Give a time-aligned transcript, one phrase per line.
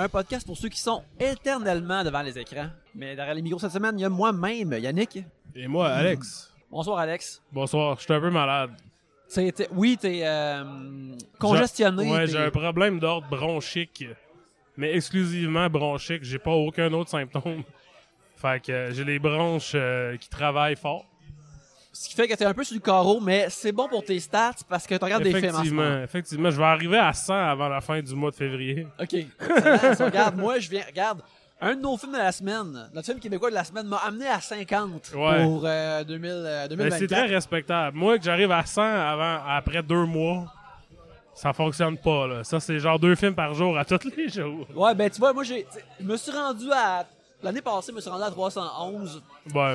[0.00, 2.68] un podcast pour ceux qui sont éternellement devant les écrans.
[2.94, 5.18] Mais derrière les micros cette semaine, il y a moi-même, Yannick.
[5.54, 6.52] Et moi, Alex.
[6.70, 7.42] Bonsoir Alex.
[7.52, 8.70] Bonsoir, je suis un peu malade.
[9.72, 10.64] Oui, t'es euh,
[11.38, 12.10] congestionné.
[12.10, 14.06] Ouais, j'ai un problème d'ordre bronchique.
[14.76, 17.62] Mais exclusivement bronchique, j'ai pas aucun autre symptôme.
[18.36, 21.04] Fait que euh, j'ai les bronches euh, qui travaillent fort.
[21.92, 24.20] Ce qui fait que t'es un peu sur le carreau, mais c'est bon pour tes
[24.20, 26.02] stats parce que tu regardes des films en ce Effectivement, moment.
[26.04, 28.86] effectivement, je vais arriver à 100 avant la fin du mois de février.
[29.00, 29.14] Ok.
[29.14, 30.06] Excellent.
[30.06, 30.84] Regarde, moi, je viens.
[30.86, 31.20] Regarde,
[31.60, 34.28] un de nos films de la semaine, notre film québécois de la semaine, m'a amené
[34.28, 35.44] à 50 Ouais.
[35.44, 36.98] pour euh, 2000, euh, Mais 2024.
[37.00, 37.96] c'est très respectable.
[37.96, 40.46] Moi, que j'arrive à 100 avant, après deux mois,
[41.34, 42.26] ça fonctionne pas.
[42.28, 42.44] Là.
[42.44, 44.66] Ça, c'est genre deux films par jour à tous les jours.
[44.76, 45.54] Ouais, ben tu vois, moi, je
[46.00, 47.04] me suis rendu à.
[47.42, 49.22] L'année passée, je me suis rendu à 311.
[49.54, 49.74] Ouais,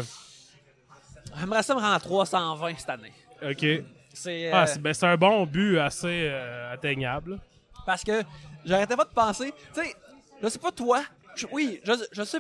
[1.40, 3.14] J'aimerais ça me rendre à 320 cette année.
[3.44, 3.66] ok.
[4.14, 4.50] C'est.
[4.50, 7.40] Ah, euh, c'est ben, un bon but assez euh, atteignable.
[7.86, 8.24] Parce que
[8.64, 9.94] j'arrêtais pas de penser, tu sais,
[10.42, 11.02] je sais pas toi,
[11.36, 12.38] je- oui, je, je sais,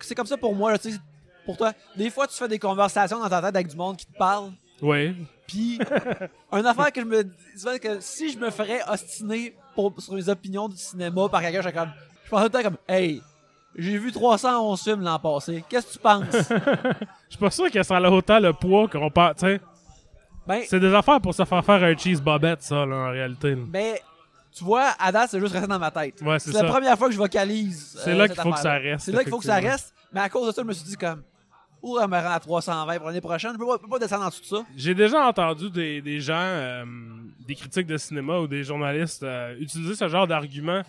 [0.00, 0.98] c'est comme ça pour moi, là, tu sais,
[1.44, 1.72] pour toi.
[1.94, 4.52] Des fois, tu fais des conversations dans ta tête avec du monde qui te parle,
[4.80, 5.14] Oui.
[5.46, 5.78] puis
[6.52, 7.22] une affaire que je me
[7.54, 11.60] disais que si je me ferais ostiner pour, sur mes opinions du cinéma par quelqu'un,
[11.60, 11.92] je comme,
[12.24, 13.22] je pensais tout le temps comme, hey,
[13.76, 16.24] j'ai vu 311 films l'an passé, qu'est-ce que tu penses?
[17.28, 19.42] Je suis pas sûr que ça a autant le poids qu'on pense.
[20.46, 23.54] ben, C'est des affaires pour se faire faire un cheese bobette, ça, là, en réalité.
[23.54, 23.96] ben,
[24.56, 26.22] tu vois, à date, c'est juste resté dans ma tête.
[26.22, 27.98] Ouais, c'est C'est la première fois que je vocalise.
[28.02, 29.56] C'est euh, là cette qu'il faut que ça reste, C'est là qu'il faut que ça
[29.56, 29.92] reste.
[30.12, 31.22] Mais à cause de ça, je me suis dit comme,
[31.82, 33.52] ou elle me rend à 320 pour l'année prochaine.
[33.52, 34.64] Je peux pas, je peux pas descendre en dessous de ça.
[34.74, 36.84] J'ai déjà entendu des, des gens, euh,
[37.46, 40.80] des critiques de cinéma ou des journalistes euh, utiliser ce genre d'argument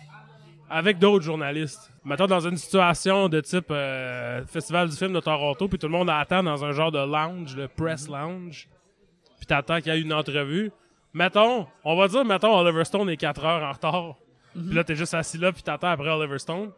[0.70, 1.90] avec d'autres journalistes.
[2.04, 5.92] Mettons dans une situation de type euh, Festival du film de Toronto, puis tout le
[5.92, 8.68] monde attend dans un genre de lounge, le press lounge,
[9.38, 10.70] puis t'attends qu'il y ait une entrevue.
[11.14, 14.14] Mettons, on va dire, mettons, Oliver Stone est 4 heures en retard.
[14.52, 16.70] Puis là, t'es juste assis là, puis t'attends après Oliver Stone.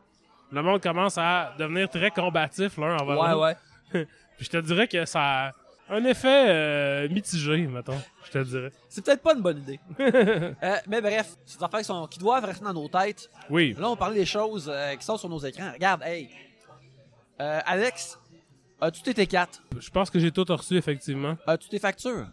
[0.53, 3.57] Le monde commence à devenir très combatif l'un envers l'autre.
[3.95, 4.07] ouais.
[4.37, 5.53] Puis je te dirais que ça
[5.91, 8.01] un effet euh, mitigé, mettons.
[8.27, 8.71] Je te dirais.
[8.89, 9.81] C'est peut-être pas une bonne idée.
[10.63, 13.31] Euh, mais bref, c'est des affaires qui, sont, qui doivent rester dans nos têtes.
[13.49, 13.75] Oui.
[13.79, 15.73] Là, on parlait des choses euh, qui sont sur nos écrans.
[15.73, 16.31] Regarde, hey.
[17.41, 18.19] Euh, Alex,
[18.81, 19.61] as-tu tes T4?
[19.79, 21.37] Je pense que j'ai tout reçu, effectivement.
[21.47, 22.27] As-tu tes factures?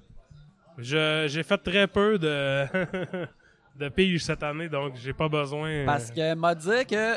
[0.78, 2.66] J'ai fait très peu de,
[3.76, 5.86] de piges cette année, donc j'ai pas besoin.
[5.86, 7.16] Parce qu'elle m'a dit que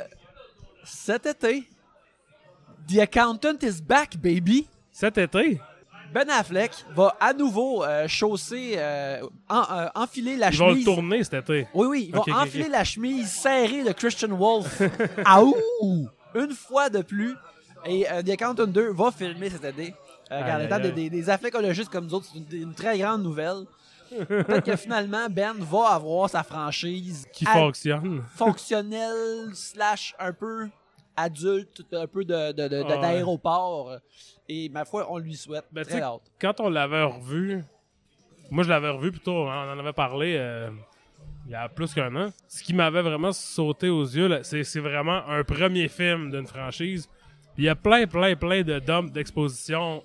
[0.84, 1.64] cet été,
[2.88, 4.68] The Accountant is back, baby.
[4.92, 5.60] Cet été,
[6.12, 10.72] Ben Affleck va à nouveau euh, chausser, euh, en- euh, enfiler la ils vont le
[10.72, 10.84] chemise.
[10.84, 11.68] tourner cet été.
[11.74, 14.82] Oui, oui, ils vont Ok, ok, enfiler la chemise serrée de Christian Wolf.
[15.24, 16.08] Aouh!
[16.34, 17.34] Une fois de plus.
[17.86, 19.94] Et The Accountant 2 va filmer cet été.
[20.28, 21.24] Aïe, étant des, des,
[21.90, 23.64] comme nous autres, c'est une, une très grande nouvelle.
[24.28, 28.22] Peut-être que finalement, Ben va avoir sa franchise Qui fonctionne.
[28.34, 30.68] fonctionnelle slash un peu
[31.22, 33.00] adulte, un peu de, de- de- de- ouais.
[33.00, 33.96] d'aéroport.
[34.48, 35.64] Et ma foi, on lui souhaite.
[35.72, 36.22] Ben, très hâte.
[36.40, 37.62] Quand on l'avait revu,
[38.50, 40.70] moi je l'avais revu plutôt, hein, on en avait parlé euh,
[41.46, 42.30] il y a plus qu'un an.
[42.48, 46.46] Ce qui m'avait vraiment sauté aux yeux, là, c'est, c'est vraiment un premier film d'une
[46.46, 47.08] franchise.
[47.58, 50.02] Il y a plein, plein, plein de dumps d'exposition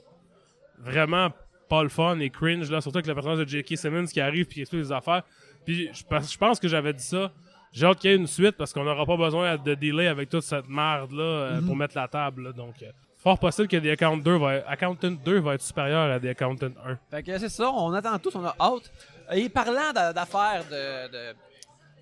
[0.80, 1.30] vraiment
[1.70, 3.78] pas le fun et cringe, là, surtout avec le personnage de J.K.
[3.78, 5.24] Simmons qui arrive puis qui explique des affaires.
[5.66, 7.32] Puis je, je pense que j'avais dit ça.
[7.76, 10.30] J'ai hâte qu'il y ait une suite parce qu'on n'aura pas besoin de délai avec
[10.30, 12.44] toute cette merde-là euh, pour mettre la table.
[12.44, 12.52] là.
[12.54, 12.86] donc, euh,
[13.22, 16.68] fort possible que The Account 2 va, Accountant 2 va être supérieur à The Accountant
[16.88, 16.98] 1.
[17.12, 18.92] Fait que c'est ça, on attend tous, on a hâte.
[19.34, 21.36] Et parlant d'a- d'affaires de, de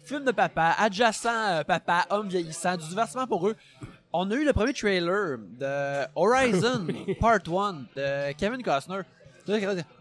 [0.05, 3.55] films de papa, adjacents euh, papa, hommes vieillissants, du divertissement pour eux,
[4.11, 6.85] on a eu le premier trailer de Horizon
[7.19, 9.01] Part 1 de Kevin Costner.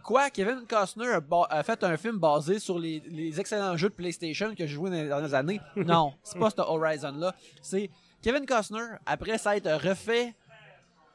[0.02, 1.18] Quoi, Kevin Costner
[1.50, 4.90] a, fait un film basé sur les, les excellents jeux de PlayStation que j'ai joué
[4.90, 5.60] dans les dernières années?
[5.76, 7.34] Non, c'est pas ce Horizon-là.
[7.60, 7.90] C'est
[8.22, 10.34] Kevin Costner, après ça être refait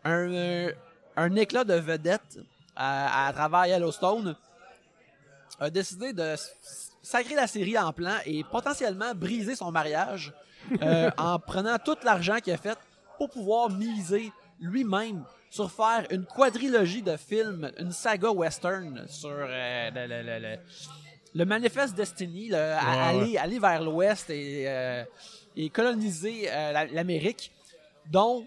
[0.03, 0.71] un, euh,
[1.15, 2.39] un éclat de vedette
[2.75, 4.35] à, à travers Yellowstone,
[5.59, 6.35] a décidé de
[7.01, 10.33] sacrer la série en plan et potentiellement briser son mariage
[10.81, 12.77] euh, en prenant tout l'argent qu'il a fait
[13.17, 19.89] pour pouvoir miser lui-même sur faire une quadrilogie de films, une saga western sur euh,
[19.93, 20.59] le, le, le, le-
[21.35, 25.03] le Manifest Destiny, Ouais, aller, aller vers l'ouest et, euh,
[25.55, 27.51] et coloniser euh, la- l'Amérique,
[28.11, 28.45] dont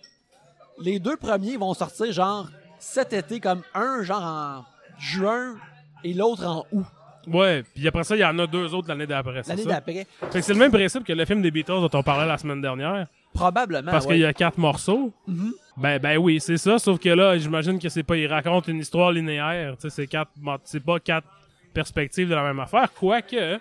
[0.81, 2.49] les deux premiers vont sortir genre
[2.79, 4.65] cet été, comme un genre en
[4.99, 5.57] juin
[6.03, 6.87] et l'autre en août,
[7.27, 9.43] Ouais, puis après ça, il y en a deux autres l'année d'après.
[9.47, 10.07] l'année d'après.
[10.31, 13.07] C'est le même principe que le film des Beatles dont on parlait la semaine dernière.
[13.35, 13.91] Probablement.
[13.91, 14.15] Parce ouais.
[14.15, 15.13] qu'il y a quatre morceaux.
[15.27, 15.53] Mhm.
[15.77, 16.79] Ben, ben oui, c'est ça.
[16.79, 19.77] Sauf que là, j'imagine que c'est pas, il raconte une histoire linéaire.
[19.77, 20.31] Tu sais, c'est quatre,
[20.65, 21.27] c'est pas quatre
[21.73, 22.93] perspectives de la même affaire.
[22.93, 23.59] Quoique,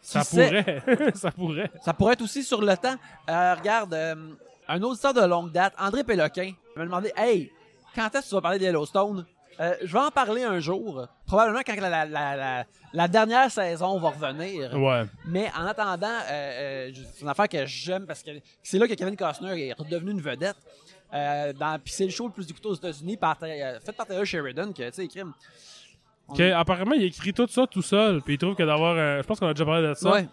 [0.00, 0.46] Ça sait?
[0.84, 1.12] pourrait.
[1.14, 1.70] ça pourrait.
[1.82, 2.94] Ça pourrait être aussi sur le temps.
[3.28, 4.14] Euh, regarde, euh,
[4.68, 7.50] un auditeur de longue date, André Péloquin, m'a demandé Hey,
[7.94, 9.24] quand est-ce que tu vas parler de Yellowstone
[9.60, 13.50] Euh, Je vais en parler un jour, probablement quand la, la- la- la- la dernière
[13.50, 14.72] saison va revenir.
[14.78, 15.04] Ouais.
[15.26, 18.30] Mais en attendant, euh, euh, c'est une affaire que j'aime parce que
[18.62, 20.56] c'est là que Kevin Costner est redevenu une vedette.
[21.12, 24.72] Dans- Puis c'est le show le plus écouté aux États-Unis, par, fait par Taylor Sheridan,
[24.72, 25.32] que tu sais, crime.
[26.54, 28.96] Apparemment, il écrit tout ça tout seul, puis il trouve que d'avoir.
[28.96, 30.10] un- Je pense qu'on a déjà parlé de ça.
[30.10, 30.26] Ouais.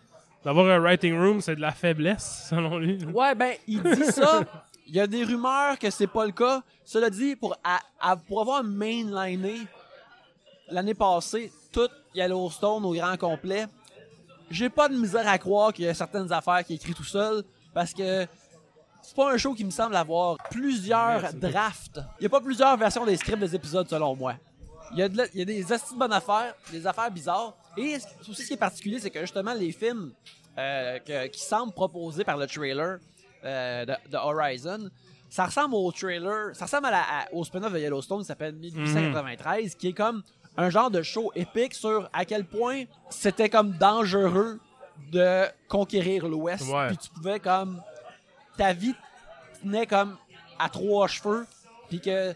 [0.46, 3.04] D'avoir un writing room, c'est de la faiblesse, selon lui.
[3.06, 4.42] Ouais, ben, il dit ça.
[4.90, 6.62] Il y a des rumeurs que c'est pas le cas.
[6.84, 9.56] Cela dit, pour, à- à- pour avoir mainliné
[10.70, 13.68] l'année passée tout Yellowstone au grand complet,
[14.50, 17.44] j'ai pas de misère à croire qu'il y a certaines affaires qu'il écrit tout seul
[17.74, 18.26] parce que
[19.04, 22.00] c'est pas un show qui me semble avoir plusieurs drafts.
[22.20, 24.34] Il y a pas plusieurs versions des scripts des épisodes selon moi.
[24.94, 27.12] Il y a, de la- il y a des astuces de bonnes affaires, des affaires
[27.12, 27.54] bizarres.
[27.78, 30.12] Et ce- aussi ce qui est particulier, c'est que justement les films
[30.58, 32.98] euh, que- qui semblent proposés par le trailer
[33.46, 34.90] euh, de, de Horizon,
[35.30, 38.56] ça ressemble au trailer, ça ressemble à la- à- au spin-off de Yellowstone qui s'appelle
[38.56, 40.24] 1893, qui est comme
[40.58, 44.60] un genre de show épique sur à quel point c'était comme dangereux
[45.12, 46.68] de conquérir l'Ouest.
[46.70, 46.88] Ouais.
[46.88, 47.82] Puis tu pouvais comme
[48.58, 48.94] ta vie
[49.62, 50.18] tenait comme
[50.58, 51.46] à trois cheveux,
[51.90, 52.34] puis que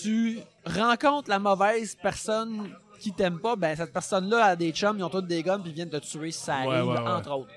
[0.00, 5.04] tu rencontres la mauvaise personne qui t'aime pas, ben cette personne-là a des chums, ils
[5.04, 6.98] ont tous des guns, puis ils viennent te tuer si ça Ouais, arrive, ouais.
[6.98, 7.50] entre autres.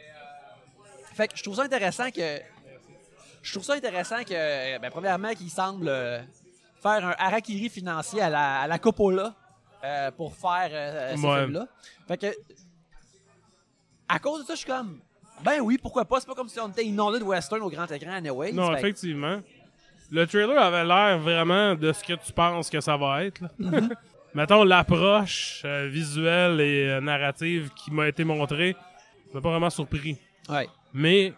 [1.19, 2.39] Fait que je trouve ça intéressant que.
[3.41, 6.19] Je trouve ça intéressant que, ben, premièrement, qu'il semble euh,
[6.81, 9.35] faire un harakiri financier à la, à la Coppola
[9.83, 11.39] euh, pour faire euh, ces Ouais.
[11.43, 11.67] films-là.
[12.07, 12.27] Fait que.
[14.07, 14.99] À cause de ça, je suis comme.
[15.43, 16.21] Ben oui, pourquoi pas?
[16.21, 18.53] C'est pas comme si on était inondé de western au grand écran, anyway.
[18.53, 19.41] Non, Fait effectivement.
[20.11, 23.41] Le trailer avait l'air vraiment de ce que tu penses que ça va être.
[23.41, 23.49] là.
[23.59, 23.89] Mhm.
[24.33, 28.75] Mettons, l'approche euh, visuelle et euh, narrative qui m'a été montrée
[29.33, 30.17] m'a pas vraiment surpris.
[30.47, 30.67] Ouais.
[30.93, 31.33] Mais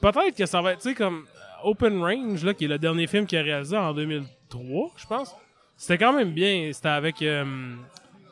[0.00, 2.78] peut-être que ça va être, tu sais, comme euh, Open Range, là, qui est le
[2.78, 5.34] dernier film qu'il a réalisé en 2003, je pense.
[5.76, 6.70] C'était quand même bien.
[6.72, 7.74] C'était avec euh,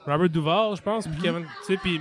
[0.06, 2.00] Robert Duvall, je pense, puis Kevin, tu sais, puis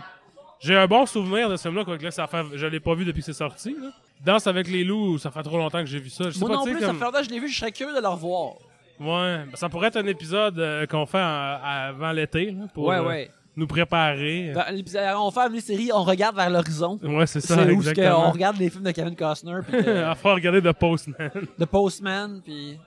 [0.60, 3.06] j'ai un bon souvenir de ce film-là, quoique là, ça fait, je l'ai pas vu
[3.06, 3.76] depuis que c'est sorti.
[3.80, 3.92] Là.
[4.24, 6.26] Danse avec les loups, ça fait trop longtemps que j'ai vu ça.
[6.26, 7.72] Je sais Moi pas, non plus, ça fait longtemps que je l'ai vu, je serais
[7.72, 8.56] curieux de le revoir.
[9.00, 13.26] Ouais, ben, ça pourrait être un épisode euh, qu'on fait avant l'été, pour euh,
[13.60, 14.52] nous préparer.
[14.54, 17.00] Dans l'épisode- on fait une série, on regarde vers l'horizon.
[17.04, 17.82] Ouais, c'est ça, C'est où
[18.16, 19.84] on regarde les films de Kevin Costner, puis de,
[20.16, 21.32] faire regarder The Postman.
[21.60, 22.78] The Postman, puis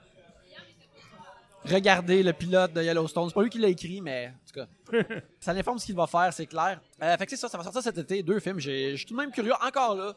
[1.65, 3.29] regarder le pilote de Yellowstone.
[3.29, 5.03] C'est pas lui qui l'a écrit, mais en tout cas,
[5.39, 6.79] ça l'informe ce qu'il va faire, c'est clair.
[7.01, 8.59] Euh, fait que c'est ça, ça va sortir cet été, deux films.
[8.59, 10.13] Je suis tout de même curieux, encore là,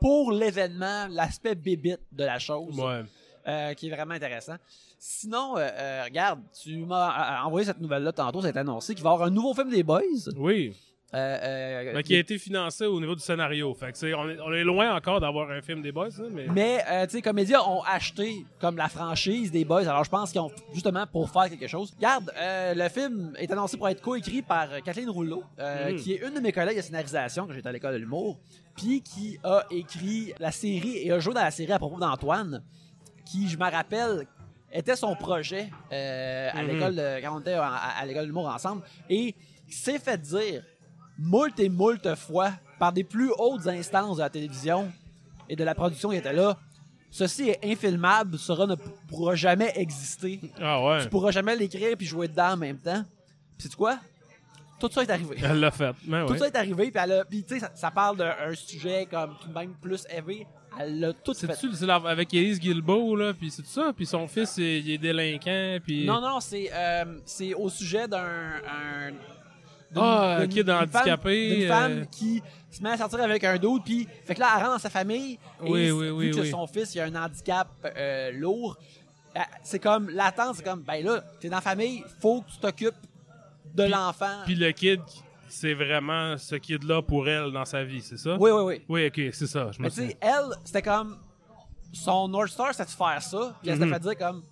[0.00, 2.78] pour l'événement, l'aspect bébite de la chose.
[2.78, 3.02] ouais.
[3.46, 4.56] euh, qui est vraiment intéressant.
[5.02, 8.94] Sinon, euh, euh, regarde, tu m'as euh, envoyé cette nouvelle-là tantôt, ça a été annoncé
[8.94, 10.02] qu'il va y avoir un nouveau film des Boys.
[10.36, 10.76] Oui.
[11.12, 11.38] Euh,
[11.96, 13.74] euh, qui a été financé au niveau du scénario.
[13.74, 16.46] Fait que c'est- on, est, on est loin encore d'avoir un film des boys, mais.
[16.46, 19.88] Mais, euh, tu sais, Comédia ont acheté comme la franchise des Boys.
[19.88, 21.92] Alors, je pense qu'ils ont justement pour faire quelque chose.
[21.96, 25.96] Regarde, le film est annoncé pour être coécrit par Kathleen Rouleau, Mhm.
[25.96, 28.38] qui est une de mes collègues de scénarisation quand j'étais à l'école de l'humour,
[28.76, 32.62] puis qui a écrit la série et a joué dans la série à propos d'Antoine,
[33.26, 34.28] qui, je me rappelle,
[34.72, 36.68] était son projet euh, à Mhm.
[36.68, 39.34] l'école de- quand on était à, à l'école de l'humour ensemble, et
[39.68, 40.62] s'est fait dire
[41.18, 44.90] moult et moult fois par des plus hautes instances de la télévision
[45.48, 46.56] et de la production qui étaient là.
[47.10, 48.76] Ceci est infilmable, cela ne
[49.08, 50.40] pourra jamais exister.
[50.60, 51.02] Ah ouais.
[51.02, 53.04] Tu pourras jamais l'écrire puis jouer dedans en même temps.
[53.58, 53.98] Puis c'est quoi?
[54.78, 55.36] Tout ça est arrivé.
[55.42, 55.92] Elle l'a fait.
[56.04, 56.38] Ben Tout ouais.
[56.38, 59.36] ça est arrivé, puis elle a- puis tu sais, ça, ça parle d'un sujet comme
[59.42, 60.46] tout de même plus élevé.
[60.78, 61.52] Elle l'a tout fait.
[61.54, 65.78] C'est avec Elise Guilbeault, là, puis c'est tout ça, puis son fils, il, est délinquant,
[65.82, 66.04] puis...
[66.04, 68.60] Non, non, c'est euh, c'est au sujet d'un.
[69.96, 73.42] Ah, un kid d'une handicapé, Femme, d'une euh, femme qui se met à sortir avec
[73.42, 75.36] un d'autre, puis fait que là, elle rentre dans sa famille.
[75.60, 78.78] Oui, et oui, vu oui, que son fils, il a un handicap euh, lourd,
[79.64, 82.94] c'est comme l'attente, c'est comme, ben là, t'es dans la famille, faut que tu t'occupes
[83.74, 84.42] de l'enfant.
[84.44, 85.00] Puis le kid,
[85.50, 88.36] c'est vraiment ce kid-là pour elle dans sa vie, c'est ça?
[88.38, 88.82] Oui, oui, oui.
[88.88, 89.70] Oui, ok, c'est ça.
[89.72, 91.18] Je me Mais tu sais, elle, c'était comme.
[91.92, 93.56] Son North Star, c'était de faire ça.
[93.60, 93.92] Puis elle s'était Mhm.
[93.94, 94.42] fait dire comme.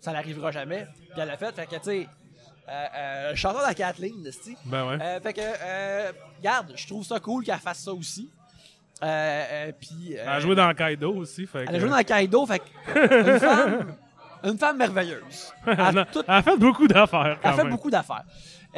[0.00, 0.86] Ça n'arrivera jamais.
[1.12, 1.54] Puis elle l'a fait.
[1.54, 2.08] Fait que, tu sais.
[2.68, 4.54] Euh, euh, chanteur de la Kathleen, esti.
[4.66, 4.98] Ben ouais.
[5.00, 8.30] Euh, fait que, euh, regarde, je trouve ça cool qu'elle fasse ça aussi.
[9.02, 10.16] Euh, euh, puis.
[10.16, 13.32] euh, Elle a joué dans Kaido aussi, fait elle a joué dans Kaido, fait que,
[13.32, 13.94] une femme,
[14.44, 15.52] une femme merveilleuse.
[15.66, 17.70] Elle elle, a a, tout- elle a fait beaucoup d'affaires, elle fait même.
[17.70, 18.24] beaucoup d'affaires.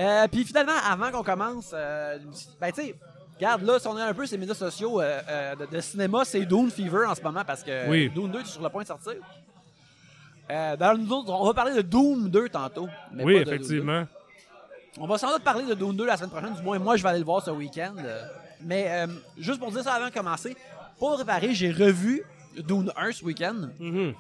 [0.01, 2.19] Euh, puis finalement, avant qu'on commence, euh,
[2.61, 2.95] ben tu sais,
[3.37, 6.25] regarde là, si on est un peu ces médias sociaux euh, euh, de, de cinéma,
[6.25, 8.09] c'est Dune Fever en ce moment parce que Oui.
[8.11, 9.15] Dune 2 est sur le point de sortir.
[10.51, 12.89] Euh, D'ailleurs, nous autres, on va parler de Doom 2 tantôt.
[13.13, 13.55] mais Oui, pas de Dune 2.
[13.65, 14.07] effectivement.
[14.99, 17.03] On va sans doute parler de Dune 2 la semaine prochaine, du moins moi je
[17.03, 17.95] vais aller le voir ce week-end.
[18.63, 19.07] Mais
[19.39, 20.57] juste pour dire ça avant de commencer,
[20.99, 22.25] pour préparer, j'ai revu
[22.57, 23.69] Dune 1 ce week-end.
[23.79, 24.15] Mhm.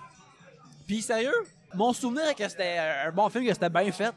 [0.86, 1.34] Puis sérieux,
[1.74, 4.12] mon souvenir est que c'était un bon film, que c'était bien fait.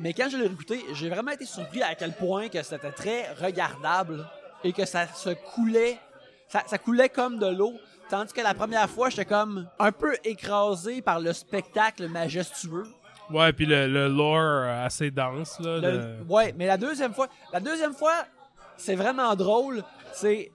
[0.00, 3.32] Mais quand je l'ai écouté, j'ai vraiment été surpris à quel point que c'était très
[3.34, 4.26] regardable
[4.64, 5.98] et que ça se coulait,
[6.48, 7.74] ça, ça coulait comme de l'eau.
[8.08, 12.86] Tandis que la première fois, j'étais comme un peu écrasé par le spectacle majestueux.
[13.30, 15.78] Ouais, puis le, le lore euh, assez dense, là.
[15.78, 18.24] Le- Ouais, mais la deuxième fois, la deuxième fois,
[18.76, 19.84] c'est vraiment drôle.
[20.12, 20.50] C'est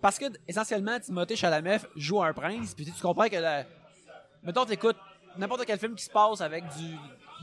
[0.00, 3.64] parce que essentiellement Timothée Chalamet joue un prince, puis tu comprends que la...
[4.42, 4.98] mettons t'écoutes
[5.36, 6.94] n'importe quel film qui se passe avec du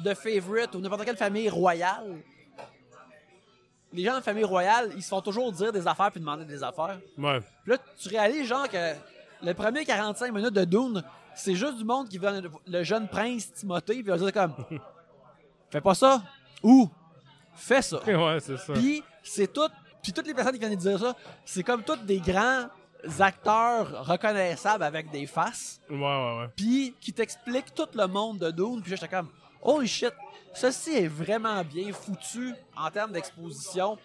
[0.03, 2.21] de favorite ou n'importe quelle famille royale.
[3.93, 6.63] Les gens de famille royale, ils se font toujours dire des affaires puis demander des
[6.63, 6.99] affaires.
[7.17, 7.39] Ouais.
[7.63, 8.93] Puis là, tu réalises, genre, que
[9.43, 11.03] le premier 45 minutes de Dune,
[11.35, 14.53] c'est juste du monde qui veut le- jeune prince Timothée, puis il va dire comme
[15.69, 16.21] Fais pas ça
[16.63, 16.89] ou
[17.55, 18.01] Fais ça.
[18.05, 18.73] ouais, c'est ça.
[18.73, 19.67] Puis c'est tout.
[20.01, 22.67] Puis toutes les personnes qui viennent de dire ça, c'est comme toutes des grands
[23.19, 26.47] acteurs reconnaissables avec des faces, Ouais, ouais, ouais.
[26.55, 28.81] puis qui t'expliquent tout le monde de Dune.
[28.81, 29.27] Puis j'étais comme
[29.61, 30.13] Holy shit,
[30.53, 33.97] ceci est vraiment bien foutu en termes d'exposition.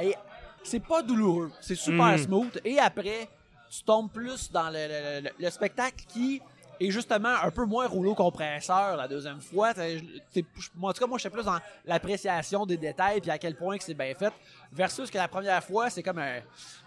[0.00, 0.14] Et
[0.62, 2.18] c'est pas douloureux, c'est super Mm.
[2.18, 2.60] smooth.
[2.64, 3.28] Et après,
[3.70, 6.40] tu tombes plus dans le, le- le- le spectacle qui
[6.80, 9.72] est justement un peu moins rouleau compresseur la deuxième fois.
[9.74, 13.38] T'es- t'es- moi, en tout cas, moi, j'étais plus dans l'appréciation des détails puis à
[13.38, 14.32] quel point que c'est bien fait.
[14.72, 16.40] Versus que la première fois, c'est comme un,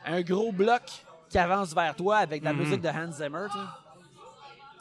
[0.06, 0.82] un gros bloc
[1.30, 2.60] qui avance vers toi avec de la Mhm.
[2.60, 3.48] musique de Hans Zimmer.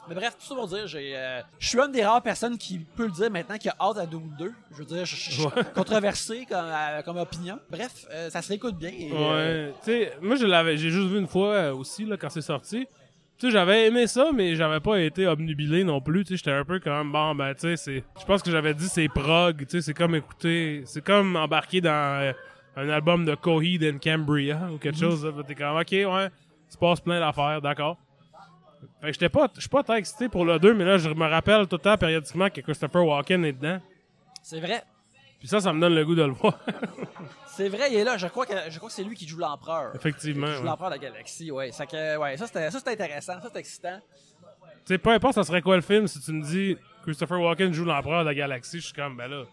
[0.08, 2.78] Mais bref, tout ça pour dire, j'ai, euh, je suis une des rares personnes qui
[2.78, 4.52] peut le dire maintenant qui a hâte à Doom 2.
[4.73, 5.50] Je veux dire, je je- Ouais.
[5.75, 7.58] controversé comme, euh, comme opinion.
[7.70, 8.90] Bref, euh, ça se réécoute bien.
[8.90, 9.73] et, euh, Ouais.
[9.84, 12.40] Tu sais, moi, je l'avais, j'ai juste vu une fois euh, aussi, là, quand c'est
[12.42, 12.87] sorti.
[13.38, 16.25] Tu sais, j'avais aimé ça, mais j'avais pas été obnubilé non plus.
[16.25, 18.04] Tu sais, j'étais un peu comme, bon, ben, tu sais, c'est.
[18.20, 19.58] Je pense que j'avais dit c'est prog.
[19.58, 20.82] Tu sais, c'est comme écouter.
[20.87, 22.32] C'est comme embarquer dans
[22.76, 25.25] un album de Coheed and Cambria ou quelque chose.
[25.25, 25.32] Là.
[25.32, 26.28] Puis T'es comme, ok, ouais,
[26.68, 27.96] il se passe plein d'affaires, d'accord.
[29.04, 31.11] Fait que j'étais pas, je suis pas tant excité pour le 2, mais là, je
[31.11, 33.78] me rappelle tout le temps périodiquement que Christopher Walken est dedans.
[34.42, 34.82] C'est vrai.
[35.38, 36.58] Puis ça, ça me donne le goût de le voir.
[37.49, 38.16] C'est vrai, il est là.
[38.16, 39.94] Je crois que, je crois que c'est lui qui joue l'empereur.
[39.94, 40.46] Effectivement.
[40.46, 40.64] Qui joue ouais.
[40.64, 41.70] l'empereur de la galaxie, ouais.
[41.70, 43.34] Ça, que, ouais, ça, c'était, ça, c'était intéressant.
[43.34, 44.00] Ça, c'était excitant.
[44.00, 47.75] Tu sais, peu importe, ça serait quoi le film, si tu me dis Christopher Walken
[47.75, 49.44] joue l'empereur de la galaxie, je suis comme, ben là,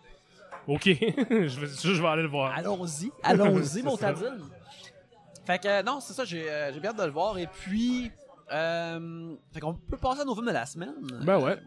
[0.66, 2.54] ok, je, vais, je vais aller le voir.
[2.56, 3.12] Allons-y.
[3.22, 4.14] Allons-y, C'est mon ça.
[4.14, 4.46] tadine.
[5.46, 7.38] Fait que, euh, non, c'est ça, j'ai, euh, j'ai bien hâte de le voir.
[7.38, 8.12] Et puis,
[8.52, 10.94] euh, fait qu'on peut passer à nos films de la semaine.
[11.24, 11.58] Ben ouais.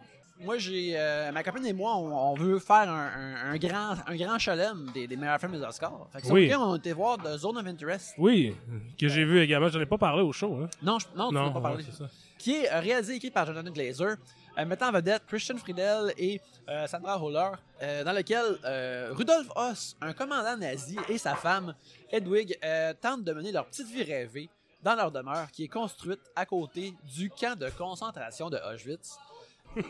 [0.40, 3.94] Moi, j'ai euh, ma copine et moi, on, on veut faire un, un- un grand,
[4.06, 6.08] un grand chelem des, des meilleurs films des Oscars.
[6.12, 6.52] Fait que Oui.
[6.56, 8.14] on était voir The Zone of Interest.
[8.18, 8.54] Oui,
[8.98, 10.68] que j'ai vu également, j'en ai pas parlé au show, hein.
[10.82, 11.84] Non, je, non, tu Non, pas parlé.
[11.84, 12.06] ça.
[12.36, 14.16] Qui est euh, réalisé et écrit par Jonathan Glazer,
[14.58, 19.46] euh, mettant en vedette Christian Friedel et euh, Sandra Holler, euh, dans lequel euh, Rudolf
[19.54, 21.74] Hoss, un commandant nazi, et sa femme,
[22.10, 24.50] Hedwig, euh, tentent de mener leur petite vie rêvée
[24.84, 29.18] dans leur demeure qui est construite à côté du camp de concentration de Auschwitz.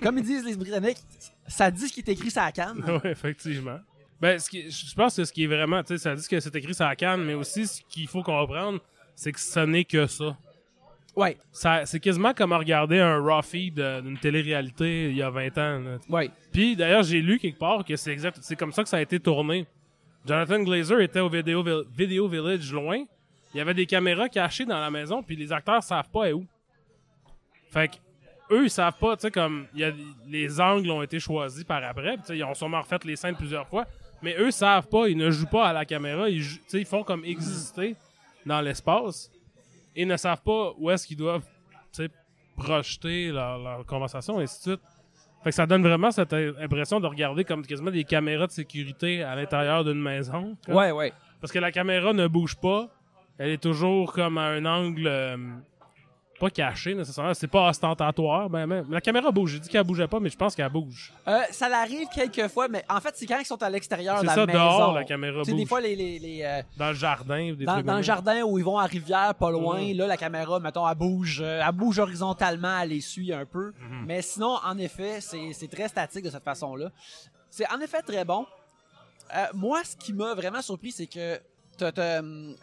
[0.00, 0.98] Comme ils disent les Britanniques,
[1.46, 2.82] ça dit ce qui est écrit sur la canne.
[3.04, 3.80] ouais, effectivement.
[4.20, 6.40] Ben, ce qui, je pense que ce qui est vraiment, tu sais, ça dit que
[6.40, 8.78] c'est écrit sur la canne, mais aussi ce qu'il faut comprendre,
[9.14, 10.36] c'est que ce n'est que ça.
[11.16, 15.30] Ouais, ça c'est quasiment comme regarder un raw feed euh, d'une télé-réalité il y a
[15.30, 15.78] 20 ans.
[15.78, 15.98] là.
[16.08, 16.30] ouais.
[16.52, 19.00] Puis d'ailleurs, j'ai lu quelque part que c'est exact, c'est comme ça que ça a
[19.00, 19.66] été tourné.
[20.26, 21.62] Jonathan Glazer était au Video,
[21.94, 23.04] Video Village loin.
[23.54, 26.44] Il y avait des caméras cachées dans la maison, puis les acteurs savent pas où.
[27.70, 27.96] Fait que
[28.50, 29.92] eux, ils savent pas, tu sais, comme y a,
[30.26, 33.16] les angles ont été choisis par après, puis tu sais, ils ont sûrement refait les
[33.16, 33.86] scènes plusieurs fois,
[34.22, 37.24] mais eux savent pas, ils ne jouent pas à la caméra, ils, ils font comme
[37.24, 37.96] exister
[38.44, 39.30] dans l'espace
[39.96, 41.46] et ne savent pas où est-ce qu'ils doivent,
[41.92, 42.10] tu sais,
[42.56, 44.86] projeter leur, leur conversation, et ainsi de suite.
[45.44, 49.22] Fait que ça donne vraiment cette impression de regarder comme quasiment des caméras de sécurité
[49.22, 50.56] à l'intérieur d'une maison.
[50.64, 50.74] comme.
[50.74, 51.12] Ouais, ouais.
[51.40, 52.88] Parce que la caméra ne bouge pas.
[53.38, 55.36] Elle est toujours comme à un angle euh,
[56.38, 57.34] pas caché nécessairement.
[57.34, 58.48] C'est pas ostentatoire.
[58.50, 59.52] Ben, ben, la caméra bouge.
[59.52, 61.12] J'ai dit qu'elle bougeait pas, mais je pense qu'elle bouge.
[61.26, 64.20] Euh, ça l'arrive quelques fois, mais en fait, c'est quand ils sont à l'extérieur de
[64.20, 64.58] C'est la ça, maison.
[64.58, 67.54] dehors, la caméra Tu sais, des fois, les, les, les, euh, Dans le jardin.
[67.54, 70.06] Des dans, trucs dans comme le jardin où ils vont à rivière, pas loin, là,
[70.06, 73.72] la caméra, mettons, elle bouge, elle bouge horizontalement, elle les suit un peu.
[73.80, 74.04] Mhm.
[74.06, 76.90] Mais sinon, en effet, c'est c'est très statique de cette façon-là.
[77.50, 78.46] C'est en effet très bon.
[79.34, 81.40] Euh, moi, ce qui m'a vraiment surpris, c'est que
[81.76, 82.54] t'as, t'as, euh,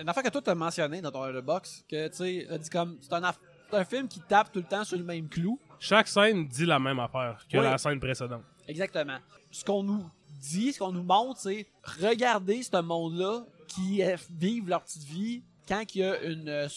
[0.00, 2.70] une affaire que toi t'as mentionné dans ton le box, que tu sais, t'as dit
[2.70, 3.38] comme c'est un, aff-
[3.72, 5.58] un film qui tape tout le temps sur le même clou.
[5.78, 7.64] Chaque scène dit la même affaire que Oui.
[7.64, 8.42] la scène précédente.
[8.68, 9.18] Exactement.
[9.50, 10.04] Ce qu'on nous
[10.40, 11.66] dit, ce qu'on nous montre, c'est
[12.00, 14.02] regardez ce monde-là qui
[14.38, 16.68] vivent leur petite vie quand il y a une, euh,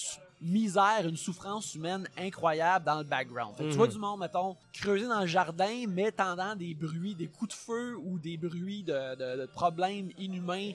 [0.41, 3.55] misère, une souffrance humaine incroyable dans le background.
[3.55, 3.93] Fait que Tu vois Mhm.
[3.93, 7.95] du monde, mettons, creuser dans le jardin, mais tendant des bruits, des coups de feu
[8.03, 10.71] ou des bruits de, de- de problèmes inhumains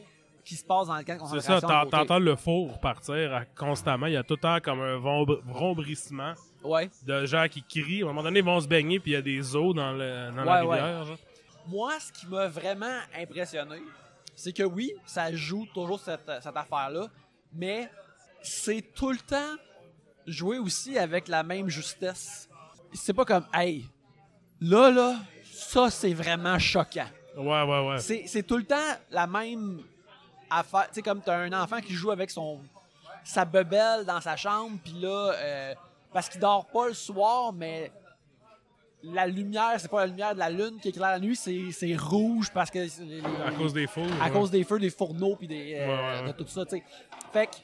[0.49, 1.69] qui se passent dans le camp de C'est ça, concentration.
[1.69, 1.91] à côté.
[1.99, 4.07] t'entends le four partir à- constamment.
[4.07, 6.33] Il y a tout le temps comme un vrombrissement
[6.65, 6.91] Ouais.
[7.07, 8.01] de gens qui crient.
[8.03, 9.93] À un moment donné, ils vont se baigner, puis il y a des eaux dans,
[9.93, 10.81] le, dans la Ouais, ouais.
[10.83, 11.17] rivière.
[11.67, 13.77] Moi, ce qui m'a vraiment impressionné,
[14.35, 17.09] c'est que oui, ça joue toujours cette, cette affaire-là,
[17.53, 17.91] mais
[18.43, 19.57] c'est tout le temps
[20.27, 22.49] joué aussi avec la même justesse.
[22.95, 23.85] C'est pas comme, hey,
[24.61, 27.09] là, là, ça, c'est vraiment choquant.
[27.37, 27.99] Ouais, ouais, ouais.
[27.99, 28.77] C'est c'est tout le temps
[29.11, 29.83] la même
[30.51, 30.89] affaire.
[30.89, 32.61] Tu sais, comme t'as un enfant qui joue avec son
[33.25, 35.75] sa bebelle dans sa chambre, puis là, euh,
[36.13, 37.93] parce qu'il dort pas le soir, mais
[39.03, 42.51] la lumière, c'est pas la lumière de la lune qui éclaire la nuit, c'est rouge
[42.53, 44.07] parce que les- À cause des fours.
[44.21, 44.31] à ouais.
[44.33, 46.33] cause des feux, des fourneaux, puis des euh, Ouais, ouais, ouais.
[46.33, 46.85] de tout ça, tu sais.
[47.33, 47.57] Fait que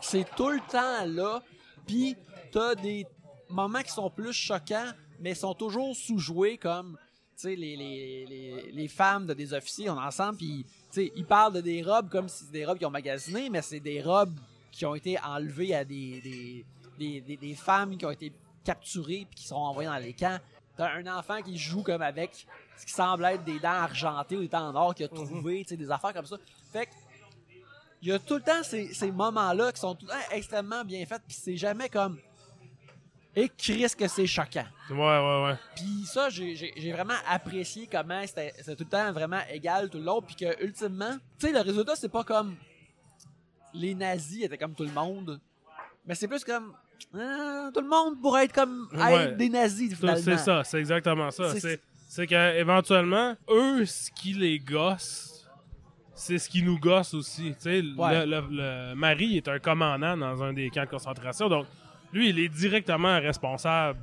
[0.00, 1.42] c'est tout le temps là,
[1.86, 2.16] puis
[2.52, 3.06] t'as des
[3.48, 6.98] moments qui sont plus choquants, mais sont toujours sous-joués comme,
[7.36, 11.12] tu sais, les, les, les, les femmes de des officiers, on est ensemble, puis, sais,
[11.16, 13.80] ils parlent de des robes comme si c'est des robes qu'ils ont magasinées, mais c'est
[13.80, 14.34] des robes
[14.72, 16.64] qui ont été enlevées à des, des,
[16.98, 18.32] des, des- des femmes qui ont été
[18.64, 20.38] capturées puis qui sont envoyées dans les camps.
[20.76, 24.40] T'as un enfant qui joue comme avec ce qui semble être des dents argentées ou
[24.42, 26.36] des dents en or qu'il a trouvé, tu sais, des affaires comme ça.
[26.72, 26.92] Fait que,
[28.00, 30.84] il y a tout le temps ces, ces moments-là qui sont tout le temps extrêmement
[30.84, 32.18] bien faits, puis c'est jamais comme.
[33.36, 34.64] Et Chris, que c'est choquant.
[34.90, 35.54] Ouais, ouais, ouais.
[35.76, 40.20] Puis ça, j'ai vraiment apprécié comment c'était tout le temps vraiment égal tout le long,
[40.22, 42.56] puis que ultimement, tu sais, le résultat, c'est pas comme
[43.74, 45.40] les nazis étaient comme tout le monde,
[46.06, 46.72] mais c'est plus comme
[47.14, 49.14] ah, tout le monde pourrait être comme Ouais.
[49.26, 50.20] être des nazis finalement.
[50.20, 51.52] C'est ça, c'est exactement ça.
[51.58, 55.46] C'est- qu'éventuellement, eux, ce qui les gosse,
[56.14, 57.50] c'est ce qui nous gosse aussi.
[57.54, 58.26] Tu sais, Ouais.
[58.26, 58.48] le, le-
[58.90, 61.66] le mari est un commandant dans un des camps de concentration, donc
[62.12, 63.98] lui, il est directement responsable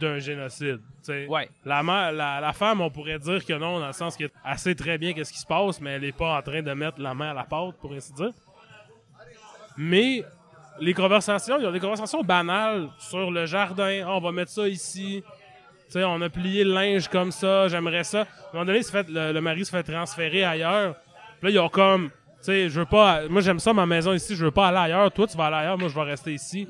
[0.00, 0.80] d'un génocide.
[1.28, 1.48] Ouais.
[1.64, 4.74] La, mère- la, la femme, on pourrait dire que non, dans le sens qu'elle sait
[4.74, 7.14] très bien qu'est-ce qui se passe, mais elle est pas en train de mettre la
[7.14, 8.32] main à la pâte, pour ainsi dire.
[9.76, 10.24] Mais
[10.80, 14.04] les conversations, il y a des conversations banales sur le jardin.
[14.06, 15.22] Ah, on va mettre ça ici.
[15.86, 18.20] Tu sais, on a plié le linge comme ça, j'aimerais ça.
[18.20, 20.96] À un moment donné, fait, le, le mari se fait transférer ailleurs.
[21.40, 22.10] Puis là, ils ont comme,
[22.46, 25.10] sais, je veux pas, moi j'aime ça ma maison ici, je veux pas aller ailleurs.
[25.12, 26.66] Toi, tu vas aller ailleurs, moi je vais rester ici.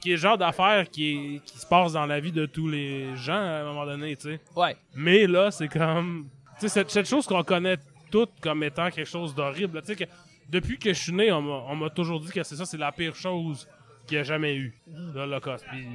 [0.00, 2.68] Qui est le genre d'affaire qui, est- qui se passe dans la vie de tous
[2.68, 4.40] les gens à un moment donné, tu sais.
[4.56, 4.76] Ouais.
[4.94, 6.28] Mais là, c'est comme.
[6.54, 7.76] Tu sais, cette, cette chose qu'on connaît
[8.10, 9.80] toutes comme étant quelque chose d'horrible.
[9.82, 10.10] Tu sais, que
[10.48, 13.14] depuis que je suis né, on m'a- toujours dit que c'est ça, c'est la pire
[13.14, 13.68] chose
[14.06, 14.74] qu'il y a jamais eu,
[15.14, 15.66] l'Holocauste.
[15.70, 15.86] Puis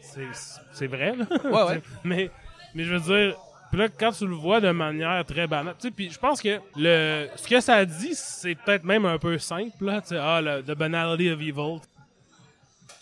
[0.00, 1.24] c'est- c'est vrai, là.
[1.44, 1.82] Ouais, ouais.
[2.04, 2.30] mais,
[2.74, 3.36] mais je veux dire.
[3.70, 6.40] Puis là, quand tu le vois de manière très banale, tu sais, puis je pense
[6.40, 10.18] que le, ce que ça dit, c'est peut-être même un peu simple, là, tu sais,
[10.18, 11.80] ah, le, the banality of evil.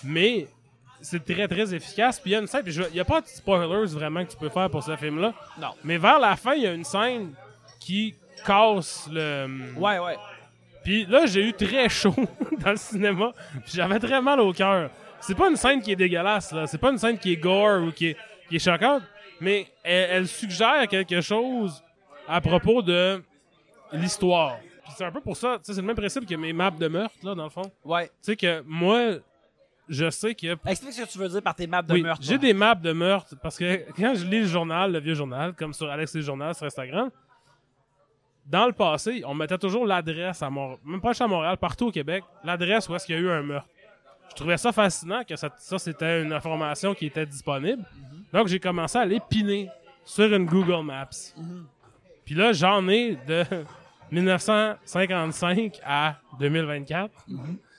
[0.05, 0.47] Mais
[1.03, 2.19] c'est très, très efficace.
[2.19, 4.31] Puis il y a une scène, puis il n'y a pas de spoilers vraiment que
[4.31, 5.35] tu peux faire pour ce film-là.
[5.61, 5.69] Non.
[5.85, 7.35] Mais vers la fin, il y a une scène
[7.81, 8.15] qui
[8.47, 9.75] casse le.
[9.77, 10.17] Ouais, ouais.
[10.85, 12.15] Puis là, j'ai eu très chaud
[12.59, 13.33] dans le cinéma.
[13.65, 14.91] Puis j'avais très mal au cœur.
[15.21, 16.67] C'est pas une scène qui est dégueulasse, là.
[16.67, 18.17] C'est pas une scène qui est gore ou qui est,
[18.49, 19.03] qui est choquante.
[19.43, 21.83] Mais elle, elle suggère quelque chose
[22.29, 23.21] à propos de
[23.93, 24.59] l'histoire.
[24.85, 27.17] Puis c'est un peu pour ça, c'est le même principe que mes maps de meurtre,
[27.25, 27.71] là, dans le fond.
[27.85, 28.07] Ouais.
[28.07, 29.17] Tu sais que moi,
[29.89, 32.23] je sais que Explique ce que tu veux dire par tes maps de oui, meurtre.
[32.25, 35.55] j'ai des maps de meurtre parce que quand je lis le journal, le vieux journal,
[35.55, 37.11] comme sur Alex le journal sur Instagram,
[38.47, 41.89] dans le passé, on mettait toujours l'adresse à Montréal, même pas juste à Montréal, partout
[41.89, 43.69] au Québec, l'adresse où est-ce qu'il y a eu un meurtre.
[44.31, 47.85] Je trouvais ça fascinant que ça, ça, c'était une information qui était disponible.
[48.33, 49.69] Donc j'ai commencé à aller piner
[50.05, 51.09] sur une Google Maps.
[52.25, 53.45] Puis là, j'en ai de
[54.11, 57.13] 1955 à 2024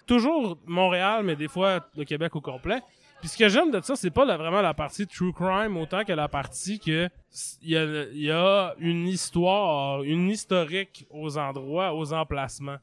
[0.06, 2.82] toujours Montréal, mais des fois le Québec au complet.
[3.20, 6.12] Puis ce que j'aime de ça, c'est pas vraiment la partie true crime autant que
[6.12, 7.10] la partie que
[7.62, 7.72] il
[8.13, 12.78] y a, une histoire, une historique aux endroits, aux emplacements.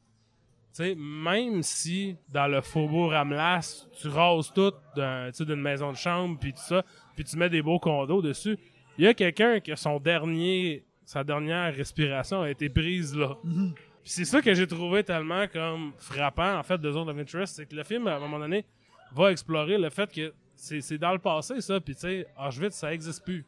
[0.74, 6.38] Tu sais, même si dans le faubourg Ramlas, tu rases tout d'une maison de chambre
[6.40, 6.84] puis tout ça,
[7.20, 8.58] puis tu mets des beaux condos dessus,
[8.96, 13.36] il y a quelqu'un que son dernier, sa dernière respiration a été prise là.
[13.42, 13.60] Puis
[14.04, 17.66] c'est ça que j'ai trouvé tellement comme frappant en fait de Zone of Interest, c'est
[17.66, 18.64] que le film à un moment donné
[19.12, 22.74] va explorer le fait que c'est c'est dans le passé ça, puis tu sais Auschwitz
[22.74, 23.44] ça existe plus,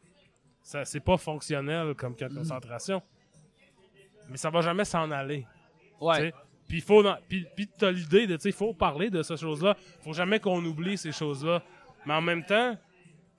[0.61, 3.01] ça c'est pas fonctionnel comme camp de concentration,
[4.29, 5.47] mais ça va jamais s'en aller.
[5.99, 6.35] Ouais.
[6.69, 10.13] Puis faut puis t'as l'idée de tu sais il faut parler de ces choses-là, faut
[10.13, 11.63] jamais qu'on oublie ces choses-là,
[12.05, 12.77] mais en même temps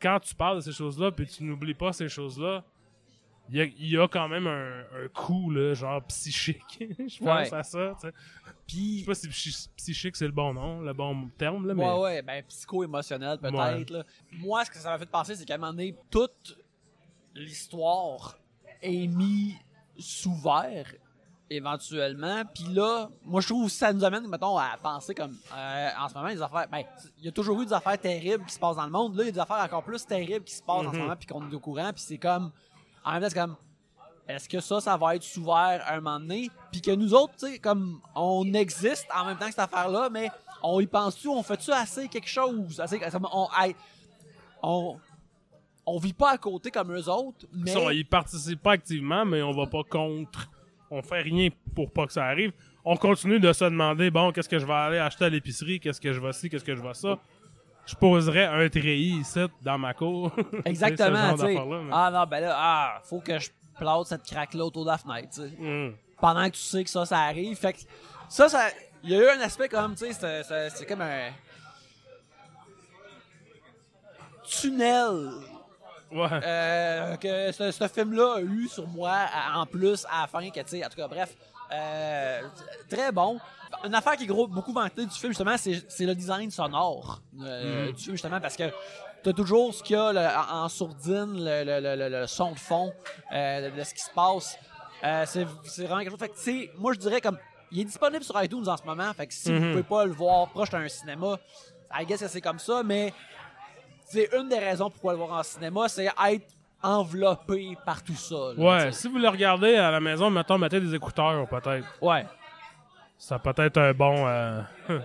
[0.03, 2.63] quand tu parles de ces choses-là puis tu n'oublies pas ces choses-là,
[3.49, 6.77] il y a, il y a quand même un, un coup, là, genre psychique.
[6.79, 7.53] Je pense Ouais.
[7.53, 8.13] à ça, tu sais.
[8.45, 11.73] Je Puis, sais pas si psy- psychique c'est le bon nom, le bon terme, là,
[11.73, 11.83] mais.
[11.85, 13.89] ouais, ouais, ben psycho-émotionnel peut-être.
[13.89, 14.03] là.
[14.33, 16.57] Moi, ce que ça m'a fait penser, c'est qu'à un moment donné, toute
[17.35, 18.37] l'histoire
[18.81, 19.55] est mise
[19.97, 20.93] sous verre
[21.55, 22.43] éventuellement.
[22.53, 26.09] Puis là, moi, je trouve que ça nous amène, mettons, à penser comme euh, en
[26.09, 26.67] ce moment, les affaires.
[26.71, 26.83] Ben,
[27.19, 29.15] il y a toujours eu des affaires terribles qui se passent dans le monde.
[29.15, 31.01] Là, il y a des affaires encore plus terribles qui se passent en ce Mhm.
[31.03, 31.91] moment, puis qu'on est au courant.
[31.93, 32.51] Puis c'est comme.
[33.05, 33.55] En même temps, c'est comme.
[34.27, 36.49] Est-ce que ça, ça va être sous verre un moment donné?
[36.71, 40.09] Puis que nous autres, tu sais, comme on existe en même temps que cette affaire-là,
[40.09, 42.79] mais on y pense-tu, on fait-tu assez quelque chose?
[42.79, 43.01] Assez,
[43.33, 43.47] on,
[44.61, 44.97] on,
[45.85, 47.73] on vit pas à côté comme eux autres, mais.
[47.73, 50.47] Ça, ils participent pas activement, mais on va pas contre.
[50.95, 52.51] On fait rien pour pas que ça arrive.
[52.85, 55.99] On continue de se demander bon, qu'est-ce que je vais aller acheter à l'épicerie, qu'est-ce
[55.99, 57.17] que je vais ci, qu'est-ce que je vais ça.
[57.85, 60.31] Je poserais un treillis ici dans ma cour.
[60.65, 61.53] Exactement, tu sais.
[61.55, 64.97] mais- Ah non, ben là, ah, faut que je plante cette craque-là autour de la
[64.97, 65.51] fenêtre, tu sais.
[65.59, 65.95] Hum.
[66.19, 67.57] Pendant que tu sais que ça, ça arrive.
[67.57, 67.79] Fait que
[68.29, 68.67] ça, ça.
[69.03, 71.29] Il y a eu un aspect comme, tu sais, c'est comme un.
[74.45, 75.29] Tunnel
[76.13, 76.27] Ouais.
[76.43, 80.49] euh, que ce, ce film-là a eu sur moi à- en plus à la fin,
[80.49, 81.35] que tu sais, en tout cas, bref,
[81.71, 82.41] euh,
[82.89, 83.39] très bon.
[83.83, 87.91] Une affaire qui est gros, beaucoup vantée du film, justement, c'est le design sonore euh,
[87.91, 88.63] du film, justement, parce que
[89.23, 92.93] t'as toujours ce qu'il y a le- en, sourdine, le, le- le- son de fond
[93.33, 94.57] euh, de, de ce qui se passe.
[95.25, 95.43] C'est
[95.85, 96.19] vraiment quelque chose.
[96.19, 97.37] Fait que, tu sais, moi, je dirais comme.
[97.75, 100.11] Il est disponible sur iTunes en ce moment, fait que si vous pouvez pas le
[100.11, 101.39] voir proche d'un cinéma,
[101.91, 103.11] I guess que c'est comme ça, mais
[104.05, 106.47] c'est une des raisons pourquoi le voir en cinéma, c'est être
[106.81, 108.35] enveloppé par tout ça.
[108.57, 111.87] là, Ouais, si vous le regardez à la maison, mettons, mettez des écouteurs, peut-être.
[112.01, 112.25] Ouais,
[113.17, 114.61] Ça peut être un bon, euh,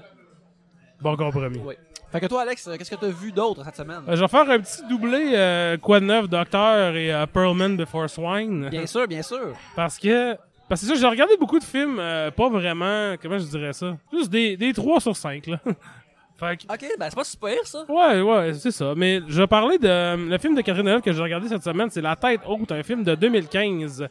[1.00, 1.58] bon compromis.
[1.58, 1.78] ouais.
[2.10, 4.00] Fait que toi, Alex, euh, qu'est-ce que t'as vu d'autre cette semaine?
[4.08, 7.76] Euh, je vais faire un petit doublé, euh, quoi de neuf, Docteur et euh, Pearlman
[7.76, 8.70] Before Swine.
[8.70, 9.52] Bien sûr, bien sûr.
[9.76, 10.34] Parce que.
[10.70, 13.14] Parce que ça, j'ai regardé beaucoup de films, pas vraiment.
[13.22, 13.96] Comment je dirais ça?
[14.12, 15.58] Juste des, des 3 sur 5, là.
[16.38, 16.72] fait que.
[16.72, 17.84] Ok, ben c'est pas super ça.
[17.88, 18.94] Ouais, ouais, c'est ça.
[18.96, 19.86] Mais je parler de.
[19.88, 22.70] euh, Le film de Catherine Deneuve que j'ai regardé cette semaine, c'est La tête haute,
[22.72, 24.06] un film de 2015,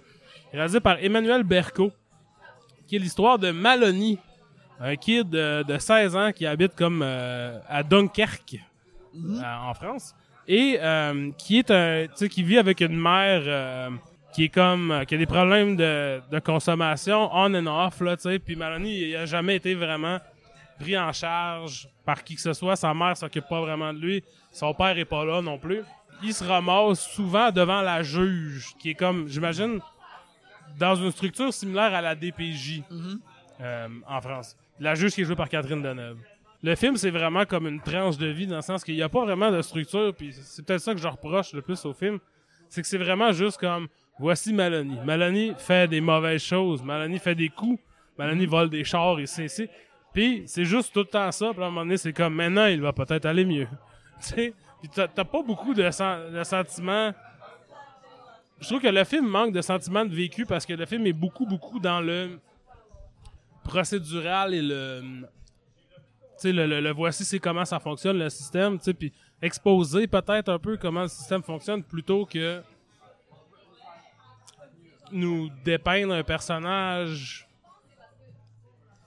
[0.53, 1.91] réalisé par Emmanuel Berco,
[2.87, 4.17] qui est l'histoire de Maloney,
[4.79, 8.57] un kid de, de 16 ans qui habite comme euh, à Dunkerque,
[9.15, 10.13] euh, en France,
[10.47, 13.89] et euh, qui est un, tu sais, qui vit avec une mère euh,
[14.33, 18.15] qui est comme, euh, qui a des problèmes de, de consommation on and off là,
[18.15, 18.39] tu sais.
[18.39, 20.19] Puis Maloney, il a jamais été vraiment
[20.79, 22.75] pris en charge par qui que ce soit.
[22.75, 24.23] Sa mère s'occupe pas vraiment de lui.
[24.51, 25.81] Son père est pas là non plus.
[26.23, 29.79] Il se ramasse souvent devant la juge, qui est comme, j'imagine,
[30.79, 33.19] dans une structure similaire à la DPJ Mhm.
[33.61, 34.55] euh, en France.
[34.79, 36.17] La juge qui est jouée par Catherine Deneuve.
[36.63, 39.09] Le film, c'est vraiment comme une tranche de vie dans le sens qu'il n'y a
[39.09, 42.19] pas vraiment de structure, puis c'est peut-être ça que je reproche le plus au film.
[42.67, 43.87] C'est que c'est vraiment juste comme
[44.19, 44.97] voici Maloney.
[45.05, 46.81] Maloney fait des mauvaises choses.
[46.83, 47.79] Maloney fait des coups.
[48.17, 49.69] Maloney vole des chars et c'est.
[50.17, 51.51] Puis c'est juste tout le temps ça.
[51.53, 53.67] Puis à un moment donné, c'est comme maintenant, il va peut-être aller mieux.
[54.19, 54.53] Tu sais?
[54.81, 57.13] Puis t'as pas beaucoup de, de sentiments.
[58.59, 61.13] Je trouve que le film manque de sentiments de vécu parce que le film est
[61.13, 62.39] beaucoup, beaucoup dans le
[63.63, 65.27] procédural et le tu
[66.37, 70.07] sais le, le, le voici c'est comment ça fonctionne le système tu sais puis exposer
[70.07, 72.63] peut-être un peu comment le système fonctionne plutôt que
[75.11, 77.46] nous dépeindre un personnage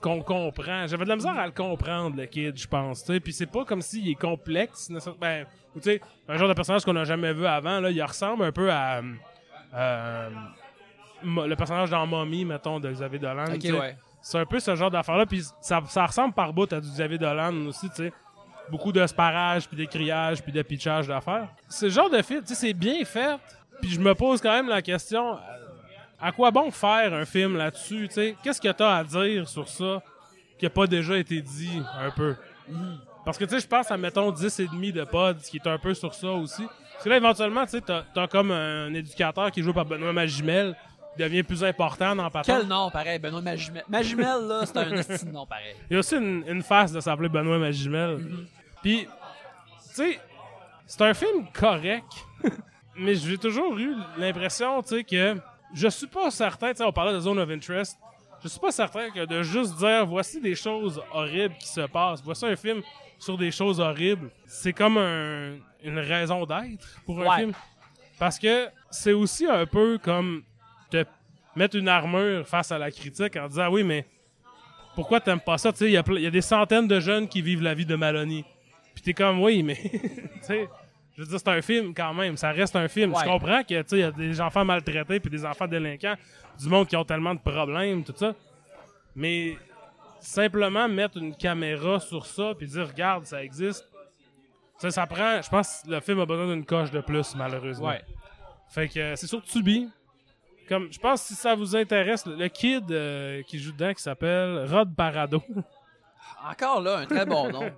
[0.00, 3.20] qu'on comprend j'avais de la misère à le comprendre le kid je pense tu sais
[3.20, 6.84] puis c'est pas comme s'il est complexe ben ou tu sais un genre de personnage
[6.84, 9.02] qu'on n'a jamais vu avant là il ressemble un peu à
[9.74, 10.30] euh,
[11.22, 13.96] le personnage dans Mommy mettons de Xavier Dolan ouais.
[14.22, 17.18] C'est un peu ce genre d'affaire-là, puis ça, ça ressemble par bout à du Xavier
[17.18, 18.12] Dolan aussi, tu sais.
[18.70, 21.48] Beaucoup de sparage, puis de criage, puis de pitchage d'affaires.
[21.68, 23.38] Ce genre de film, tu sais, c'est bien fait,
[23.80, 25.38] puis je me pose quand même la question,
[26.20, 28.36] à quoi bon faire un film là-dessus, tu sais?
[28.42, 30.02] Qu'est-ce que t'as à dire sur ça
[30.58, 32.36] qui a pas déjà été dit un peu?
[33.24, 35.66] Parce que, tu sais, je pense à, mettons, 10 et demi de pods, qui est
[35.66, 36.64] un peu sur ça aussi.
[36.92, 40.12] Parce que là, éventuellement, tu sais, t'as, t'as comme un éducateur qui joué par Benoît
[40.12, 40.76] Magimel,
[41.16, 42.60] qui devient plus important dans Patente.
[42.60, 43.84] Quel nom pareil, Benoît Magimel?
[43.88, 45.74] Magimel, là, c'est un nom pareil.
[45.90, 48.18] Il y a aussi une, une face de s'appeler Benoît Magimel.
[48.82, 49.08] Puis, tu
[49.94, 50.20] sais,
[50.86, 52.12] c'est un film correct,
[52.96, 55.36] mais j'ai toujours eu l'impression, tu sais, que
[55.74, 57.98] je suis pas certain, tu sais, on parlait de Zone of Interest,
[58.42, 62.22] je suis pas certain que de juste dire voici des choses horribles qui se passent,
[62.22, 62.82] voici un film
[63.18, 67.36] sur des choses horribles, c'est comme un- une raison d'être pour un Ouais.
[67.38, 67.52] film.
[68.18, 70.42] Parce que c'est aussi un peu comme
[70.90, 71.04] te
[71.56, 74.06] mettre une armure face à la critique en disant oui, mais
[74.94, 75.72] pourquoi t'aimes pas ça?
[75.72, 77.94] Tu sais, il y, y a des centaines de jeunes qui vivent la vie de
[77.94, 78.44] Maloney.
[78.94, 79.78] Puis t'es comme, oui, mais,
[81.14, 82.36] je veux dire, c'est un film quand même.
[82.36, 83.12] Ça reste un film.
[83.12, 83.20] Ouais.
[83.20, 86.14] Je comprends que, tu sais, il y a des enfants maltraités puis des enfants délinquants,
[86.58, 88.34] du monde qui ont tellement de problèmes, tout ça.
[89.14, 89.56] Mais
[90.20, 93.86] simplement mettre une caméra sur ça puis dire, regarde, ça existe.
[94.78, 95.42] Ça, ça prend.
[95.42, 97.88] Je pense que le film a besoin d'une coche de plus, malheureusement.
[97.88, 98.02] Ouais.
[98.70, 99.90] Fait que euh, c'est sur Tubi.
[100.68, 103.92] Comme, je pense que si ça vous intéresse, le, le kid euh, qui joue dedans
[103.92, 105.42] qui s'appelle Rod Parado.
[106.48, 107.70] Encore là, un très bon nom.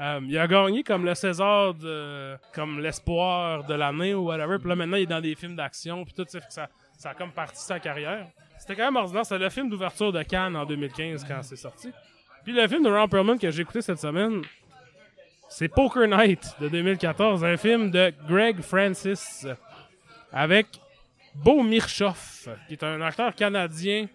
[0.00, 4.58] Euh, il a gagné comme le César de comme l'espoir de l'année ou whatever.
[4.58, 7.30] Puis là maintenant il est dans des films d'action puis tout ça ça a comme
[7.30, 8.26] parti sa carrière.
[8.58, 11.90] C'était quand même ordinaire, c'était le film d'ouverture de Cannes en 2015 quand c'est sorti.
[12.44, 14.42] Puis le film de Ron Perlman que j'ai écouté cette semaine,
[15.48, 19.46] c'est Poker Night de 2014, un film de Greg Francis
[20.32, 20.66] avec
[21.34, 24.06] Beau Mirchoff, qui est un acteur canadien,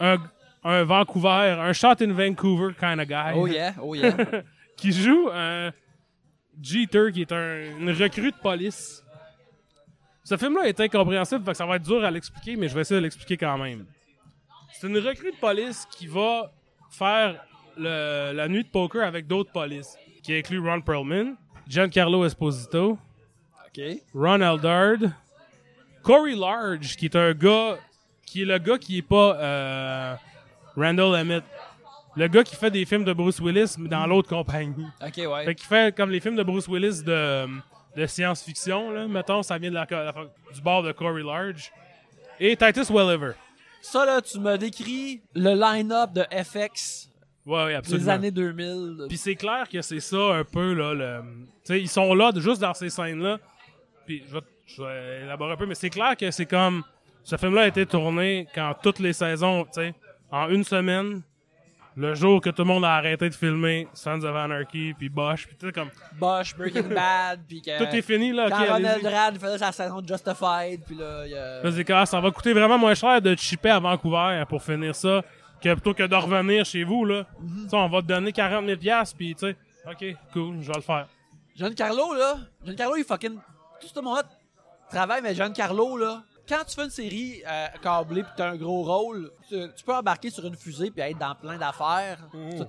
[0.00, 0.16] un,
[0.64, 4.14] un Vancouver, un shot in Vancouver kind of guy Oh yeah, oh yeah.
[4.76, 5.72] qui joue un
[6.62, 9.02] Jeter, qui est un, une recrue de police.
[10.24, 12.82] Ce film-là est incompréhensible, fait que ça va être dur à l'expliquer, mais je vais
[12.82, 13.86] essayer de l'expliquer quand même.
[14.72, 16.52] C'est une recrue de police qui va
[16.90, 17.42] faire
[17.76, 22.98] le- la nuit de poker avec d'autres polices, qui inclut Ron Perlman, Giancarlo Esposito.
[24.14, 25.10] Ron Eldard,
[26.02, 27.78] Corey Large, qui est un gars,
[28.26, 30.14] qui est le gars qui est pas euh,
[30.76, 31.44] Randall Emmett.
[32.16, 34.86] Le gars qui fait des films de Bruce Willis, mais dans l'autre compagnie.
[35.00, 35.44] OK, ouais.
[35.44, 37.46] Fait qu'il fait comme les films de Bruce Willis de,
[37.96, 39.06] de science-fiction, là.
[39.06, 40.12] Mettons, ça vient de la, la-
[40.52, 41.70] du bord de Corey Large.
[42.40, 43.32] Et Titus Welliver.
[43.82, 47.08] Ça, là, tu m'as décrit le line-up de FX
[47.46, 48.10] Ouais, absolument.
[48.12, 49.06] années 2000.
[49.08, 50.92] Puis c'est clair que c'est ça un peu, là.
[50.94, 51.20] Le...
[51.22, 53.38] Tu sais, ils sont là, juste dans ces scènes-là.
[54.06, 56.82] Puis je vais, je vais élaborer un peu, mais c'est clair que c'est comme.
[57.22, 59.94] Ce film-là a été tourné quand toutes les saisons, tu sais,
[60.30, 61.22] en une semaine,
[61.96, 65.46] le jour que tout le monde a arrêté de filmer Sons of Anarchy, puis Bosch,
[65.46, 65.90] puis tu sais, comme.
[66.18, 67.78] Bosch, Breaking Bad, puis que...
[67.78, 69.14] Tout est fini, là, Quand Ronald allez-y.
[69.14, 71.62] Rad faisait sa saison de Justified, puis là, y a...
[71.62, 74.62] Là, c'est que, ah, ça va coûter vraiment moins cher de chipper à Vancouver pour
[74.62, 75.22] finir ça
[75.60, 77.26] que plutôt que de revenir chez vous, là.
[77.62, 80.68] Tu sais, on va te donner 40 000 piastres, puis tu sais, ok, cool, je
[80.68, 81.06] vais le faire.
[81.56, 83.38] Giancarlo, là, Giancarlo, il fucking...
[83.80, 84.22] Tout ce monde-là
[84.90, 88.82] travaille, mais Giancarlo, là, quand tu fais une série euh, câblée pis t'as un gros
[88.82, 92.18] rôle, tu, tu peux embarquer sur une fusée puis être dans plein d'affaires.
[92.32, 92.64] Tu-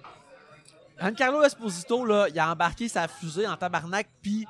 [1.01, 4.47] Giancarlo Esposito, là, il a embarqué sa fusée en tabarnak puis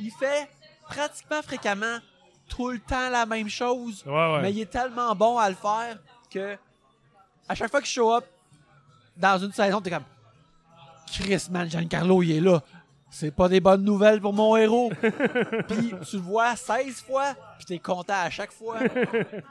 [0.00, 0.48] il fait
[0.88, 1.98] pratiquement fréquemment
[2.48, 4.02] tout le temps la même chose.
[4.06, 4.42] Ouais, ouais.
[4.42, 5.98] Mais il est tellement bon à le faire
[6.30, 6.56] que
[7.48, 8.24] à chaque fois qu'il show up
[9.16, 10.04] dans une saison, t'es comme
[11.12, 12.62] Chris, man, Giancarlo, il est là.
[13.14, 14.90] C'est pas des bonnes nouvelles pour mon héros.
[15.68, 18.78] puis tu le vois 16 fois, puis t'es content à chaque fois.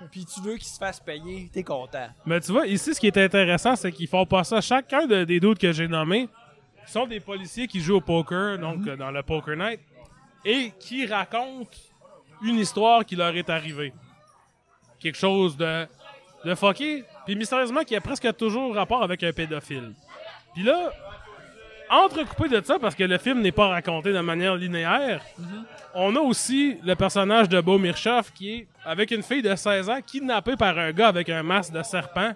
[0.10, 2.08] puis tu veux qu'il se fasse payer, t'es content.
[2.26, 4.62] Mais tu vois, ici, ce qui est intéressant, c'est qu'ils font pas ça.
[4.62, 6.28] Chacun de- des doutes que j'ai nommés
[6.88, 9.80] sont des policiers qui jouent au poker, donc euh, dans le Poker Night,
[10.43, 11.69] et qui racontent
[12.43, 13.93] une histoire qui leur est arrivée.
[15.00, 15.86] Quelque chose de,
[16.45, 19.93] de fucké, puis mystérieusement qui a presque toujours rapport avec un pédophile.
[20.56, 20.91] Puis là,
[21.91, 25.21] entrecoupé de ça, parce que le film n'est pas raconté de manière linéaire,
[25.93, 29.89] on a aussi le personnage de Beau Mirchoff qui est avec une fille de 16
[29.89, 32.32] ans kidnappée par un gars avec un masque de serpent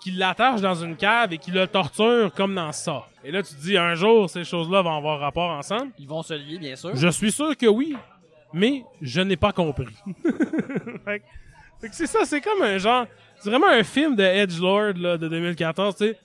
[0.00, 3.04] qui l'attache dans une cave et qui le torture comme dans ça.
[3.22, 5.92] Et là, tu te dis, un jour, ces choses-là vont avoir rapport ensemble.
[5.98, 6.96] Ils vont se lier, bien sûr.
[6.96, 7.96] Je suis sûr que oui,
[8.52, 9.94] mais je n'ai pas compris.
[11.92, 13.06] c'est ça, c'est comme un genre...
[13.38, 16.18] C'est vraiment un film de Edgelord là, de 2014, tu sais.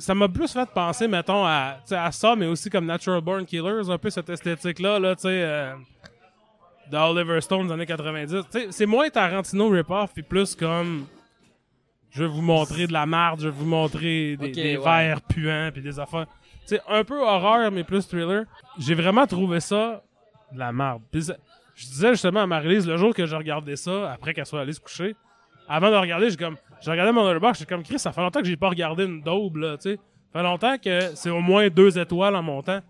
[0.00, 1.78] Ça m'a plus fait penser, mettons, à,
[2.10, 5.74] ça, mais aussi comme Natural Born Killers, un peu cette esthétique-là, là, tu sais, euh,
[6.90, 8.34] de Oliver Stone des années 90.
[8.50, 11.06] Tu sais, c'est moins Tarantino rip-off, puis plus comme...
[12.10, 14.84] Je vais vous montrer de la marde, je vais vous montrer des, Ok, des ouais.
[14.84, 16.26] verres puants, puis des affaires...
[16.66, 18.44] Tu sais, un peu horreur, mais plus thriller.
[18.78, 20.02] J'ai vraiment trouvé ça
[20.52, 20.72] de la
[21.20, 21.36] ça-
[21.76, 24.72] je disais justement à Marie-Lise, le jour que je regardais ça, après qu'elle soit allée
[24.72, 25.14] se coucher,
[25.68, 28.40] avant de regarder, j'ai comme, j'ai regardé mon letterboxd, j'étais comme, Chris, ça fait longtemps
[28.40, 29.96] que j'ai pas regardé une daube, là, tu sais.
[30.32, 32.80] Ça fait longtemps que c'est au moins deux étoiles en montant.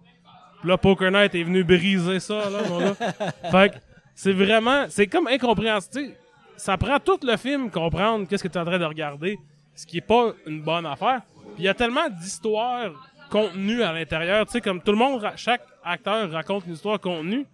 [0.61, 2.94] Puis là, Poker Night est venu briser ça, là, mon gars.
[3.50, 3.76] Fait que
[4.14, 6.14] c'est vraiment, c'est comme incompréhensible.
[6.57, 9.38] Ça prend tout le film comprendre qu'est-ce que tu es en train de regarder,
[9.74, 11.22] ce qui est pas une bonne affaire.
[11.55, 12.90] Puis il y a tellement d'histoires
[13.31, 17.46] contenues à l'intérieur, tu sais, comme tout le monde, chaque acteur raconte une histoire contenue.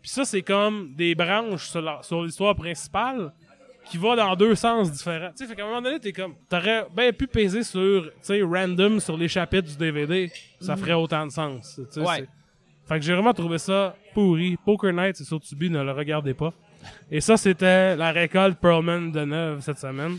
[0.00, 3.32] Puis ça, c'est comme des branches sur l'histoire principale
[3.86, 5.30] qui va dans deux sens différents.
[5.30, 8.10] Tu sais, fait qu'à un moment donné, t'es comme, t'aurais bien pu peser sur, tu
[8.22, 10.30] sais, random sur les chapitres du DVD.
[10.60, 11.74] Ça ferait autant de sens.
[11.76, 12.16] tu sais, Ouais.
[12.18, 12.28] c'est-
[12.88, 14.56] Fait que j'ai vraiment trouvé ça pourri.
[14.64, 16.52] Poker Night, c'est sur Tubi, ne le regardez pas.
[17.10, 20.18] Et ça, c'était la récolte Pearlman de Neuve cette semaine.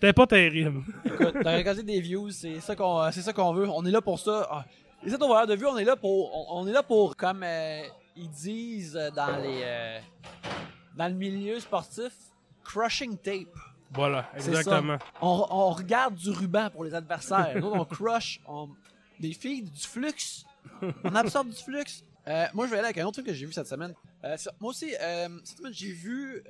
[0.00, 0.82] C'était pas terrible.
[1.04, 3.68] Écoute, t'as récolté des views, c'est ça qu'on c'est ça qu'on veut.
[3.68, 4.46] On est là pour ça.
[4.50, 4.64] Ah,
[5.04, 7.82] Les voyeurs de vue, on est là pour, on, on est là pour, comme euh,
[8.16, 9.98] ils disent euh, dans les, euh,
[10.96, 12.12] dans le milieu sportif,
[12.64, 13.48] crushing tape.
[13.92, 14.98] Voilà, exactement.
[15.22, 17.54] On, on regarde du ruban pour les adversaires.
[17.60, 18.68] Nous, on crush on,
[19.20, 20.44] des filles, du flux.
[21.04, 21.84] On absorbe du flux.
[22.26, 23.94] Euh, moi, je vais aller avec un autre truc que j'ai vu cette semaine.
[24.24, 26.42] Euh, moi aussi, euh, cette semaine, j'ai vu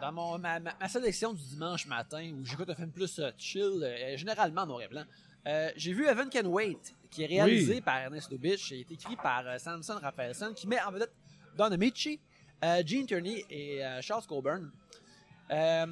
[0.00, 3.82] dans mon, ma, ma- sélection du dimanche matin où j'écoute un film plus chill,
[4.16, 5.04] généralement en noir et blanc.
[5.76, 7.80] j'ai vu Evan Can Wait, qui est réalisé Oui.
[7.80, 11.12] par Ernest Lubitsch et est écrit par Samson Raphaelson, qui met en vedette
[11.56, 12.20] Don Amici,
[12.62, 14.70] Gene Tierney et Charles Coburn.
[15.50, 15.86] Euh,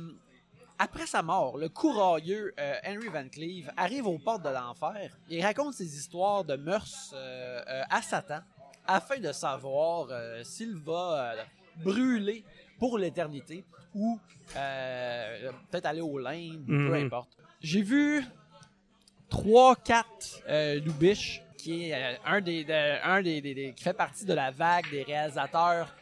[0.79, 5.43] après sa mort, le courageux euh, Henry Van Cleve arrive aux portes de l'enfer et
[5.43, 8.41] raconte ses histoires de mœurs euh, euh, à Satan
[8.87, 10.09] afin de savoir
[10.45, 11.35] s'il va
[11.83, 12.45] brûler
[12.79, 14.19] pour l'éternité ou
[15.71, 17.05] peut-être aller au limbe, peu Mhm.
[17.07, 17.31] importe.
[17.61, 18.25] J'ai vu
[19.31, 20.05] 3-4
[20.49, 24.33] euh, Lubitsch, qui est un, des, de- un des, des- des- qui fait partie de
[24.33, 25.95] la vague des réalisateurs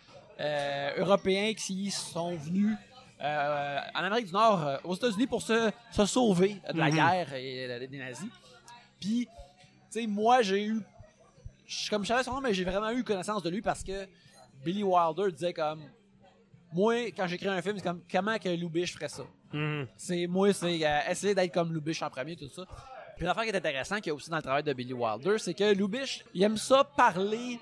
[0.99, 2.77] européens qui sont venus
[3.23, 6.95] euh, en Amérique du Nord, euh, aux États-Unis, pour se, se sauver de la Mhm.
[6.95, 8.29] guerre et euh, des nazis.
[9.01, 10.81] Puis, tu sais, moi, j'ai eu.
[11.91, 14.07] Comme je savais son nom, mais j'ai vraiment eu connaissance de lui parce que
[14.65, 15.83] Billy Wilder disait comme.
[16.73, 19.23] Moi, quand j'écris un film, c'est comme comment que Lubitsch ferait ça?
[19.53, 19.87] Mhm.
[19.97, 22.63] C'est moi, c'est euh, essayer d'être comme Lubitsch en premier, tout ça.
[23.17, 25.39] Puis l'affaire qui est intéressante, qu'il y a aussi dans le travail de Billy Wilder,
[25.39, 27.59] c'est que Lubitsch, il aime ça parler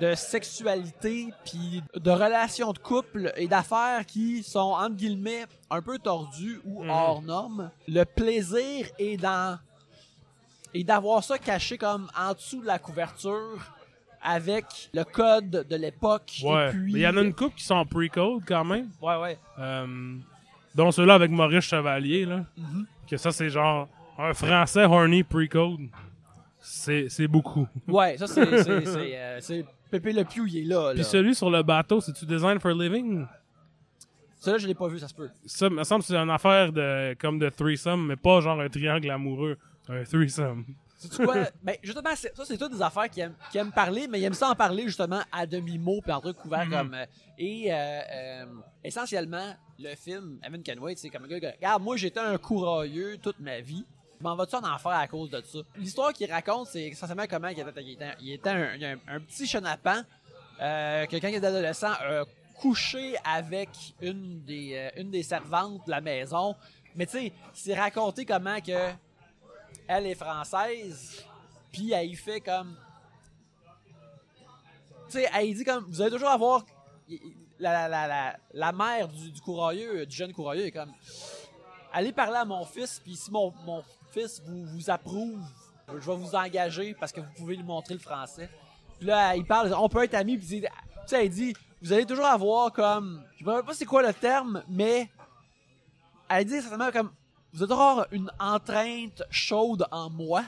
[0.00, 5.98] de sexualité, puis de relations de couple et d'affaires qui sont, entre guillemets, un peu
[5.98, 6.90] tordues ou Mhm.
[6.90, 7.70] hors normes.
[7.88, 9.58] Le plaisir est dans...
[10.74, 13.58] et d'avoir ça caché comme en dessous de la couverture
[14.22, 16.40] avec le code de l'époque.
[16.44, 16.70] Ouais.
[16.70, 16.92] Puis...
[16.92, 18.88] Il y en a une couple qui sont en pre-code quand même.
[19.00, 19.38] Ouais, ouais.
[19.58, 20.16] Euh,
[20.74, 22.44] dont ceux-là avec Maurice Chevalier, là.
[22.56, 22.86] Mhm.
[23.08, 25.88] Que ça, c'est genre un français horny pre-code.
[26.58, 27.68] C'est beaucoup.
[27.86, 28.40] Ouais, ça, c'est...
[28.68, 30.88] euh, c'est Pépé Le Pew, il est là.
[30.88, 30.94] là.
[30.94, 33.26] Puis celui sur le bateau, c'est-tu Design for Living?
[34.38, 35.30] Celui-là, je l'ai pas vu, ça se peut.
[35.46, 38.68] Ça, me semble que c'est une affaire de, comme de threesome, mais pas genre un
[38.68, 39.56] triangle amoureux.
[39.88, 40.64] Un threesome.
[40.98, 41.36] Sais-tu quoi?
[41.62, 44.24] ben, justement, c'est- ça, c'est toutes des affaires qui aiment, qui aiment parler, mais ils
[44.24, 46.72] aiment ça en parler justement à demi-mot, puis en truc couvert Mhm.
[46.72, 46.94] comme.
[46.94, 47.06] euh,
[47.38, 48.44] et euh, euh,
[48.84, 53.38] essentiellement, le film, Evan Kenway, c'est comme un gars Regarde, moi, j'étais un courageux toute
[53.40, 53.84] ma vie.
[54.20, 55.58] M'en vas-tu en enfer à cause de ça?
[55.76, 60.02] L'histoire qu'il raconte, c'est essentiellement comment il était, il était, un, petit chenapan
[60.60, 62.24] euh, que quand il était adolescent, a
[62.58, 63.68] couché avec
[64.00, 66.54] une des, euh, une des servantes de la maison.
[66.94, 68.92] Mais tu sais, c'est raconté comment que
[69.88, 71.24] elle est française,
[71.72, 72.76] puis elle y fait comme.
[75.08, 75.84] Tu sais, elle dit comme.
[75.84, 76.64] Vous allez toujours avoir.
[77.58, 80.92] La, la, la, la, mère du, du du jeune courageux, est comme.
[81.92, 83.82] Allez parler à mon fils, puis si mon, mon
[84.16, 85.40] fils vous, vous approuve,
[85.88, 88.48] je vais vous engager parce que vous pouvez lui montrer le français.
[88.98, 90.68] Puis là, il parle, on peut être amis, puis il dit- tu
[91.06, 93.22] sais, elle dit, vous allez toujours avoir comme.
[93.38, 95.10] Je ne sais pas c'est quoi le terme, mais.
[96.28, 97.10] Elle dit certainement comme.
[97.52, 100.42] Vous allez toujours avoir une entrainte chaude en moi.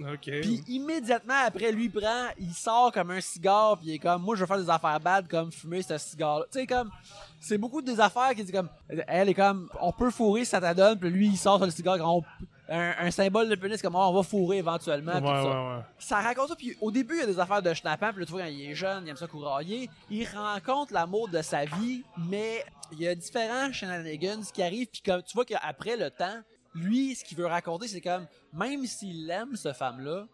[0.00, 0.30] Ok.
[0.40, 4.34] Puis immédiatement après, lui prend, il sort comme un cigare, puis il est comme, moi
[4.34, 6.44] je veux faire des affaires bad comme fumer ce cigare.
[6.50, 6.90] Tu sais comme,
[7.38, 8.70] c'est beaucoup des affaires qui dit comme,
[9.06, 11.70] elle est comme, on peut fourrer ça te donne, puis lui il sort sur le
[11.70, 12.24] cigare, on-
[12.70, 15.12] un, un symbole de pénis comme, oh, on va fourrer éventuellement.
[15.14, 16.56] ouais, tout ça ouais, ça raconte ça.
[16.56, 18.10] Puis au début, il y a des affaires de schnappant.
[18.12, 19.90] Puis là, tu vois, quand il est jeune, il aime ça courailler.
[20.08, 24.88] Il rencontre l'amour de sa vie, mais il y a différents shenanigans qui arrivent.
[24.88, 26.40] Puis comme tu vois qu'après le temps,
[26.74, 30.26] lui, ce qu'il veut raconter, c'est comme, même s'il aime cette femme-là,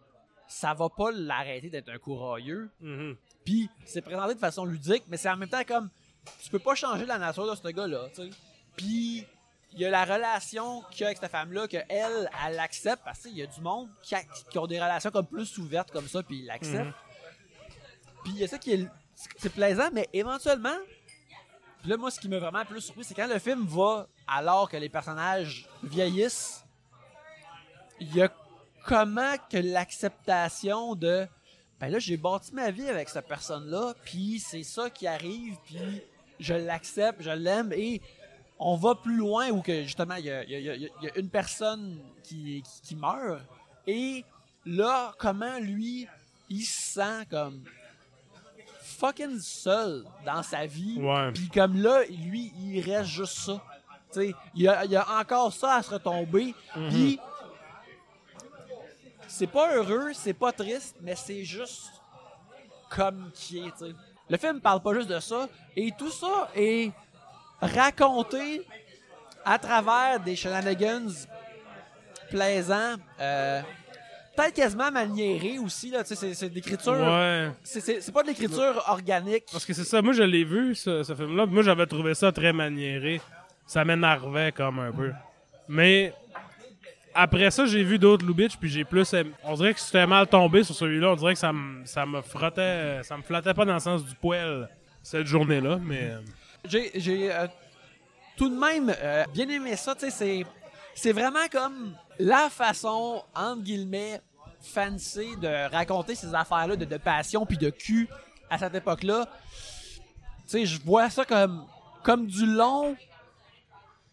[0.47, 2.69] ça va pas l'arrêter d'être un courailleux.
[2.81, 3.17] Mhm.
[3.45, 5.89] Puis c'est présenté de façon ludique, mais c'est en même temps comme,
[6.43, 8.09] tu peux pas changer la nature de ce gars-là.
[8.77, 9.25] Puis
[9.77, 13.03] il y a la relation qu'il y a avec cette femme-là, que elle, elle l'accepte,
[13.05, 15.91] parce qu'il y a du monde qui, a- qui ont des relations comme plus ouvertes
[15.91, 16.87] comme ça, puis ils l'acceptent.
[16.87, 16.93] Mhm.
[18.25, 18.89] Puis il y a ça qui est,
[19.37, 20.77] c'est plaisant, mais éventuellement,
[21.81, 24.69] puis là, moi, ce qui m'a vraiment plus surpris, c'est quand le film va, alors
[24.69, 26.65] que les personnages vieillissent,
[28.01, 28.29] il y a
[28.85, 31.27] comment que l'acceptation de
[31.81, 35.57] ben là j'ai bâti ma vie avec cette personne là puis c'est ça qui arrive
[35.65, 36.03] puis
[36.39, 38.01] je l'accepte je l'aime et
[38.59, 40.87] on va plus loin où que justement il y a, il y a- il y
[40.87, 43.43] a- il y a une personne qui, qui, qui meurt.
[43.87, 44.25] Et
[44.65, 46.07] là comment lui
[46.49, 47.63] il se sent comme
[48.83, 50.99] fucking seul dans sa vie.
[51.33, 53.61] Puis comme là lui il reste juste ça.
[54.13, 56.55] Tu il y a, il y a encore ça à se retomber.
[56.77, 56.89] Mhm.
[56.89, 57.21] puis
[59.29, 61.91] c'est pas heureux, c'est pas triste, mais c'est juste
[62.89, 63.95] comme qui est, tu sais.
[64.29, 66.93] Le film parle pas juste de ça, et tout ça est
[67.61, 68.63] raconté
[69.45, 71.11] à travers des shenanigans
[72.31, 72.95] plaisants.
[73.21, 73.63] Euh,
[74.37, 76.03] peut-être quasiment maniéré aussi, là.
[76.05, 76.93] C'est- l'écriture.
[76.93, 77.51] Ouais.
[77.63, 79.45] C'est- C'est c'est pas de l'écriture organique.
[79.53, 81.47] Parce que c'est ça, moi je l'ai vu, ce, ce film-là.
[81.47, 83.21] Moi j'avais trouvé ça très maniéré.
[83.67, 85.13] Ça m'énervait comme un peu.
[85.69, 86.13] Mais
[87.15, 89.13] après ça, j'ai vu d'autres Lubitsch, puis j'ai plus.
[89.43, 91.11] On dirait que c'était mal tombé sur celui-là.
[91.13, 93.03] On dirait que ça me, ça me frottait.
[93.03, 94.69] Ça me flattait pas dans le sens du poil
[95.03, 96.13] cette journée-là, mais.
[96.69, 97.47] J'ai euh,
[98.37, 99.95] tout de même euh, bien aimé ça.
[99.99, 100.45] C'est
[100.95, 104.21] c'est vraiment comme la façon entre guillemets
[104.61, 108.09] fancy de raconter ces affaires-là de, de passion puis de cul
[108.51, 109.27] à cette époque-là.
[110.43, 111.67] Tu sais, je vois ça comme
[112.03, 112.97] comme du long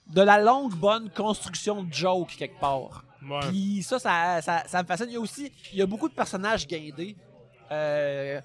[0.08, 3.04] de la longue bonne construction de joke quelque part.
[3.50, 5.08] Puis ça, ça, ça, ça me fascine.
[5.10, 7.16] Il y a aussi, il y a beaucoup de personnages guindés
[7.72, 8.42] euh,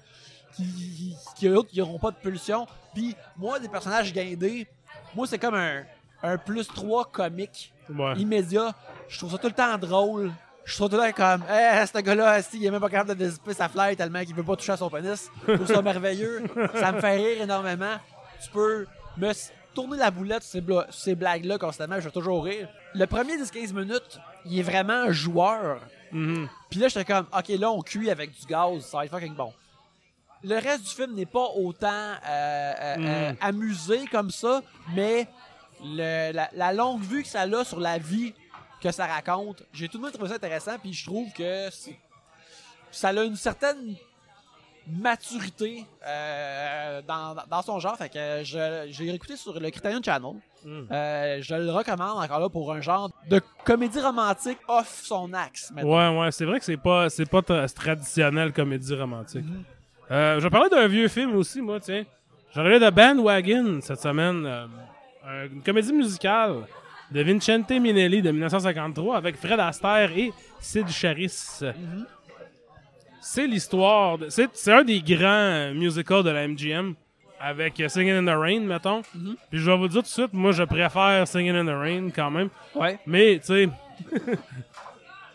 [0.55, 2.67] qui, qui, qui n'auront pas de pulsion.
[2.93, 4.67] Puis moi, des personnages guindés,
[5.15, 5.83] moi, c'est comme un,
[6.23, 8.13] un plus 3 comique Ouais.
[8.17, 8.75] immédiat.
[9.07, 10.31] Je trouve ça tout le temps drôle.
[10.63, 13.25] Je trouve tout le temps comme, eh, ce gars-là, il est même pas capable de
[13.25, 15.31] dézipper sa fly tellement qu'il veut pas toucher à son pénis.
[15.47, 16.43] Je trouve ça merveilleux.
[16.75, 17.95] Ça me fait rire énormément.
[18.43, 18.85] Tu peux
[19.17, 19.31] me
[19.73, 22.69] tourner la boulette sur ces, blagues-là constamment, je vais toujours rire.
[22.93, 25.81] Le premier 10-15 minutes, il est vraiment joueur.
[26.11, 26.47] Mhm.
[26.69, 29.33] Puis là, j'étais comme, ok, là, on cuit avec du gaz, ça va être fucking
[29.33, 29.51] bon.
[30.43, 33.37] Le reste du film n'est pas autant euh, euh, euh, Mhm.
[33.41, 34.61] amusé comme ça,
[34.95, 35.27] mais
[35.83, 38.33] le- la, la longue vue que ça a sur la vie
[38.81, 41.99] que ça raconte, j'ai tout de même trouvé ça intéressant, puis je trouve que c'est-
[42.91, 43.95] ça a une certaine
[44.87, 47.95] maturité euh, dans, dans son genre.
[47.97, 50.33] Fait que je, j'ai réécouté sur le Criterion Channel.
[50.65, 50.87] Mhm.
[50.91, 55.71] Euh, je le recommande encore là pour un genre de comédie romantique off son axe.
[55.75, 55.95] mettons.
[55.95, 59.45] Ouais, ouais, c'est vrai que c'est pas, c'est pas tra- traditionnel comédie romantique.
[60.11, 62.03] Euh, je vais parler d'un vieux film aussi, moi, tiens.
[62.53, 64.65] J'ai regardé The Bandwagon cette semaine, euh,
[65.27, 66.55] un- une comédie musicale
[67.11, 71.63] de Vincente Minelli de 1953 avec Fred Astaire et Sid Charisse.
[73.21, 76.95] C'est l'histoire, c'est, un des grands musicals de la MGM
[77.39, 79.01] avec euh, Singing in the Rain, mettons.
[79.49, 82.09] Puis je vais vous dire tout de suite, moi je préfère Singing in the Rain
[82.15, 82.49] quand même.
[82.73, 82.97] Ouais.
[83.05, 83.69] Mais, tu sais,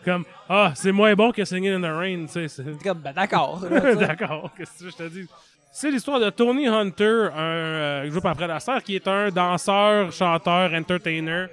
[0.05, 2.63] comme, ah, c'est moins bon que Singing in the Rain, tu sais.
[2.83, 3.59] comme, ben d'accord.
[3.99, 5.27] D'accord, qu'est-ce que je te dis?
[5.71, 10.11] C'est l'histoire de Tony Hunter, un euh, joué par Fred Astaire, qui est un danseur,
[10.11, 11.47] chanteur, entertainer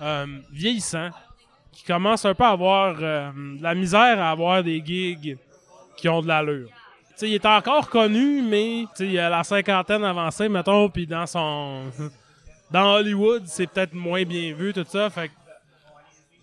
[0.00, 1.08] euh, vieillissant,
[1.72, 5.36] qui commence un peu à avoir euh, de la misère à avoir des gigs
[5.96, 6.68] qui ont de l'allure.
[6.68, 10.88] Tu sais, il est encore connu, mais tu sais, il a la cinquantaine avancée, mettons,
[10.88, 11.84] puis dans son...
[12.70, 15.34] dans Hollywood, c'est peut-être moins bien vu, tout ça, fait que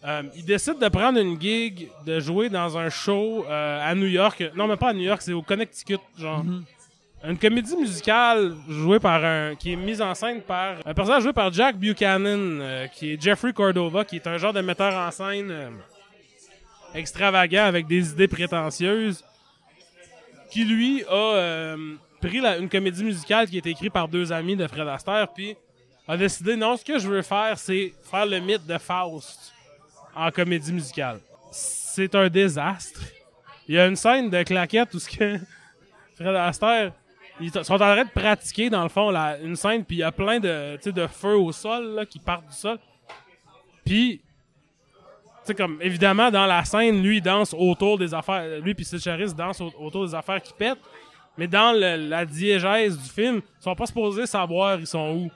[0.05, 4.07] euh, il décide de prendre une gig, de jouer dans un show euh, à New
[4.07, 4.43] York.
[4.55, 6.43] Non, mais pas à New York, c'est au Connecticut, genre.
[7.25, 9.55] Une comédie musicale jouée par un.
[9.55, 13.21] qui est mise en scène par un personnage joué par Jack Buchanan, euh, qui est
[13.21, 15.53] Jeffrey Cordova, qui est un genre de metteur en scène
[16.93, 19.23] extravagant avec des idées prétentieuses,
[20.51, 21.75] qui lui a
[22.21, 25.27] pris la- une comédie musicale qui a été écrite par deux amis de Fred Astaire,
[25.33, 25.55] puis
[26.07, 29.52] a décidé non, ce que je veux faire, c'est faire le mythe de Faust
[30.15, 31.19] en comédie musicale.
[31.51, 33.01] C'est un désastre.
[33.67, 35.37] Il y a une scène de claquette où ce que
[36.15, 36.93] Fred Astaire
[37.39, 39.09] ils sont en train de pratiquer dans le fond
[39.43, 42.47] une scène puis il y a plein de de feux au sol là, qui partent
[42.47, 42.77] du sol.
[43.85, 44.21] Puis
[45.45, 48.99] tu comme évidemment dans la scène lui il danse autour des affaires lui puis Sid
[49.35, 50.77] danse au- autour des affaires qui pètent.
[51.37, 55.31] Mais dans le- la diégèse du film, ils sont pas supposés savoir ils sont où.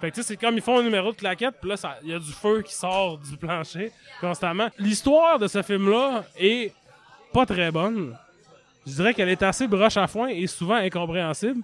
[0.00, 2.10] Fait que tu sais, c'est comme ils font un numéro de claquette, puis là, il
[2.10, 4.68] y a du feu qui sort du plancher constamment.
[4.78, 6.72] L'histoire de ce film-là est
[7.32, 8.16] pas très bonne.
[8.86, 11.60] Je dirais qu'elle est assez broche à foin et souvent incompréhensible.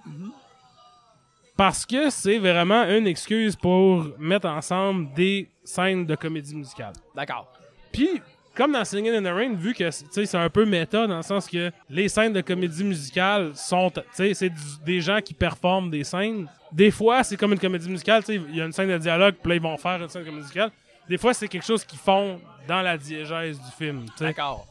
[1.55, 6.93] Parce que c'est vraiment une excuse pour mettre ensemble des scènes de comédie musicale.
[7.15, 7.51] D'accord.
[7.91, 8.21] Puis,
[8.55, 11.17] comme dans Singing in the Rain, vu que tu sais, c'est un peu méta dans
[11.17, 14.51] le sens que les scènes de comédie musicale sont, tu sais, c'est
[14.85, 16.47] des gens qui performent des scènes.
[16.71, 18.97] Des fois, c'est comme une comédie musicale, tu sais, il y a une scène de
[18.97, 20.71] dialogue, puis là, ils vont faire une scène de comédie musicale.
[21.09, 24.25] Des fois, c'est quelque chose qu'ils font dans la diégèse du film, tu sais.
[24.25, 24.67] D'accord.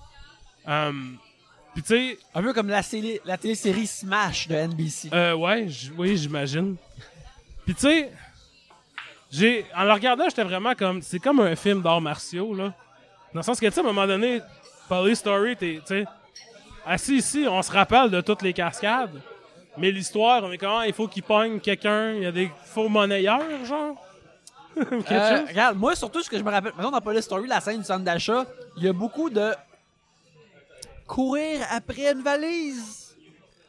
[0.67, 1.19] Um,
[1.75, 5.09] puis tu sais, Un peu comme la, série- la télésérie Smash de NBC.
[5.13, 6.77] euh, ouais, j- oui, j'imagine.
[7.65, 8.13] Puis tu sais,
[9.31, 12.75] j'ai, en le regardant, j'étais vraiment comme, c'est comme un film d'arts martiaux là.
[13.33, 14.41] Dans le sens que tu sais, à un moment donné,
[14.89, 16.05] Police Story, t'es, tu sais,
[16.87, 19.21] assis ici, on se rappelle de toutes les cascades,
[19.79, 22.89] mais l'histoire, on est comment, il faut qu'il pogne quelqu'un, il y a des faux
[22.89, 23.97] monnayeurs, genre?
[24.75, 27.81] Euh, regarde, moi, surtout, ce que je me rappelle, maintenant dans Police Story, la scène
[27.81, 28.47] du centre d'achat,
[28.79, 29.53] il y a beaucoup de
[31.07, 33.15] courir après une valise,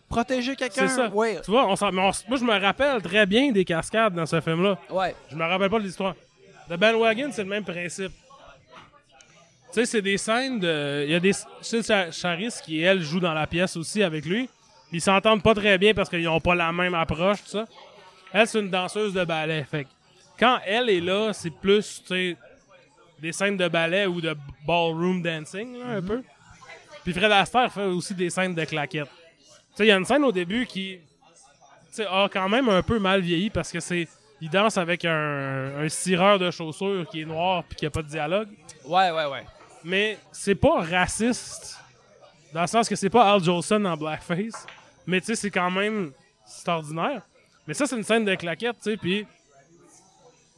[0.07, 0.87] protéger quelqu'un.
[0.87, 1.09] C'est ça.
[1.09, 1.41] Ouais.
[1.43, 4.77] Tu vois, on moi je me rappelle très bien des cascades dans ce film-là.
[4.89, 5.13] Ouais.
[5.29, 6.15] Je me rappelle pas de l'histoire.
[6.69, 8.13] The Bandwagon, c'est le même principe.
[9.73, 11.03] Sais, c'est des scènes de.
[11.05, 11.31] Il y a des.
[11.33, 14.49] Tu sais, Charis qui, elle, joue dans la pièce aussi avec lui.
[14.91, 17.65] Ils s'entendent pas très bien parce qu'ils ont pas la même approche, tout ça.
[18.31, 19.63] Elle, c'est une danseuse de ballet.
[19.69, 19.89] Fait que
[20.39, 22.37] quand elle est là, c'est plus, tu sais,
[23.19, 24.35] des scènes de ballet ou de
[24.67, 26.07] ballroom dancing, là, un Mhm.
[26.07, 26.23] peu.
[27.03, 29.07] Puis Fred Astaire fait aussi des scènes de claquettes.
[29.07, 30.99] Tu sais, il y a une scène au début qui
[31.89, 34.07] tu sais, a quand même un peu mal vieilli parce que c'est.
[34.41, 38.01] Il danse avec un, un cireur de chaussures qui est noir puis qui a pas
[38.01, 38.49] de dialogue.
[38.85, 39.43] Ouais, ouais, ouais.
[39.83, 41.79] Mais c'est pas raciste.
[42.53, 44.65] Dans le sens que c'est pas Al Jolson en blackface.
[45.05, 46.11] Mais tu sais, c'est quand même.
[46.45, 47.21] C'est ordinaire.
[47.67, 48.97] Mais ça, c'est une scène de claquettes, tu sais.
[48.97, 49.25] Puis.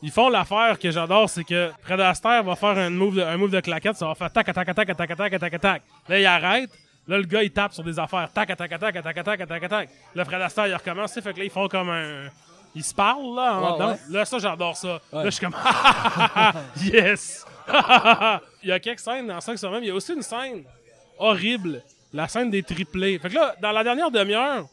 [0.01, 3.37] Ils font l'affaire que j'adore, c'est que Fred Astaire va faire un move de, un
[3.37, 5.81] move de claquette, ça va faire tac, tac, tac, tac, tac, tac, tac, tac.
[6.07, 6.69] Là, il arrête.
[7.07, 8.29] Là, le gars, il tape sur des affaires.
[8.31, 9.89] Tac, tac, tac, tac, tac, tac, tac, tac.
[10.13, 11.13] Là, Fred Astaire, il recommence.
[11.13, 12.27] Fait que là, ils font comme un.
[12.75, 13.97] Ils se parlent, là, en dedans.
[14.09, 14.99] Là, ça, j'adore ça.
[15.13, 15.55] Là, je suis comme.
[16.93, 17.45] yes!
[18.63, 19.83] il y a quelques scènes dans 5 sur même.
[19.83, 20.63] Il y a aussi une scène
[21.17, 21.81] horrible.
[22.13, 23.17] La scène des triplés.
[23.19, 24.65] Fait que là, dans la dernière demi-heure,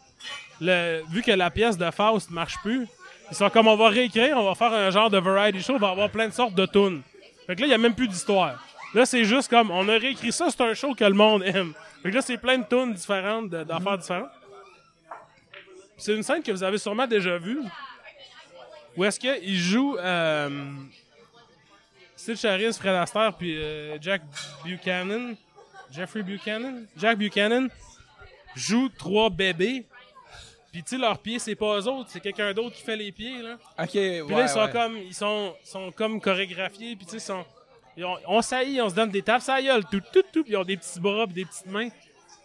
[0.60, 2.86] vu que la pièce de Faust marche plus,
[3.30, 5.78] ils sont comme on va réécrire, on va faire un genre de variety show, on
[5.78, 7.02] va avoir plein de sortes de tunes.
[7.46, 8.62] Fait que là, il y a même plus d'histoire.
[8.94, 11.72] Là, c'est juste comme on a réécrit ça, c'est un show que le monde aime.
[12.02, 14.30] Fait que là, c'est plein de tunes différentes, d'affaires différentes.
[15.96, 17.60] C'est une scène que vous avez sûrement déjà vue.
[18.96, 20.70] Où est-ce qu'il joue euh,
[22.16, 24.22] Sid Charis, Fred Astaire, puis euh, Jack
[24.64, 25.34] Buchanan?
[25.90, 26.86] Jeffrey Buchanan?
[26.96, 27.68] Jack Buchanan
[28.54, 29.86] joue trois bébés.
[30.70, 33.12] Puis tu sais, leurs pieds, c'est pas eux autres, c'est quelqu'un d'autre qui fait les
[33.12, 33.58] pieds, là.
[33.78, 34.70] Ok, Puis ouais, là, ils sont ouais.
[34.70, 37.44] comme, ils sont, sont comme chorégraphiés, puis tu sais, ils sont,
[37.94, 40.56] ils ont- on saillit, on se donne des tapes gueule, tout, tout, tout, puis ils
[40.56, 41.90] ont des petits bras, puis des petites mains.
[41.90, 41.98] Puis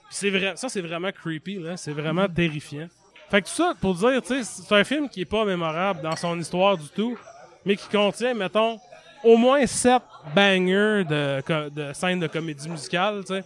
[0.10, 2.90] c'est vrai, ça c'est vraiment creepy, là, c'est vraiment terrifiant.
[3.30, 6.02] Fait que tout ça, pour dire, tu sais, c'est un film qui est pas mémorable
[6.02, 7.18] dans son histoire du tout,
[7.66, 8.80] mais qui contient, mettons,
[9.24, 10.02] au moins sept
[10.34, 13.44] bangers de, de scènes de comédie musicale, tu sais.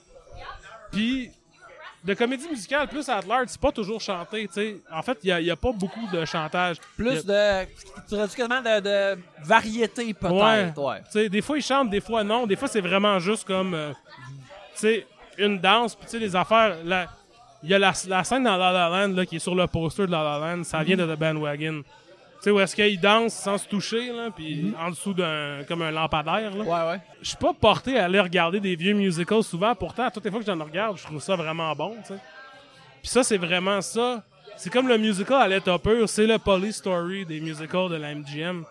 [0.91, 1.32] Puis,
[2.03, 4.77] de comédie musicale plus à large, c'est pas toujours chanté, tu sais.
[4.91, 6.77] En fait, il y a, pas beaucoup de chantage.
[6.77, 7.65] A- Plus de.
[8.09, 10.32] Tu de, de variété, peut-être.
[10.79, 11.01] Ouais.
[11.05, 12.45] Tu sais, des fois, ils chantent, des fois, non.
[12.47, 13.91] Des fois, c'est vraiment juste comme, euh,
[14.73, 15.07] tu sais,
[15.38, 15.95] une danse.
[15.95, 16.75] Puis, tu sais, les affaires.
[16.84, 17.07] la-
[17.64, 19.68] Il y a la, la scène dans La La Land là, qui est sur le
[19.68, 20.64] poster de La La Land.
[20.64, 21.84] Ça vient de The Bandwagon.
[21.84, 25.64] Tu sais, où est-ce qu'ils dansent sans se toucher, là, puis en dessous d'un.
[25.68, 26.64] comme un lampadaire, là.
[26.64, 26.99] Ouais, ouais.
[27.22, 29.76] Je suis pas porté à aller regarder des vieux musicals souvent.
[29.76, 32.20] Pourtant, à toutes les fois que j'en regarde, je trouve ça vraiment bon, tu sais.
[33.01, 34.24] Puis ça, c'est vraiment ça.
[34.57, 36.09] C'est comme le musical à l'état pur.
[36.09, 38.64] C'est le police story des musicals de la MGM.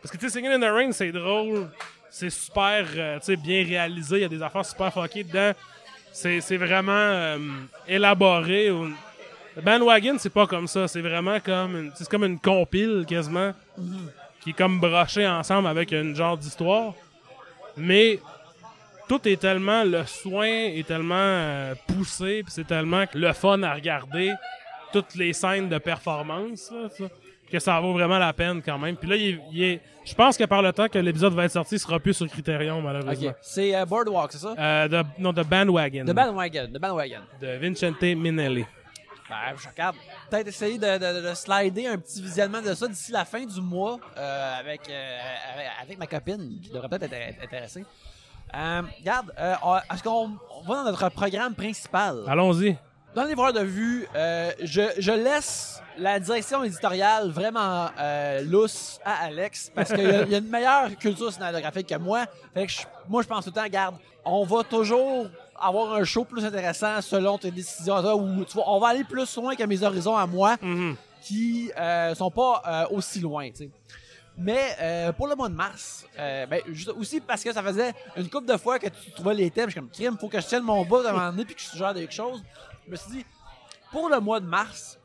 [0.00, 1.68] Parce que, tu sais, Singing in the Rain, c'est drôle.
[2.08, 4.16] C'est super, euh, tu sais, bien réalisé.
[4.16, 5.52] Il y a des affaires super fuckées dedans.
[6.20, 7.38] C'est vraiment euh,
[7.88, 8.70] élaboré.
[9.62, 10.86] Bandwagon, c'est pas comme ça.
[10.86, 13.52] C'est vraiment comme une, c'est comme une compile, quasiment,
[14.40, 16.92] qui est comme brochée ensemble avec une genre d'histoire.
[17.76, 18.20] Mais
[19.08, 23.74] tout est tellement le soin est tellement euh, poussé puis c'est tellement le fun à
[23.74, 24.32] regarder
[24.92, 26.72] toutes les scènes de performance
[27.50, 30.14] que ça vaut vraiment la peine quand même puis là il est- il est- je
[30.14, 32.80] pense que par le temps que l'épisode va être sorti il sera plus sur Criterion
[32.80, 33.34] malheureusement Ok.
[33.42, 34.54] C'est euh, Boardwalk, c'est ça?
[34.58, 36.68] euh, de, non de Bandwagon De Bandwagon.
[36.72, 37.20] De Bandwagon.
[37.40, 38.64] de Vincente Minelli
[39.28, 39.94] Ben, je regarde.
[40.28, 43.60] Peut-être essayer de, de- de slider un petit visionnement de ça d'ici la fin du
[43.60, 45.18] mois euh, avec, euh,
[45.82, 47.84] avec, ma copine qui devrait peut-être être intéressée.
[48.52, 49.32] Euh, regarde,
[49.94, 52.24] est-ce qu'on on va dans notre programme principal?
[52.26, 52.76] allons-y
[53.14, 59.00] Dans les voir de vue, euh, je, je laisse la direction éditoriale vraiment euh, lousse
[59.04, 62.26] à Alex parce qu'il y, a- il y a une meilleure culture cinématographique que moi.
[62.54, 65.26] Fait que je- moi, je pense tout le temps, regarde, on va toujours
[65.60, 67.96] avoir un show plus intéressant selon tes décisions.
[67.96, 70.56] à toi, Ou, tu vois, on va aller plus loin que mes horizons à moi
[70.62, 70.96] Mhm.
[71.20, 73.48] qui euh, sont pas euh, aussi loin.
[74.38, 77.92] Mais euh, pour le mois de mars, euh, ben, juste aussi parce que ça faisait
[78.16, 80.40] une couple de fois que tu trouvais les thèmes, je suis comme crime, faut que
[80.40, 82.42] je tienne mon bout à un moment donné puis que je suggère quelque chose.
[82.90, 83.26] Je me suis dit,
[83.92, 84.98] pour le mois de mars,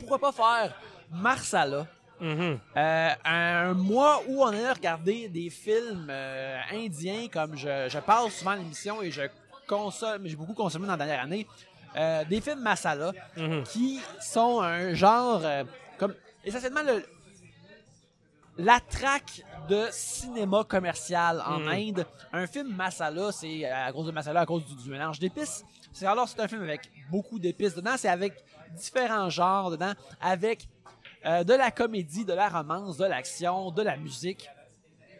[0.00, 0.74] pourquoi pas faire
[1.12, 1.86] Marsala?
[2.20, 2.58] Mhm.
[2.76, 8.32] Euh, un mois où on a regardé des films euh, indiens, comme je, je parle
[8.32, 9.22] souvent à l'émission et je
[9.68, 11.46] consomme, j'ai beaucoup consommé dans la dernière année,
[11.94, 13.62] euh, des films masala Mhm.
[13.62, 15.42] qui sont un genre
[15.98, 17.04] comme essentiellement le
[18.58, 21.68] la traque de cinéma commercial en Mhm.
[21.68, 22.06] Inde.
[22.32, 25.64] Un film masala, c'est à cause de masala, à cause du, du mélange d'épices.
[25.92, 28.34] C'est alors c'est un film avec beaucoup d'épices dedans, c'est avec
[28.76, 30.66] différents genres dedans, avec
[31.26, 34.48] euh, de la comédie, de la romance, de l'action, de la musique.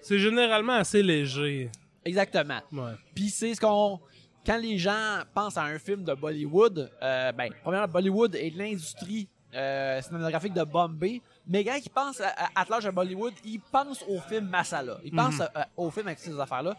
[0.02, 1.70] c'est généralement assez léger
[2.04, 2.60] Exactement.
[2.72, 4.00] ouais Puis c'est ce qu'on.
[4.46, 9.28] Quand les gens pensent à un film de Bollywood, euh, ben, premièrement, Bollywood est l'industrie
[9.54, 11.20] euh, cinématographique de Bombay.
[11.46, 14.96] Mais quand ils pensent à, à, à Bollywood, ils pensent au film Masala.
[15.04, 16.74] Ils pensent à- au film avec ces affaires-là.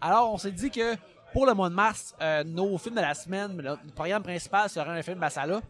[0.00, 0.94] Alors, on s'est dit que
[1.32, 4.68] pour le mois de mars, euh, nos films de la semaine, le, le programme principal
[4.68, 5.60] serait un film Masala.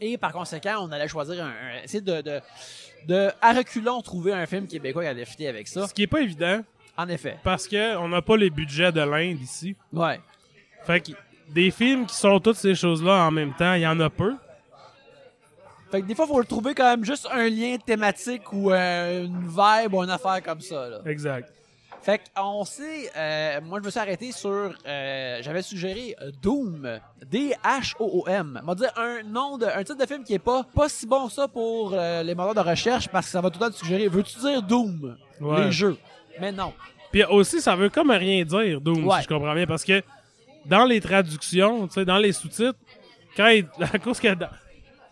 [0.00, 1.48] Et par conséquent, on allait choisir un.
[1.48, 2.40] un- essayer de, de,
[3.06, 5.86] de, à reculons, trouver un film québécois qui allait fitter avec ça.
[5.88, 6.62] Ce qui est pas évident,
[6.98, 7.38] En effet.
[7.42, 9.74] parce que on n'a pas les budgets de l'Inde ici.
[9.92, 10.20] Ouais.
[10.84, 11.12] Fait que
[11.48, 14.34] des films qui sont toutes ces choses-là en même temps, il y en a peu.
[15.90, 18.72] Fait que des fois, il faut le trouver quand même juste un lien thématique ou
[18.72, 20.88] euh, une vibe ou une affaire comme ça.
[20.90, 20.98] Là.
[21.06, 21.50] Exact.
[22.06, 27.00] Fait qu'on sait, euh, moi je me suis arrêté sur, euh, j'avais suggéré euh, Doom,
[27.28, 28.60] D-H-O-O-M.
[28.62, 31.04] On va dire un nom, de, un titre de film qui est pas, pas si
[31.04, 33.72] bon ça pour euh, les moteurs de recherche parce que ça va tout le temps
[33.72, 35.16] te suggérer, veux-tu dire Doom?
[35.40, 35.64] Ouais.
[35.64, 35.96] Les jeux.
[36.40, 36.72] Mais non.
[37.10, 39.16] Puis aussi, ça veut comme rien dire, Doom, Ouais.
[39.18, 40.00] si je comprends bien, parce que
[40.64, 42.78] dans les traductions, tu sais, dans les sous-titres,
[43.36, 44.48] quand il, à cause que dans-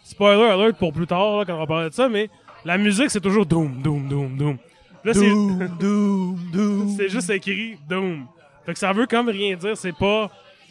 [0.05, 2.31] spoiler alert pour plus tard là, quand on va parler de ça, mais
[2.65, 4.59] la musique c'est toujours Doom, Doom, Doom, Doom.
[5.05, 6.95] Là, c'est Doom, Doom, Doom.
[6.97, 8.27] c'est juste écrit Doom.
[8.65, 10.31] Fait que ça veut comme rien dire, c'est pas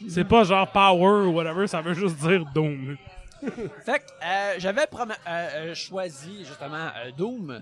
[0.10, 2.98] c'est pas genre power ou whatever, ça veut juste dire Doom.
[3.86, 7.62] Fait que euh, j'avais prom- euh, euh, choisi justement euh, Doom,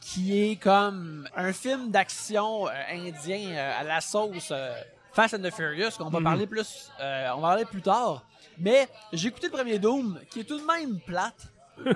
[0.00, 4.74] qui est comme un film d'action euh, indien euh, à la sauce euh,
[5.12, 8.22] Fast and the Furious, qu'on va parler plus, euh, on va parler plus tard.
[8.58, 11.50] Mais j'ai écouté le premier Doom, qui est tout de même plate.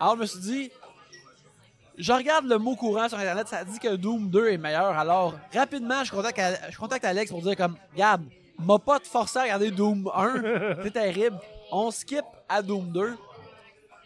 [0.00, 0.70] Alors je me suis dit,
[1.96, 4.98] je regarde le mot courant sur internet, ça dit que Doom 2 est meilleur.
[4.98, 6.40] Alors rapidement, je contacte,
[6.70, 8.22] je contacte Alex pour dire comme, regarde,
[8.58, 10.42] m'a pas te forcer à regarder Doom 1,
[10.82, 11.38] c'est terrible.
[11.70, 13.16] On skip à Doom 2.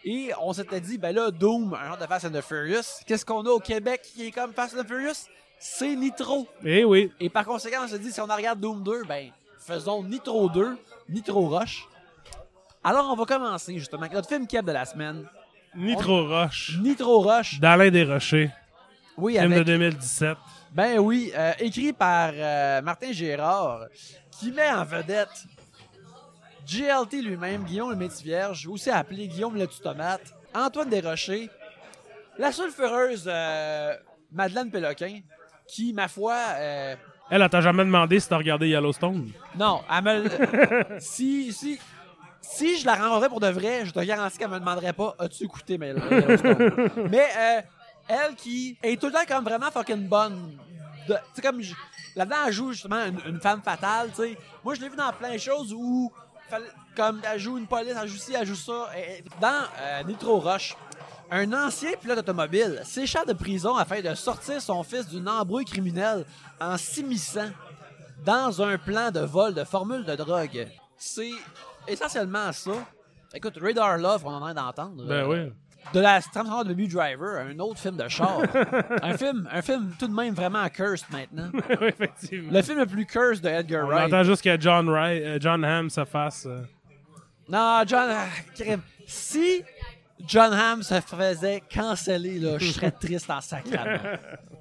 [0.05, 3.03] Et on s'était dit, ben là, Doom, un genre de Fast and the Furious.
[3.05, 5.27] Qu'est-ce qu'on a au Québec qui est comme Fast and the Furious?
[5.59, 6.47] C'est Nitro.
[6.63, 7.11] Eh oui.
[7.19, 10.77] Et par conséquent, on s'est dit, si on regarde Doom 2, ben, faisons Nitro 2,
[11.09, 11.85] Nitro Rush.
[12.81, 15.27] Alors, on va commencer justement avec notre film Keb de la semaine,
[15.75, 16.77] Nitro Rush.
[16.81, 17.59] Nitro Rush.
[17.59, 18.51] D'Alain Desrochers.
[19.17, 20.37] Oui, Film de avec, 2017.
[20.71, 23.81] ben oui, euh, écrit par euh, Martin Gérard,
[24.31, 25.45] qui met en vedette
[26.65, 31.49] GLT lui-même, Guillaume le Métis-Vierge, aussi appelé Guillaume le Tomate, Antoine Desrochers,
[32.37, 33.93] la sulfureuse euh,
[34.31, 35.19] Madeleine Péloquin,
[35.67, 36.95] qui, ma foi, euh,
[37.29, 39.31] Elle, elle t'a jamais demandé si t'as regardé Yellowstone?
[39.57, 41.79] Non, elle me si, si,
[42.41, 45.43] si je la rencontrais pour de vrai, je te garantis qu'elle me demanderait pas As-tu
[45.43, 46.89] écouté Yellowstone?
[47.09, 47.61] Mais euh,
[48.07, 50.57] elle qui est tout le temps comme vraiment fucking bonne.
[51.05, 51.61] Tu sais, comme.
[52.15, 54.37] Là-dedans, elle joue justement une, femme fatale, tu sais.
[54.63, 56.11] Moi, je l'ai vu dans plein de choses où.
[56.95, 58.89] Comme elle joue une police, elle joue ci, elle joue ça.
[59.39, 60.75] Dans euh, Nitro Rush,
[61.29, 66.25] un ancien pilote automobile s'échappe de prison afin de sortir son fils d'une embrouille criminelle
[66.59, 67.51] en s'immisçant
[68.25, 70.67] dans un plan de vol de formule de drogue.
[70.97, 71.31] C'est
[71.89, 72.71] essentiellement ça.
[73.33, 75.05] Écoute, Radar Love, on en a d'entendre.
[75.05, 75.53] Ben Euh, oui.
[75.93, 78.41] De la trame de Driver, un autre film de char.
[79.01, 81.49] un film, un film tout de même vraiment cursed maintenant.
[81.81, 82.51] Oui, effectivement.
[82.51, 84.13] Le film le plus cursed de Edgar On Wright.
[84.13, 86.45] attend juste que John, Wright, euh, John Hamm se fasse.
[86.45, 86.61] euh,
[87.47, 88.25] Non, John, ah,
[89.07, 89.63] si
[90.27, 93.99] John Hamm se faisait canceller, là, je serais triste en sacrament.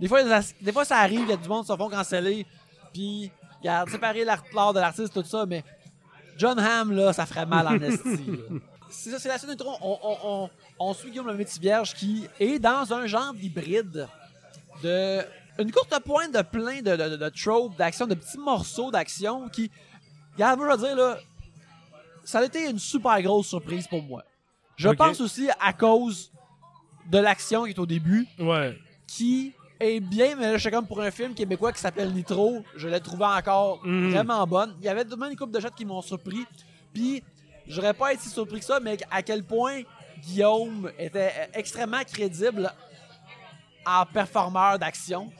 [0.00, 0.22] Des fois,
[0.60, 2.46] des fois, ça arrive, il y a du monde qui se font canceller,
[2.94, 5.64] puis, regarde, séparer l'art l'art de l'artiste, tout ça, mais
[6.39, 8.30] John Hamm, là, ça ferait mal en esti.
[8.91, 9.70] C'est ça, c'est la scène intro.
[9.82, 14.09] On, on, on, on suit Guillaume le Métis Vierge qui est dans un genre d'hybride
[14.82, 15.20] de.
[15.61, 19.49] Une courte pointe de plein de, de, de, de tropes, d'action, de petits morceaux d'action
[19.49, 19.70] qui.
[20.34, 21.18] Regarde, je dire, là,
[22.24, 24.22] ça a été une super grosse surprise pour moi.
[24.76, 26.30] Je pense aussi à cause
[27.11, 28.78] de l'action qui est au début, Ouais.
[29.09, 32.64] qui est bien, mais là, je suis comme pour un film québécois qui s'appelle Nitro,
[32.76, 34.10] je l'ai trouvé encore Mhm.
[34.10, 34.74] vraiment bonne.
[34.80, 36.44] Il y avait tout de même une couple de shots qui m'ont surpris,
[36.92, 37.22] puis
[37.66, 39.82] j'aurais pas été si surpris que ça, mais à quel point
[40.22, 42.72] Guillaume était extrêmement crédible
[43.86, 45.30] en performeur d'action.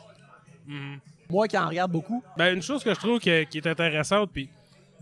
[0.67, 1.01] Mhm.
[1.31, 2.23] Moi qui en regarde beaucoup.
[2.37, 4.49] Ben, une chose que je trouve qui est intéressante, puis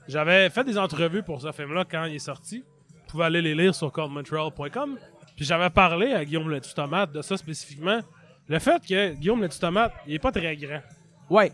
[0.08, 2.64] j'avais fait des entrevues pour ce film-là quand il est sorti.
[2.90, 4.98] Vous pouvez aller les lire sur codemontreal.com.
[5.36, 8.00] Puis j'avais parlé à Guillaume Le Tomate de ça spécifiquement.
[8.48, 10.80] Le fait que Guillaume Le Tomate, il est pas très grand.
[11.28, 11.52] Ouais.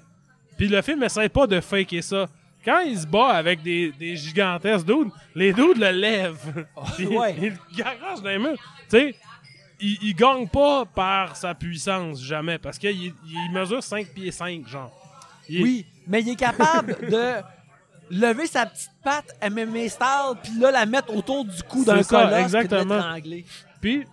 [0.56, 2.26] Puis le film essaie pas de faker ça.
[2.64, 6.66] Quand il se bat avec des, des gigantesques dudes, les dudes le lèvent.
[6.96, 7.34] Puis ouais.
[7.40, 8.58] Il le garage dans les murs.
[8.88, 9.14] Tu sais,
[9.80, 12.58] il, il gagne pas par sa puissance, jamais.
[12.58, 12.90] Parce qu'il
[13.24, 14.92] il mesure 5 pieds 5, genre.
[15.48, 17.32] Il est- Oui, mais il est capable de
[18.10, 22.42] lever sa petite patte MMA style, puis là, la mettre autour du cou d'un colosse,
[22.42, 23.00] exactement.
[23.20, 23.46] puis de.
[23.80, 24.04] Puis,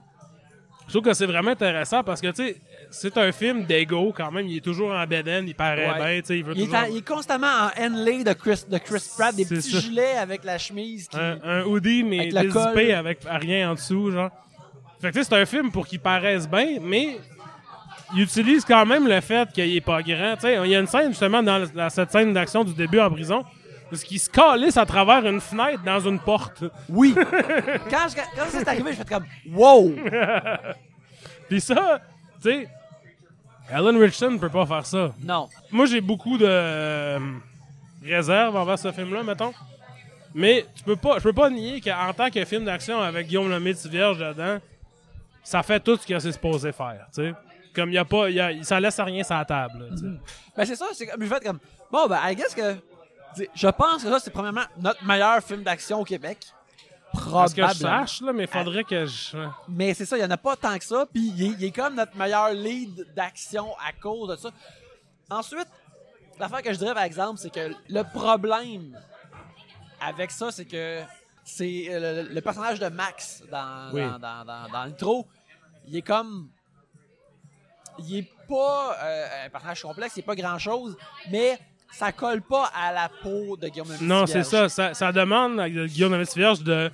[0.88, 2.62] je trouve que c'est vraiment intéressant parce que, tu sais,
[2.92, 4.48] c'est un film d'ego quand même.
[4.48, 5.96] Il est toujours en bedaine, il paraît Ouais.
[5.98, 8.64] bien, tu sais, il veut Il est, en- il est constamment en Henley de Chris,
[8.68, 9.80] de Chris Pratt, des petits ça.
[9.80, 11.18] gilets avec la chemise qui...
[11.18, 14.30] un, un hoodie, mais Avec dézippé avec rien en dessous, genre.
[15.02, 17.18] Fait que, tu sais, c'est un film pour qu'il paraisse bien, mais
[18.16, 20.36] il utilise quand même le fait qu'il est pas grand.
[20.36, 23.00] Tu sais, il y a une scène justement dans, dans cette scène d'action du début
[23.00, 23.44] en prison
[23.90, 26.64] parce qu'il se calisse à travers une fenêtre dans une porte.
[26.90, 27.14] Oui.
[27.90, 29.94] quand je- quand c'est arrivé, je fais comme wow.
[31.48, 32.00] Puis ça,
[32.42, 32.68] tu sais,
[33.72, 35.14] Alan Richardson peut pas faire ça.
[35.24, 35.48] Non.
[35.72, 37.20] Moi, j'ai beaucoup de euh,
[38.04, 39.54] réserves envers ce film-là, mettons.
[40.34, 43.50] Mais tu peux pas, je peux pas nier qu'en tant que film d'action avec Guillaume
[43.50, 43.58] le
[43.90, 44.58] Vierge dedans,
[45.44, 47.34] ça fait tout ce qu'il s'est supposé faire, tu sais.
[47.74, 50.06] Comme il y a pas, y a- ça laisse rien sur la table, là, sais.
[50.56, 51.60] Ben c'est ça, c'est comme je fais comme
[51.92, 52.76] bon ben I guess que
[53.56, 56.38] je pense que ça c'est premièrement notre meilleur film d'action au Québec.
[57.32, 59.38] Parce que je sache, là, mais faudrait que je...
[59.68, 61.64] Mais c'est ça, il y en a pas tant que ça, puis il, est- il
[61.66, 64.50] est comme notre meilleur lead d'action à cause de ça.
[65.30, 65.68] Ensuite,
[66.40, 68.98] l'affaire que je dirais par exemple, c'est que le problème
[70.02, 71.02] avec ça, c'est que
[71.44, 74.02] c'est euh, le, le personnage de Max dans, Oui.
[74.02, 75.28] dans, dans, dans, dans l'intro,
[75.88, 76.50] il est comme
[78.00, 80.96] il est pas euh, un personnage complexe, il est pas grand chose,
[81.30, 81.60] mais
[81.92, 84.94] ça colle pas à la peau de Guillaume Non, c'est ça, ça.
[84.94, 86.92] Ça demande à Guillaume Vierge de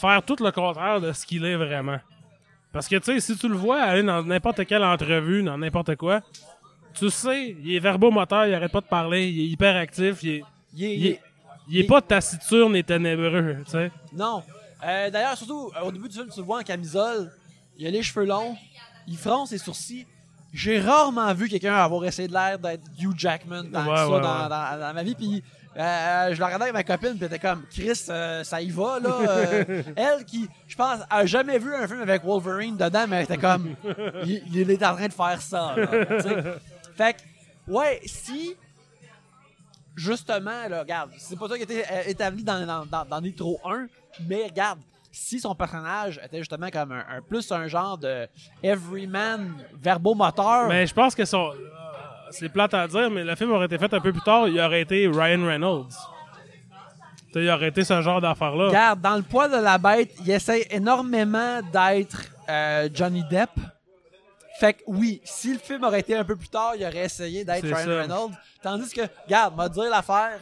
[0.00, 1.98] faire tout le contraire de ce qu'il est vraiment.
[2.72, 5.96] Parce que, tu sais, si tu le vois aller dans n'importe quelle entrevue, dans n'importe
[5.96, 6.20] quoi,
[6.94, 10.28] tu sais, il est verbomoteur, il arrête pas de parler, il est hyper actif, il
[10.30, 10.42] est,
[10.74, 11.20] Il est- il est,
[11.68, 13.90] il est il- pas taciturne et ténébreux, tu sais.
[14.12, 14.42] Non.
[14.84, 17.30] Euh, D'ailleurs, surtout euh, au début du film, tu le vois en camisole.
[17.76, 18.56] Il a les cheveux longs.
[19.08, 20.06] Il fronce ses sourcils.
[20.52, 24.42] J'ai rarement vu quelqu'un avoir essayé de l'air d'être Hugh Jackman Ouais, ça ouais, dans,
[24.42, 24.48] ouais.
[24.48, 25.14] dans- dans ma vie.
[25.14, 25.42] Puis
[25.76, 28.70] euh, je le regardais avec ma copine, puis elle était comme Chris, euh, ça y
[28.70, 29.10] va là.
[29.20, 33.24] Euh, elle qui, je pense, a jamais vu un film avec Wolverine dedans, mais elle
[33.24, 33.74] était comme,
[34.24, 35.74] il, il est en train de faire ça.
[35.76, 35.86] là,
[36.96, 37.20] fait que,
[37.72, 38.56] ouais, si
[39.96, 43.86] justement, là, regarde, c'est pas ça qui euh, établi dans, dans, dans, dans Nitro 1,
[44.28, 44.78] mais regarde,
[45.12, 48.28] si son personnage était justement comme un, un- plus un genre de
[48.62, 51.52] everyman verbomoteur, Mais je pense que son.
[52.30, 54.58] C'est plate à dire, mais le film aurait été fait un peu plus tard, il
[54.60, 55.88] aurait été Ryan Reynolds.
[57.34, 58.68] Il aurait été ce genre d'affaire-là.
[58.68, 63.50] regarde, dans le poids de la bête, il essaie énormément d'être euh, Johnny Depp.
[64.58, 67.44] Fait que oui, si le film aurait été un peu plus tard, il aurait essayé
[67.44, 68.00] d'être Ryan ça.
[68.00, 68.34] Reynolds.
[68.62, 70.38] Tandis que, regarde, m'a dire l'affaire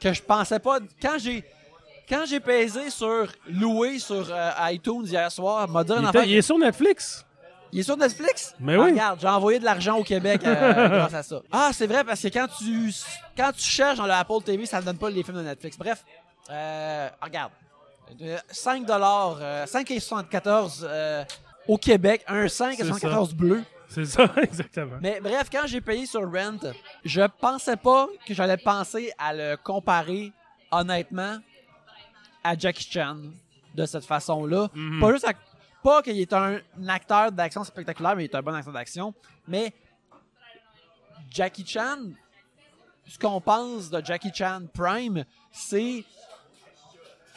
[0.00, 0.78] que je pensais pas.
[1.00, 1.42] Quand j'ai
[2.08, 6.28] quand j'ai pesé sur louer sur euh, iTunes hier soir, m'a dit Il, une était-
[6.28, 7.24] il est sur Netflix.
[7.72, 8.54] Il est sur Netflix?
[8.60, 8.90] Mais Ah, oui.
[8.92, 11.40] Regarde, j'ai envoyé de l'argent au Québec euh, grâce à ça.
[11.52, 12.92] Ah, c'est vrai, parce que quand tu
[13.36, 15.76] quand tu cherches dans le Apple TV, ça ne donne pas les films de Netflix.
[15.76, 16.04] Bref,
[16.50, 17.52] euh, regarde.
[18.22, 21.24] Euh, 5 dollars, 5,74 euh,
[21.66, 23.62] au Québec, un 5,74 bleu.
[23.88, 24.96] C'est ça, exactement.
[25.00, 26.58] Mais bref, quand j'ai payé sur Rent,
[27.04, 30.32] je pensais pas que j'allais penser à le comparer
[30.70, 31.38] honnêtement
[32.44, 33.16] à Jackie Chan
[33.74, 34.68] de cette façon-là.
[34.74, 35.00] Mhm.
[35.00, 35.32] Pas juste à-
[35.86, 36.58] pas qu'il est un,
[36.88, 39.14] acteur d'action spectaculaire, mais il est un bon acteur d'action.
[39.46, 39.72] Mais
[41.30, 41.98] Jackie Chan,
[43.06, 46.04] ce qu'on pense de Jackie Chan Prime, c'est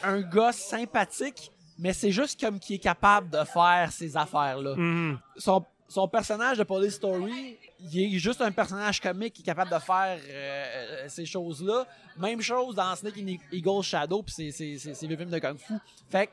[0.02, 5.18] un gars sympathique, mais c'est juste comme qui est capable de faire ces affaires-là Mhm.
[5.36, 9.70] son, son personnage de Police Story, il est juste un personnage comique qui est capable
[9.70, 11.86] de faire euh, ces choses-là.
[12.16, 15.38] Même chose dans Snake and Eagle Shadow, puis c'est- c'est c'est- c'est le film de
[15.38, 15.74] Kung Fu.
[16.08, 16.32] Fait que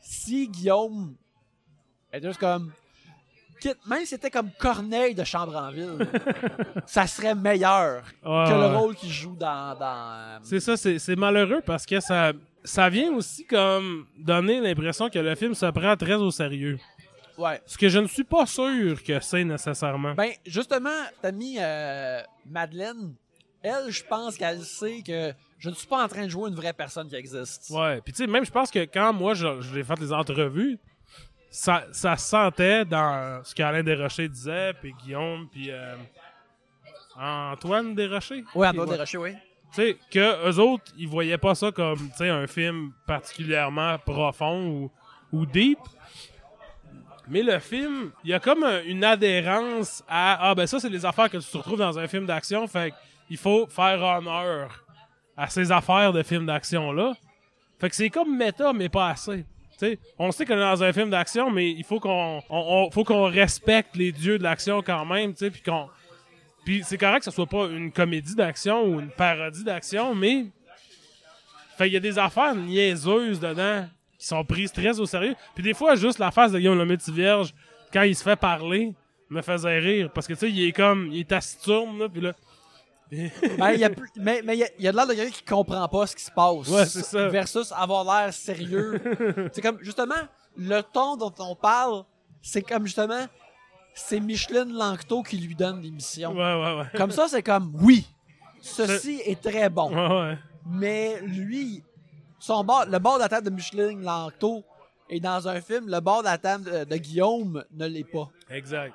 [0.00, 1.14] si Guillaume
[2.12, 2.72] était juste comme.
[3.60, 5.98] quitte- Même si c'était comme Corneille de Chambre en Ville,
[6.86, 9.74] ça serait meilleur que le rôle qu'il joue dans.
[9.78, 12.32] dans euh, C'est ça, c'est malheureux parce que ça,
[12.64, 16.78] ça vient aussi comme donner l'impression que le film se prend très au sérieux.
[17.38, 17.60] ouais.
[17.66, 20.14] Ce que je ne suis pas sûr que c'est nécessairement.
[20.14, 20.90] Ben, justement,
[21.22, 23.14] t'as mis euh, Madeleine.
[23.62, 26.54] Elle, je pense qu'elle sait que je ne suis pas en train de jouer une
[26.54, 27.70] vraie personne qui existe.
[27.70, 30.78] Ouais, puis tu sais, même je pense que quand moi je- j'ai fait les entrevues,
[31.58, 35.94] ça, ça se sentait dans ce qu'Alain Desrochers disait, puis Guillaume, puis euh,
[37.18, 38.44] Antoine Desrochers.
[38.54, 38.88] Oui, Antoine.
[38.90, 39.32] Desrochers, oui.
[39.74, 43.98] Tu sais, que eux autres, ils voyaient pas ça comme, tu sais, un film particulièrement
[43.98, 44.90] profond ou,
[45.32, 45.78] ou deep.
[47.28, 50.88] Mais le film, il y a comme un- une adhérence à, ah ben ça, c'est
[50.90, 52.94] les affaires que tu retrouves dans un film d'action, fait
[53.28, 54.84] il faut faire honneur
[55.36, 57.14] à ces affaires de film d'action-là.
[57.80, 59.44] Fait que c'est comme méta, mais pas assez.
[60.18, 63.04] On sait qu'on est dans un film d'action, mais il faut qu'on on- on- faut
[63.04, 65.88] qu'on respecte les dieux de l'action quand même, puis qu'on
[66.82, 70.46] c'est correct que ce soit pas une comédie d'action ou une parodie d'action, mais
[71.80, 73.86] il y a des affaires niaiseuses dedans
[74.18, 75.36] qui sont prises très au sérieux.
[75.54, 77.52] Puis des fois juste la face de Guillaume le Vierge
[77.92, 78.94] quand il se fait parler
[79.28, 82.20] me faisait rire parce que tu sais il est comme il est taciturne là puis
[82.20, 82.32] là
[83.10, 85.06] Ben, il y a plus- mais mais il y a, il y a de l'air
[85.06, 86.68] de quelqu'un qui comprend pas ce qui se passe.
[86.68, 87.28] Ouais, c'est ça.
[87.28, 89.00] Versus avoir l'air sérieux.
[89.52, 90.14] c'est comme, justement,
[90.56, 92.04] le ton dont on parle,
[92.42, 93.26] c'est comme, justement,
[93.94, 96.32] c'est Micheline Lanctot qui lui donne l'émission.
[96.32, 96.86] Ouais, ouais, ouais.
[96.98, 98.06] Comme ça, c'est comme oui,
[98.60, 99.90] ceci est très bon.
[99.94, 100.38] Ouais, ouais.
[100.68, 101.82] Mais lui,
[102.40, 104.64] son bord, le bord de la table de Micheline Lanctot
[105.08, 108.28] est dans un film, le bord de la table de, de Guillaume ne l'est pas.
[108.50, 108.92] Exact.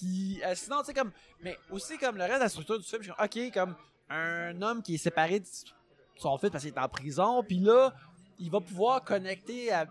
[0.00, 1.12] Puis euh, sinon, tu sais, comme.
[1.42, 3.74] Mais aussi, comme le reste de la structure du film, je suis ok, comme
[4.08, 5.46] un homme qui est séparé de
[6.16, 7.92] son fils parce qu'il est en prison, puis là,
[8.38, 9.86] il va pouvoir connecter à,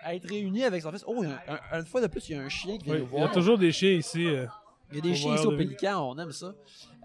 [0.00, 1.04] à être réuni avec son fils.
[1.06, 3.00] Oh, un- un- une fois de plus, il y a un chien qui vient Oui,
[3.02, 3.32] nous Il y a voir.
[3.32, 4.26] toujours des chiens ici.
[4.26, 4.46] euh.
[4.90, 6.52] Il y a des chiens voir ici au Pélican, on aime ça.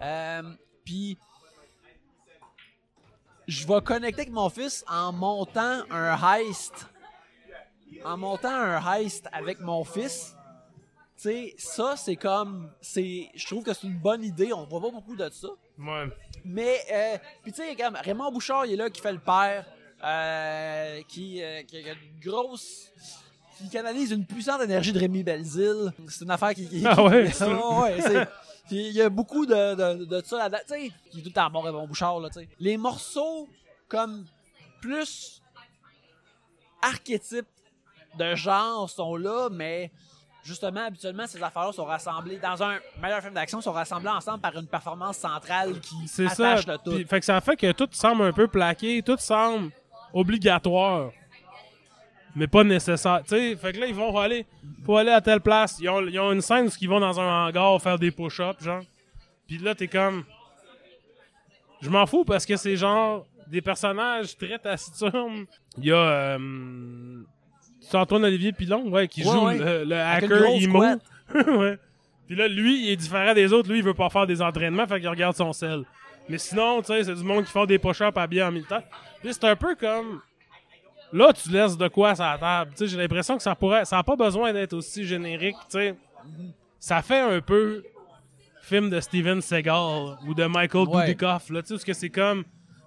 [0.02, 0.44] Euh,
[0.86, 1.18] Puis,
[3.48, 6.88] je vais connecter avec mon fils en montant un heist.
[8.06, 10.36] En montant un heist avec mon fils.
[11.22, 12.72] Tu sais, ça, c'est comme.
[12.80, 14.54] c'est Je trouve que c'est une bonne idée.
[14.54, 15.50] On voit pas beaucoup de ça.
[15.78, 16.08] Ouais.
[16.46, 19.66] Mais, euh, puis tu sais, Raymond Bouchard, il est là, qui fait le père,
[20.04, 22.92] euh, qui, euh, qui a une grosse.
[23.58, 25.92] qui canalise une puissante énergie de Rémi Belzile.
[26.08, 26.70] C'est une affaire qui.
[26.70, 28.26] qui- Ah qui- ouais, c'est- ouais, c'est-
[28.68, 30.60] puis Il y a beaucoup de, de, de ça là-dedans.
[30.66, 32.48] Tu sais, il est tout le temps bon, Raymond Bouchard, là, tu sais.
[32.60, 33.50] Les morceaux,
[33.90, 34.26] comme
[34.80, 35.42] plus
[36.82, 37.48] archétypes
[38.18, 39.92] de genre sont là, mais
[40.50, 44.56] justement, habituellement, ces affaires-là sont rassemblées dans un meilleur film d'action, sont rassemblées ensemble par
[44.58, 46.54] une performance centrale qui C'est ça.
[46.54, 46.96] attache le tout.
[46.96, 49.72] Puis, fait que ça fait que tout semble un peu plaqué, tout semble
[50.14, 51.12] obligatoire,
[52.36, 53.22] mais pas nécessaire.
[53.24, 54.46] Tu sais, fait que là, ils vont aller,
[54.86, 55.78] faut aller à telle place.
[55.80, 58.64] Ils ont, ils ont une scène où ils vont dans un hangar faire des push-ups,
[58.64, 58.82] genre.
[59.48, 60.26] Puis là, t'es comme.
[61.82, 65.46] Je m'en fous parce que c'est genre des personnages très taciturnes.
[65.78, 65.96] Il y a.
[66.38, 67.24] Euh,
[67.90, 69.86] c'est Antoine Olivier Pilon, ouais, qui Ouais, joue ouais.
[69.86, 70.80] le, hacker emo.
[71.34, 71.78] ouais.
[72.28, 73.68] Puis là, lui, il est différent des autres.
[73.70, 75.84] Lui, il veut pas faire des entraînements, fait qu'il regarde son sel.
[76.28, 78.84] Mais sinon, tu sais, c'est du monde qui fait des push-ups habillés en militaire.
[79.22, 80.22] Puis c'est un peu comme.
[81.12, 82.72] Là, tu laisses de quoi sur la table.
[82.72, 83.86] Tu sais, j'ai l'impression que ça pourrait.
[83.86, 85.96] Ça a pas besoin d'être aussi générique, tu sais.
[86.80, 87.84] Ça fait un peu
[88.62, 91.06] film de Steven Seagal ou de Michael Ouais.
[91.08, 92.44] Dudikoff, là, tu sais, parce que c'est comme.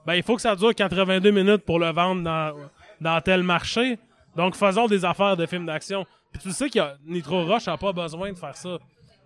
[0.07, 2.55] Ben, il faut que ça dure 82 minutes pour le vendre dans,
[3.00, 3.98] dans tel marché.
[4.37, 6.07] Donc, faisons des affaires de films d'action.
[6.33, 8.78] Puis tu sais que Nitro Rush a pas besoin de faire ça.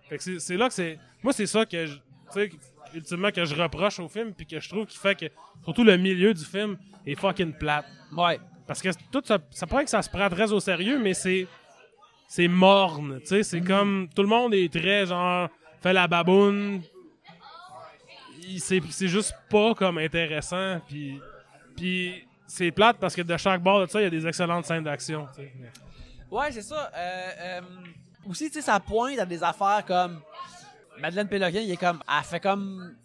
[0.09, 0.99] Fait que c'est- là que c'est.
[1.23, 1.93] Moi, c'est ça que je.
[1.93, 2.01] Tu
[2.31, 2.49] sais,
[2.93, 5.25] ultimement, que je reproche au film, puis que je trouve qui fait que.
[5.63, 7.85] Surtout le milieu du film est fucking plate.
[8.15, 8.39] Ouais.
[8.65, 9.37] Parce que tout ça.
[9.51, 11.47] Ça paraît que ça se prend très au sérieux, mais c'est.
[12.27, 13.19] C'est morne.
[13.21, 14.09] Tu sais, c'est comme.
[14.13, 15.47] Tout le monde est très genre.
[15.81, 16.81] Fait la baboune.
[18.59, 21.19] C'est juste pas comme intéressant, puis.
[21.75, 22.26] Puis.
[22.47, 24.83] C'est plate parce que de chaque bord de ça, il y a des excellentes scènes
[24.83, 25.27] d'action.
[26.31, 26.91] Ouais, c'est ça.
[26.95, 27.61] Euh, euh,
[28.29, 30.21] aussi, tu sais, ça pointe à des affaires comme.
[30.99, 32.01] Madeleine Péloquin, il est comme.
[32.07, 32.95] Elle fait comme.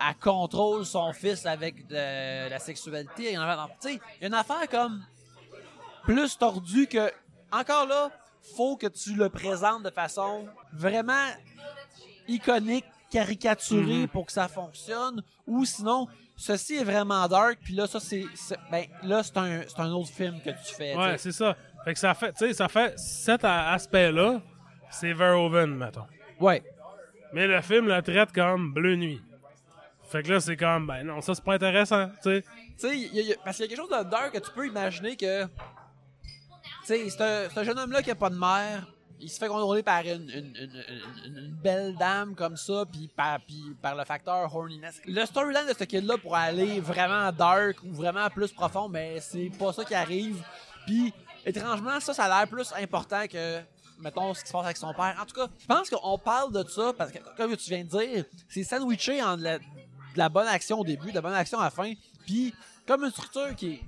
[0.00, 3.28] Elle contrôle son fils avec de la sexualité.
[3.30, 5.04] Il y en a- Tu sais, il y a une affaire comme.
[6.04, 7.10] Plus tordue que.
[7.52, 8.10] Encore là,
[8.56, 11.28] faut que tu le présentes de façon vraiment
[12.28, 14.08] iconique, caricaturée Mhm.
[14.08, 15.22] pour que ça fonctionne.
[15.46, 16.08] Ou sinon,
[16.42, 18.24] ceci est vraiment dark, puis là, ça, c'est.
[18.70, 20.96] Ben, là, c'est un, un autre film que tu fais.
[20.96, 21.56] Ouais, c'est ça.
[21.84, 24.40] Fait que ça fait, tu sais, ça fait cet aspect-là,
[24.90, 26.06] c'est Verhoeven, mettons.
[26.40, 26.62] Ouais.
[27.32, 29.22] Mais le film le traite comme Bleu Nuit.
[30.08, 32.44] Fait que là, c'est comme, ben non, ça c'est pas intéressant, tu sais.
[32.78, 35.44] Tu sais, parce qu'il y a quelque chose de dark que tu peux imaginer que.
[35.44, 35.48] Tu
[36.84, 38.86] sais, c'est un, un jeune homme-là qui a pas de mère.
[39.22, 43.38] Il se fait contrôler par une, belle dame comme ça, puis par,
[43.80, 45.00] par le facteur horniness.
[45.06, 49.50] Le storyline de ce kid-là pourrait aller vraiment dark ou vraiment plus profond, mais c'est
[49.56, 50.42] pas ça qui arrive.
[50.86, 51.14] Puis,
[51.46, 53.60] étrangement, ça, ça a l'air plus important que,
[54.00, 55.16] mettons, ce qui se passe avec son père.
[55.20, 57.88] En tout cas, je pense qu'on parle de ça, parce que, comme tu viens de
[57.88, 59.64] dire, c'est sandwiché entre la, de
[60.16, 61.92] la bonne action au début, de la bonne action à la fin,
[62.26, 62.52] puis
[62.86, 63.80] comme une structure qui est,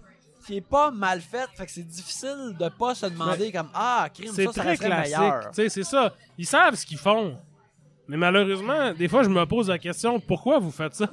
[0.45, 4.09] qui est pas mal faite, fait que c'est difficile de pas se demander comme ah
[4.12, 5.16] crime C'est ça, ça très classique.
[5.18, 5.40] meilleur.
[5.51, 6.12] Tu sais, c'est ça.
[6.38, 7.36] Ils savent ce qu'ils font.
[8.07, 11.09] Mais malheureusement, des fois, je me pose la question, pourquoi vous faites ça?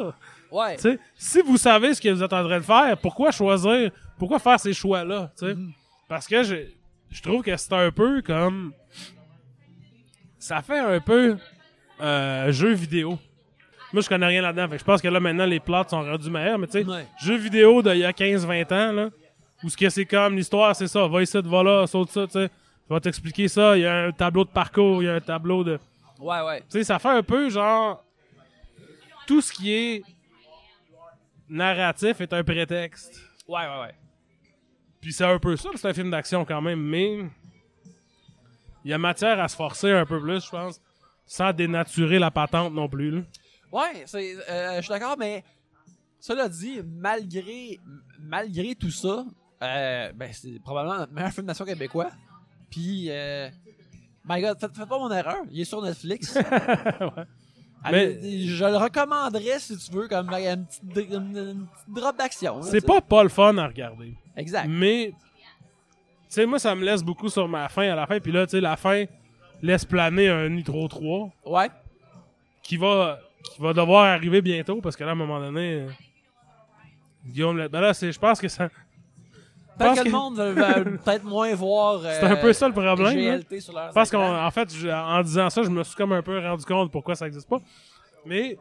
[0.51, 0.75] Ouais.
[1.15, 4.59] Si vous savez ce que vous êtes en train de faire, pourquoi choisir, pourquoi faire
[4.59, 5.31] ces choix-là?
[5.41, 5.71] Mhm.
[6.09, 6.55] Parce que je,
[7.09, 8.73] je trouve que c'est un peu comme,
[10.37, 11.37] ça fait un peu
[12.01, 13.17] euh, jeu vidéo.
[13.93, 16.01] Moi, je connais rien là-dedans, fait que je pense que là, maintenant, les plots sont
[16.01, 17.05] rendus meilleurs, mais tu sais, Ouais.
[17.21, 19.09] jeu vidéo d'il y a 15-20 ans, là,
[19.63, 22.33] où ce que c'est comme, l'histoire, c'est ça, va ici, va là, saute ça, tu
[22.33, 22.49] sais,
[22.89, 25.21] je vais t'expliquer ça, il y a un tableau de parcours, il y a un
[25.21, 25.79] tableau de...
[26.21, 26.59] Ouais, ouais.
[26.61, 28.03] Tu sais, ça fait un peu genre.
[29.25, 30.03] Tout ce qui est
[31.49, 33.19] narratif est un prétexte.
[33.47, 33.95] Ouais, ouais, ouais.
[34.99, 37.25] Puis c'est un peu ça, c'est un film d'action quand même, mais.
[38.83, 40.81] Il y a matière à se forcer un peu plus, je pense,
[41.25, 43.11] sans dénaturer la patente non plus.
[43.11, 43.21] là.
[43.71, 45.43] Ouais, c'est, euh, je suis d'accord, mais
[46.19, 47.79] cela dit, malgré,
[48.19, 49.25] malgré tout ça,
[49.61, 52.09] euh, ben, c'est probablement notre meilleur film d'action québécois.
[52.69, 53.49] Puis, euh,
[54.27, 55.37] My God, faites, faites pas mon erreur.
[55.49, 56.37] Il est sur Netflix.
[57.83, 57.95] Ouais.
[57.95, 62.61] Allez, Je le recommanderais si tu veux, comme une petite, une- une petite drop d'action.
[62.61, 64.13] C'est pas pas le fun à regarder.
[64.37, 64.67] Exact.
[64.69, 65.15] Mais, tu
[66.29, 68.19] sais, moi, ça me laisse beaucoup sur ma fin à la fin.
[68.19, 69.05] Puis là, tu sais, la fin
[69.63, 71.69] laisse planer un Nitro 3 Ouais.
[72.61, 73.19] qui va,
[73.51, 75.87] qui va devoir arriver bientôt parce que là, à un moment donné, euh,
[77.25, 78.69] Guillaume, ben là, je pense que ça,
[79.87, 82.01] pense que, le que- monde va, peut-être moins voir.
[82.03, 83.13] c'est un peu ça le problème.
[83.39, 86.11] GLT sur leur Parce qu'en en fait, je- en disant ça, je me suis comme
[86.13, 87.59] un peu rendu compte pourquoi ça existe pas.
[88.25, 88.57] Mais,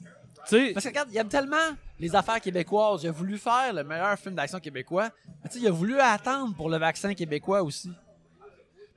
[0.00, 0.06] tu
[0.46, 1.56] sais, Parce que regarde, il aime tellement
[1.98, 3.02] les affaires québécoises.
[3.04, 5.08] Il a voulu faire le meilleur film d'action québécois.
[5.42, 7.90] Mais tu sais, il a voulu attendre pour le vaccin québécois aussi.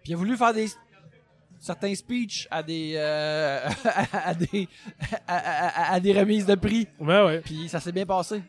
[0.03, 0.67] Puis il a voulu faire des
[1.59, 3.67] certains speeches à des euh,
[4.13, 4.67] à, des
[5.27, 6.87] à, à- à- à des remises de prix.
[6.99, 7.39] ouais, ouais.
[7.41, 8.41] Puis ça s'est bien passé.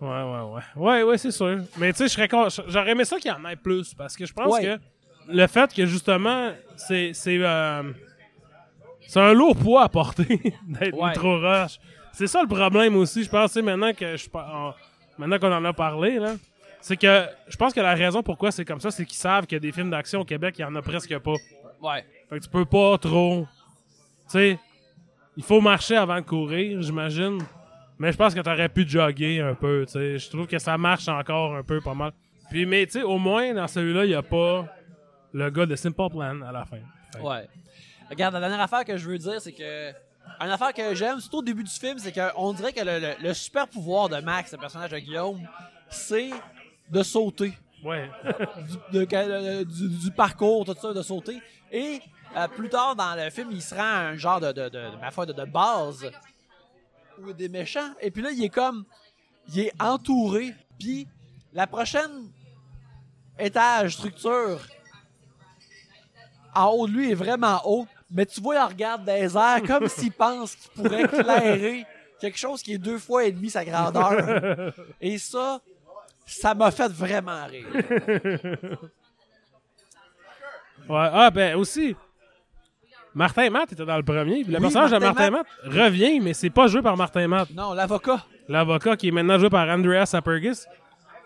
[0.00, 0.62] Ouais, ouais, ouais.
[0.76, 1.58] Ouais, ouais, c'est sûr.
[1.78, 2.26] Mais tu sais,
[2.68, 3.94] j'aurais aimé ça qu'il y en ait plus.
[3.94, 4.62] Parce que je pense Ouais.
[4.62, 4.78] que
[5.32, 7.12] le fait que justement, c'est.
[7.14, 7.82] C'est euh,
[9.06, 11.12] c'est un lourd poids à porter d'être Ouais.
[11.12, 11.78] trop rush.
[12.12, 13.22] C'est ça le problème aussi.
[13.24, 14.26] Je pense, tu sais, maintenant que je
[15.18, 16.34] maintenant qu'on en a parlé, là.
[16.80, 19.56] C'est que je pense que la raison pourquoi c'est comme ça, c'est qu'ils savent qu'il
[19.56, 21.32] y a des films d'action au Québec, il y en a presque pas.
[21.80, 22.04] Ouais.
[22.28, 23.46] Fait que tu peux pas trop.
[24.26, 24.58] Tu sais,
[25.36, 27.38] il faut marcher avant de courir, j'imagine.
[27.98, 30.18] Mais je pense que t'aurais pu jogger un peu, tu sais.
[30.18, 32.12] Je trouve que ça marche encore un peu pas mal.
[32.50, 34.66] Puis, mais tu sais, au moins, dans celui-là, il y a pas
[35.32, 36.78] le gars de Simple Plan à la fin.
[37.12, 37.48] Fait Ouais.
[38.10, 39.90] Regarde, la dernière affaire que je veux dire, c'est que.
[40.40, 43.14] Une affaire que j'aime, surtout au début du film, c'est qu'on dirait que le, le-
[43.28, 45.40] le super pouvoir de Max, le personnage de Guillaume,
[45.90, 46.30] c'est
[46.90, 47.52] de sauter.
[47.84, 48.08] Ouais.
[48.92, 51.40] du, de- euh, du, du parcours, tout ça, de sauter.
[51.70, 52.00] Et
[52.36, 54.68] euh, plus tard dans le film, il se rend à un genre de, de, de,
[54.92, 56.10] de- ma foi, de, de base
[57.28, 57.92] a des méchants.
[58.00, 58.84] Et puis là, il est comme.
[59.48, 60.54] Il est entouré.
[60.78, 61.06] Puis
[61.52, 62.30] la prochaine
[63.38, 64.60] étage, structure,
[66.54, 67.86] en haut de lui est vraiment haut.
[68.10, 71.86] Mais tu vois, il regarde des airs comme s'il pense qu'il pourrait éclairer
[72.20, 74.72] quelque chose qui est deux fois et demi sa grandeur.
[75.00, 75.60] Et ça,
[76.26, 77.66] ça m'a fait vraiment rire.
[80.88, 81.08] Ouais.
[81.12, 81.96] Ah, ben aussi.
[83.14, 84.42] Martin Matt était dans le premier.
[84.44, 87.50] Le Oui, personnage de Martin Matt revient, mais c'est pas joué par Martin Matt.
[87.50, 88.24] Non, l'avocat.
[88.48, 90.64] l'avocat qui est maintenant joué par Andreas Sapergis.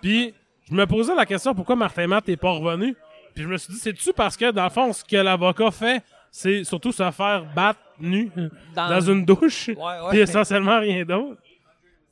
[0.03, 0.35] Puis
[0.71, 2.95] je me posais la question pourquoi Martin Matt n'est pas revenu.
[3.35, 6.03] Puis je me suis dit, c'est-tu parce que dans le fond, ce que l'avocat fait,
[6.31, 8.31] c'est surtout se faire battre nu
[8.75, 9.69] Dans- dans, une douche?
[9.69, 10.11] Ouais, ouais.
[10.11, 11.41] Puis essentiellement rien d'autre.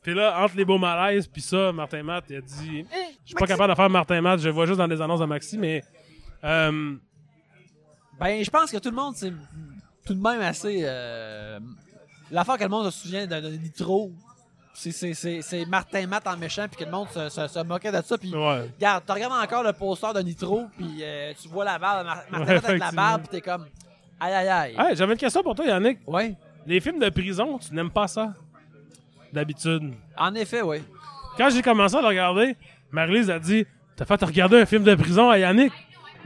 [0.02, 2.86] Puis là, entre les beaux malaises, puis ça, Martin Matt, il a dit
[3.24, 5.26] Je suis pas capable de faire Martin Matt, je vois juste dans des annonces de
[5.26, 5.82] Maxi, mais.
[6.44, 6.94] euh,
[8.20, 9.32] Ben, je pense que tout le monde, c'est
[10.06, 10.80] tout de même assez.
[10.84, 11.58] euh,
[12.30, 14.10] L'affaire que le monde se souvient de, de Nitro,
[14.74, 18.18] c'est- Martin Matt en méchant, puis que le monde se, se, se moquait de ça.
[18.18, 18.68] Puis, ouais.
[18.76, 22.22] regarde, tu regardes encore le poster de Nitro, puis euh, tu vois la barbe, Mar-
[22.30, 23.66] Martin Ouais, Matt avec la barbe, puis t'es comme.
[24.18, 24.76] Aïe, aïe, aïe.
[24.78, 25.98] Hey, j'avais une question pour toi, Yannick.
[26.06, 26.34] Ouais.
[26.66, 28.34] Les films de prison, tu n'aimes pas ça?
[29.32, 29.92] D'habitude.
[30.16, 30.78] En effet, oui.
[31.36, 32.56] Quand j'ai commencé à le regarder,
[32.90, 35.72] Marie-Lise a dit T'as fait regarder un film de prison à Yannick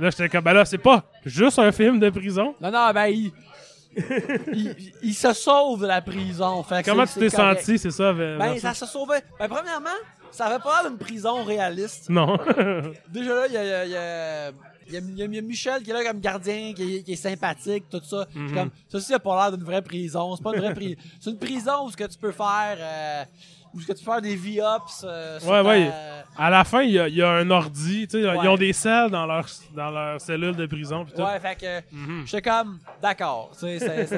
[0.01, 2.55] Là, j'étais comme Ben là, c'est pas juste un film de prison.
[2.61, 3.31] Non, non, ben, il.
[4.53, 6.63] il, il se sauve de la prison.
[6.63, 7.61] Fait que Comment c'est- tu t'es c'est correct.
[7.61, 9.23] senti, c'est ça Ben, version- ça se sauvait.
[9.39, 9.89] Ben, premièrement,
[10.31, 12.09] ça avait pas l'air d'une prison réaliste.
[12.09, 12.37] Non.
[13.09, 14.51] Déjà là, il y a, il y a- il y a-
[14.89, 16.73] il y a- il y a- il y a Michel qui est là comme gardien,
[16.75, 18.27] qui est, qui est sympathique, tout ça.
[18.35, 20.35] Je suis comme, ça aussi, a pas l'air d'une vraie prison.
[20.37, 20.97] C'est pas une vraie prison.
[21.21, 23.25] C'est une prison où ce que tu peux faire, euh,
[23.75, 25.05] où que tu faire des V-ups.
[25.05, 25.93] euh, Ouais, ta- ouais.
[26.37, 28.07] à la fin, il y, a- il y a un ordi.
[28.09, 28.37] tu sais, Ouais.
[28.43, 29.47] Ils ont des selles dans leur,
[29.77, 31.05] dans leur cellule de prison.
[31.05, 31.23] pis tout.
[31.23, 32.27] Ouais, fait que, Mhm.
[32.27, 33.51] j'étais comme, d'accord.
[33.59, 34.09] Tu sais,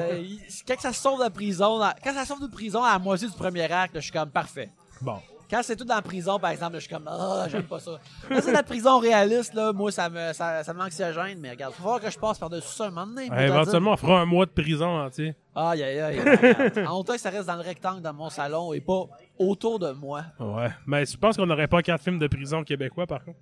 [0.67, 3.33] Quand ça se sauve de prison, quand ça sauve de prison à la moitié du
[3.35, 4.69] premier acte, je suis comme, parfait.
[5.01, 5.19] Bon.
[5.53, 7.79] Quand c'est tout dans la prison, par exemple, là, je suis comme, ah, j'aime pas
[7.79, 7.99] ça.
[8.27, 11.83] Quand c'est la prison réaliste, là, moi, ça me, ça, ça m'anxiogène, mais regarde, faut
[11.83, 13.29] voir que je passe par-dessus ça un moment donné.
[13.29, 15.35] Ouais, éventuellement, on fera un mois de prison entier.
[15.53, 16.19] Aïe, aïe, aïe.
[16.19, 16.79] regarde.
[16.87, 19.03] en autant que ça reste dans le rectangle dans mon salon et pas
[19.37, 20.23] autour de moi.
[20.39, 20.71] Ouais.
[20.87, 23.37] Mais je pense qu'on n'aurait pas quatre films de prison québécois, par contre.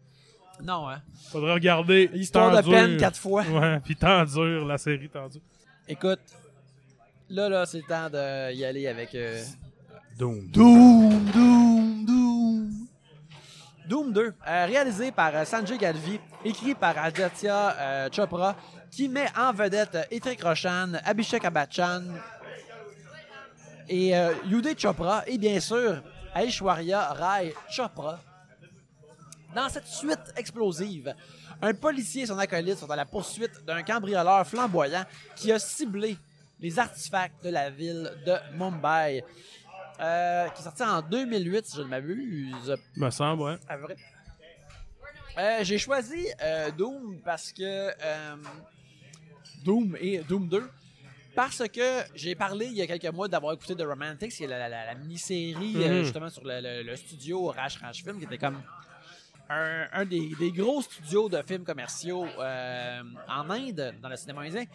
[0.62, 1.02] Non, hein.
[1.32, 2.10] Faudrait regarder.
[2.14, 2.72] Histoire de dur.
[2.74, 3.44] peine quatre fois.
[3.44, 5.40] Ouais, puis dur, la série temps dur.
[5.88, 6.20] Écoute,
[7.30, 9.16] là, là, c'est le temps d'y aller avec.
[9.16, 9.42] euh.
[10.22, 11.41] Doom, Doom, Doom.
[13.88, 18.56] Doom 2, euh, réalisé par euh, Sanjay Galvi, écrit par Aditya euh, Chopra,
[18.90, 22.04] qui met en vedette Ithrik Roshan, Abhishek Abachan
[23.90, 26.02] et euh, Yudhe Chopra, et bien sûr
[26.36, 28.20] Aishwarya Rai Chopra.
[29.56, 31.14] Dans cette suite explosive,
[31.62, 35.04] un policier et son acolyte sont à la poursuite d'un cambrioleur flamboyant
[35.36, 36.18] qui a ciblé
[36.60, 39.24] les artefacts de la ville de Mumbai.
[40.02, 42.76] Euh, qui est sorti en 2008, si je ne m'abuse.
[42.98, 43.58] Me semble, ouais.
[43.68, 43.96] À vrai.
[45.38, 47.90] Euh, j'ai choisi euh, Doom parce que
[49.64, 50.70] Doom et Doom 2
[51.36, 54.48] parce que j'ai parlé il y a quelques mois d'avoir écouté The Romantics, qui est
[54.48, 56.04] la, la- la- la mini-série Mhm.
[56.04, 58.62] justement sur le, le- le studio Rash Rash Film, qui était comme
[59.50, 64.66] un, un des, des gros studios de films commerciaux en Inde, dans le cinéma indien.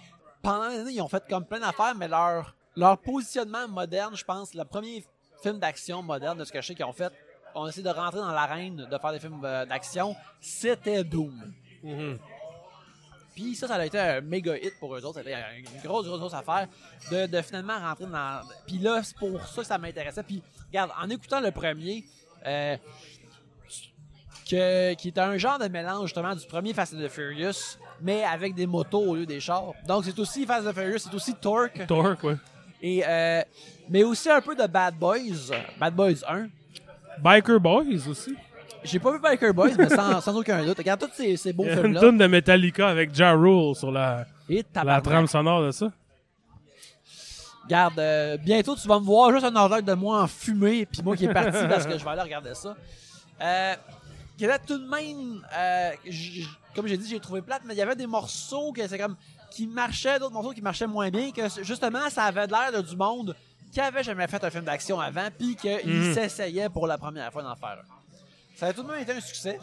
[0.41, 4.55] Pendant l'année, ils ont fait comme plein d'affaires, mais leur, leur positionnement moderne, je pense,
[4.55, 5.05] le premier
[5.43, 7.13] film d'action moderne de ce que je sais qu'ils ont fait,
[7.55, 11.53] ont essayé de rentrer dans l'arène de faire des films euh, d'action, c'était Doom.
[11.83, 12.19] Mhm.
[13.35, 15.19] Puis ça, ça a été un méga hit pour eux autres.
[15.19, 16.69] C'était une grosse, grosse, grosse affaire
[17.11, 18.41] de, de finalement rentrer dans.
[18.67, 20.23] Puis là, c'est pour ça que ça m'intéressait.
[20.23, 22.05] Puis, regarde, en écoutant le premier,
[22.47, 22.79] euh,
[24.49, 28.25] que, qui est un genre de mélange justement du premier Fast and the Furious, mais
[28.25, 29.73] avec des motos au lieu des chars.
[29.87, 32.37] Donc, c'est aussi Fast and the Furious, c'est aussi Torque, Torque, ouais.
[32.89, 33.43] Et, euh,
[33.89, 35.51] mais aussi un peu de Bad Boys.
[35.79, 36.47] Bad Boys 1.
[37.23, 38.35] Biker Boys aussi.
[38.85, 40.79] J'ai pas vu Biker Boys, mais sans, sans aucun doute.
[40.79, 42.01] Regarde tous ces, ces beaux Il y a une films-là.
[42.01, 45.91] tune de Metallica avec Ja Rule sur la, Et la trame sonore de ça.
[47.69, 51.03] Garde, euh, bientôt tu vas me voir juste un ordre de moi en fumée, puis
[51.03, 52.77] moi qui est parti parce que je vais aller regarder ça.
[53.43, 53.75] Euh,
[54.39, 57.63] il y avait tout de même, euh, j- j- comme j'ai dit, j'ai trouvé plate,
[57.67, 59.17] mais il y avait des morceaux que c'est comme
[59.57, 62.97] qui marchaient, d'autres morceaux qui marchaient moins bien, que justement ça avait l'air de du
[62.97, 63.35] monde
[63.73, 66.15] qui avait jamais fait un film d'action avant, puis qu'il Mhm.
[66.15, 68.17] s'essayait pour la première fois d'en faire un.
[68.57, 69.59] Ça a tout de même été un succès.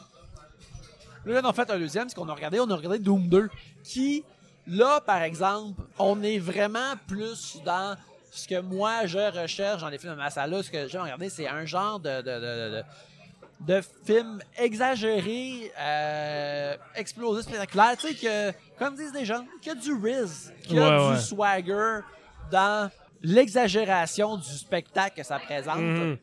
[1.26, 3.50] Là, on a fait un deuxième, c'est qu'on a regardé, on a regardé Doom 2,
[3.84, 4.24] qui,
[4.68, 7.96] là, par exemple, on est vraiment plus dans
[8.32, 10.62] ce que moi, je recherche dans les films de Masala.
[10.64, 12.84] Ce que j'aime regarder, c'est un genre de, de, de, de,
[13.68, 17.96] de film exagéré, euh, explosif, spectaculaire.
[17.98, 20.90] Tu sais, que, comme disent des gens, qu'il y a du Riz, qu'il y a
[21.00, 21.20] Ouais, du ouais.
[21.22, 22.00] swagger
[22.52, 22.90] dans
[23.22, 25.78] l'exagération du spectacle que ça présente.
[25.80, 26.18] Mhm.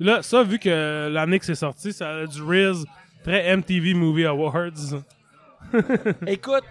[0.00, 2.84] Là, ça, vu que l'année que c'est sorti, ça a du Riz,
[3.24, 5.02] très MTV Movie Awards.
[6.26, 6.64] Écoute,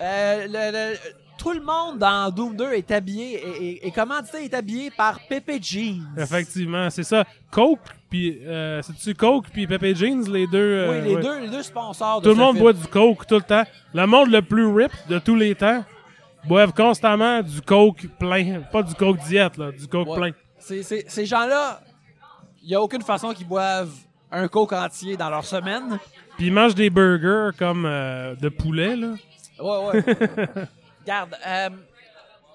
[0.00, 0.98] euh, le- le-
[1.40, 4.90] tout le monde dans Doom 2 est habillé et, et, et comment tu est habillé
[4.90, 6.02] par Pepe Jeans?
[6.18, 7.24] Effectivement, c'est ça.
[7.50, 7.80] Coke,
[8.10, 10.86] puis euh, c'est-tu Coke puis Pepe Jeans, les deux?
[10.88, 11.22] Oui, euh, les ouais.
[11.22, 12.62] deux, les deux sponsors de Tout le monde film.
[12.62, 13.64] boit du Coke tout le temps.
[13.94, 15.82] Le monde le plus rip de tous les temps
[16.46, 18.60] boivent constamment du Coke plein.
[18.70, 20.16] Pas du Coke diète, là, du Coke Ouais.
[20.16, 20.30] plein.
[20.58, 21.80] C'est- c'est- ces gens-là,
[22.62, 23.92] il n'y a aucune façon qu'ils boivent
[24.30, 25.98] un coke entier dans leur semaine.
[26.36, 29.14] Puis ils mangent des burgers comme euh, de poulet, là.
[29.58, 30.04] Ouais, ouais.
[31.02, 31.70] Regarde, euh,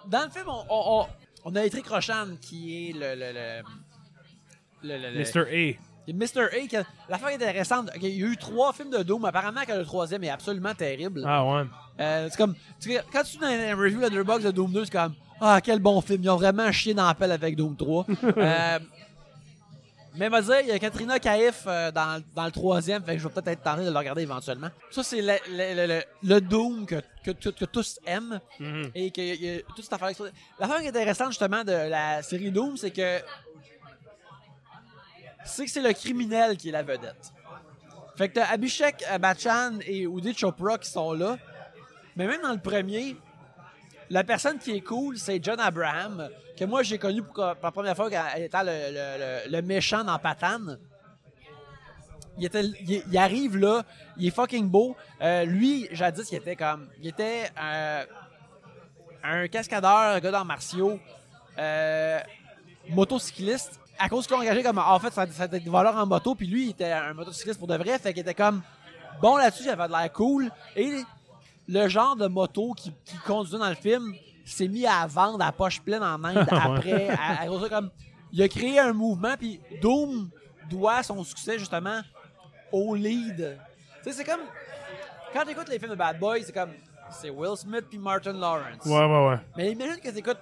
[0.07, 1.07] dans le film, on, on, on-
[1.47, 3.15] on a Eric Rochan qui est le.
[3.15, 3.33] le,
[4.83, 5.41] le le- Mr.
[5.41, 6.11] A.
[6.11, 6.43] Mr.
[6.53, 9.25] A, que- l'affaire intéressante, il y a eu trois films de Doom.
[9.25, 11.23] Apparemment que le troisième est absolument terrible.
[11.25, 11.63] Ah ouais.
[11.99, 15.15] Euh, c'est comme, tu quand tu fais une review de de Doom 2, c'est comme,
[15.41, 16.21] ah, quel bon film.
[16.23, 18.05] Ils ont vraiment chié dans la pelle avec Doom 3.
[18.37, 18.79] euh,
[20.17, 23.21] mais va dire, il y a Katrina Kaif euh, dans, dans le troisième, fait que
[23.21, 24.69] je vais peut-être être tenté de le regarder éventuellement.
[24.91, 26.03] Ça, c'est le, le, le- le-
[26.35, 28.91] le Doom que, que, que- que tous aiment Mhm.
[28.95, 30.09] et que y a toute cette affaire.
[30.59, 33.19] L'affaire qui est intéressante justement de la série Doom, c'est que
[35.45, 37.31] c'est que c'est le criminel qui est la vedette.
[38.17, 41.37] Fait que t'as Abhishek Bachchan et Udit Chopra qui sont là.
[42.15, 43.17] Mais même dans le premier,
[44.09, 47.95] la personne qui est cool, c'est John Abraham, que moi j'ai connu pour, la première
[47.95, 50.77] fois quand étant le, méchant dans Patane.
[52.37, 52.63] Il, était,
[53.17, 53.83] arrive là,
[54.17, 54.97] il est fucking beau.
[55.21, 56.89] Euh, lui, jadis, il était comme.
[57.01, 58.03] Il était euh,
[59.23, 60.99] un cascadeur, un gars d'arts martiaux,
[61.57, 62.19] euh,
[62.89, 63.79] motocycliste.
[63.97, 64.79] À cause qu'ils l'ont engagé comme.
[64.79, 67.69] En fait, ça, ça était voleurs en moto, puis lui, il était un motocycliste pour
[67.69, 68.61] de vrai, fait qu'il était comme.
[69.21, 70.51] Bon là-dessus, il avait de l'air cool.
[70.75, 71.05] Et
[71.67, 74.13] le genre de moto qui, qui conduisait dans le film
[74.45, 77.09] s'est mis à vendre à poche pleine en Inde après.
[77.09, 77.89] à, comme,
[78.31, 80.29] il a créé un mouvement, puis Doom
[80.69, 82.01] doit son succès justement
[82.71, 83.57] au lead.
[84.03, 84.41] Tu sais, c'est comme.
[85.33, 86.71] Quand tu écoutes les films de Bad Boys, c'est comme.
[87.11, 88.85] C'est Will Smith puis Martin Lawrence.
[88.85, 89.39] Ouais, ouais, ouais.
[89.55, 90.39] Mais imagine que tu écoutes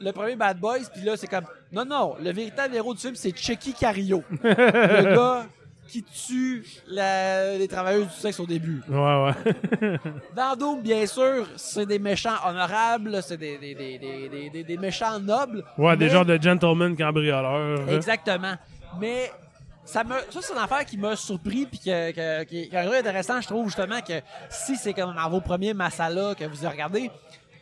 [0.00, 1.46] le premier Bad Boys, puis là, c'est comme.
[1.70, 4.22] Non, non, le véritable héros du film, c'est Chucky Cario.
[4.42, 5.46] le gars
[5.88, 8.82] qui tue la- les travailleuses du sexe au début.
[8.88, 9.98] Ouais, ouais.
[10.36, 15.64] Dans Doom, bien sûr, c'est des méchants honorables, c'est des, des, des, des, méchants nobles.
[15.78, 17.46] ouais, des genres de gentlemen cambrioleurs.
[17.46, 17.86] hein.
[17.88, 18.54] Exactement.
[19.00, 19.32] Mais
[19.84, 23.40] ça, me, ça c'est une affaire qui m'a surpris puis que, que- qui, est intéressant,
[23.40, 24.20] je trouve justement que
[24.50, 27.10] si c'est comme dans vos premiers Masala que vous regardez,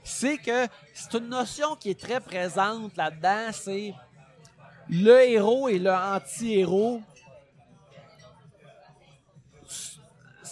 [0.02, 3.94] c'est que c'est une notion qui est très présente là-dedans, c'est
[4.88, 7.00] le héros et le anti-héros.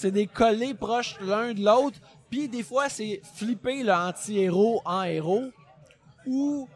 [0.04, 1.98] C'est des collés proches l'un de l'autre,
[2.28, 5.50] puis des fois c'est flipper le anti-héros en héros
[6.26, 6.68] ou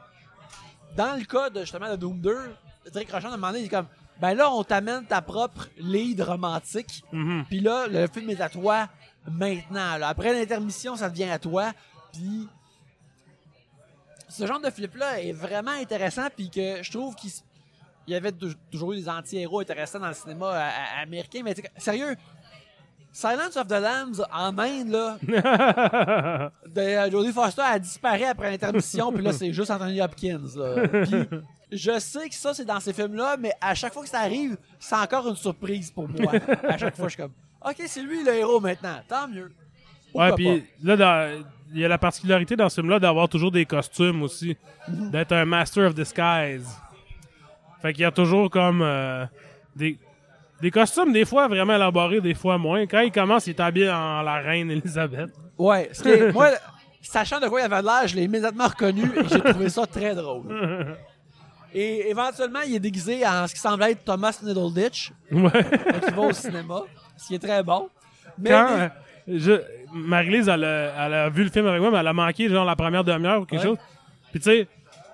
[0.97, 2.57] dans le cas de justement de Doom 2,
[2.91, 3.87] Drake Rochon a demandé, il est comme
[4.19, 7.05] ben là, on t'amène ta propre lead romantique.
[7.13, 7.45] Mhm.
[7.51, 8.89] Puis là, le film est à toi
[9.31, 9.99] maintenant.
[9.99, 10.09] là.
[10.09, 11.73] Après l'intermission, ça devient à toi.
[12.15, 12.49] Puis
[14.31, 16.29] ce genre de flip-là est vraiment intéressant.
[16.35, 17.31] Puis que je trouve qu'il
[18.09, 21.43] y avait tou- toujours eu des anti-héros intéressants dans le cinéma euh, américain.
[21.45, 22.17] Mais sérieux,
[23.19, 25.19] Silence of the Lambs en Inde, là,
[26.67, 30.47] de euh, Jodie Foster, elle disparaît après l'intermission, puis là, c'est juste Anthony Hopkins.
[30.55, 30.87] Là.
[31.03, 31.27] Puis,
[31.73, 34.57] je sais que ça, c'est dans ces films-là, mais à chaque fois que ça arrive,
[34.79, 36.33] c'est encore une surprise pour moi.
[36.63, 37.33] À chaque fois, je suis comme,
[37.69, 39.51] OK, c'est lui le héros maintenant, tant mieux.
[40.13, 43.51] Pourquoi Ouais, puis là, dans- il y a la particularité dans ce film-là d'avoir toujours
[43.51, 44.57] des costumes aussi.
[44.87, 46.69] D'être un master of disguise.
[47.83, 49.27] Fait qu'il y a toujours comme euh,
[49.75, 49.99] des,
[50.61, 52.87] des costumes, des fois vraiment élaborés, des fois moins.
[52.87, 55.31] Quand il commence, il est habillé en la reine Elisabeth.
[55.57, 56.51] Ouais, ce qui est- moi,
[57.03, 60.15] sachant de quoi il avait l'air, je l'ai immédiatement reconnu et j'ai trouvé ça très
[60.15, 60.97] drôle.
[61.75, 65.51] Et éventuellement, il est déguisé en ce qui semble être Thomas Needleditch, Ouais.
[65.53, 66.81] quand il va au cinéma,
[67.17, 67.89] ce qui est très bon.
[68.39, 68.89] Mais, Quand euh,
[69.29, 69.53] je,
[69.93, 72.65] Marie-Lise, elle, a- elle a vu le film avec moi, mais elle a manqué genre
[72.65, 73.69] la première demi-heure ou quelque Ouais.
[73.69, 73.79] chose.
[74.31, 74.69] Puis tu sais,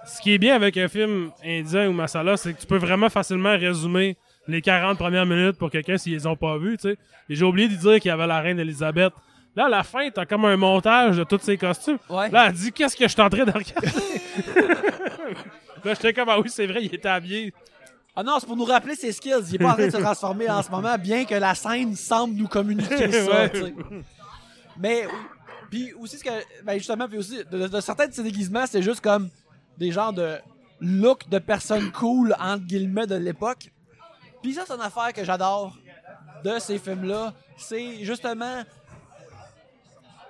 [0.07, 3.09] ce qui est bien avec un film indien ou masala, c'est que tu peux vraiment
[3.09, 4.17] facilement résumer
[4.47, 6.99] les 40 premières minutes pour quelqu'un s'ils les ont pas vus, tu sais.
[7.29, 9.13] Et j'ai oublié de dire qu'il y avait la reine Elisabeth.
[9.57, 11.99] Là, à la fin, t'as comme un montage de tous ces costumes.
[12.11, 12.29] Ouais.
[12.31, 13.63] Là, elle dit qu'est-ce que je train de regarder?
[15.85, 17.55] là, j'étais comme ah oui, c'est vrai, il était habillé.
[18.17, 19.45] Ah non, c'est pour nous rappeler ses skills.
[19.49, 21.95] Il est pas en train de se transformer en ce moment, bien que la scène
[21.97, 23.31] semble nous communiquer ça.
[23.31, 23.51] Ouais.
[23.51, 23.75] tu sais.
[24.79, 25.07] Mais
[25.71, 26.31] puis aussi ce que
[26.65, 29.29] ben justement puis aussi de, de certains de ces déguisements, c'est juste comme
[29.79, 30.37] des genres de
[30.81, 33.71] look de personnes cool entre guillemets de l'époque.
[34.45, 35.75] Puis ça c'est une affaire que j'adore
[36.45, 38.63] de ces films-là, c'est justement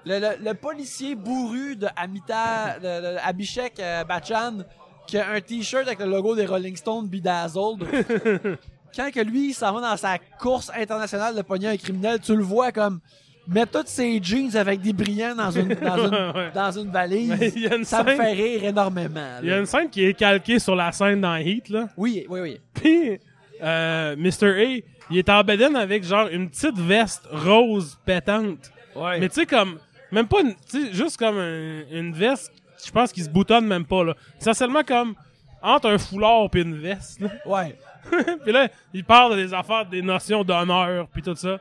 [0.07, 2.85] le, le- le policier bourru de Amita, de,
[3.15, 4.59] de Abhishek euh, Bachchan,
[5.07, 7.85] qui a un t-shirt avec le logo des Rolling Stones Bedazzled.
[8.97, 12.36] Quand que lui, il s'en va dans sa course internationale de pogner un criminel, tu
[12.36, 13.01] le vois comme
[13.49, 16.51] mettre tous ses jeans avec des brillants dans une, dans une, Ouais.
[16.55, 17.57] dans une valise.
[17.57, 19.39] Une ça me fait rire énormément.
[19.43, 21.89] Il y a une scène qui est calquée sur la scène dans Heat, là.
[21.97, 22.61] Oui, oui, oui.
[22.73, 23.19] Puis,
[23.65, 24.47] euh, Mr.
[24.51, 24.81] A,
[25.11, 28.70] il est en bedaine avec genre une petite veste rose pétante.
[28.95, 29.19] Ouais.
[29.20, 29.78] Mais tu sais, comme,
[30.12, 32.53] même pas, une- tu sais, juste comme un- une veste,
[32.85, 34.15] je pense qu'il se boutonne même pas, là.
[34.39, 35.15] C'est seulement comme
[35.62, 37.28] entre un foulard puis une veste, là.
[37.47, 37.77] ouais.
[38.45, 41.59] puis là, il parle des affaires, des notions d'honneur, puis tout ça.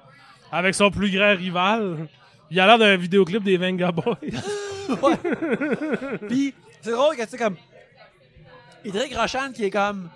[0.52, 2.08] Avec son plus grand rival.
[2.52, 4.18] Il a l'air d'un vidéoclip des Venga Boys.
[5.02, 5.16] Ouais.
[6.28, 7.56] Puis, c'est drôle que, tu sais, comme.
[8.84, 10.10] Idric Roshan qui est comme.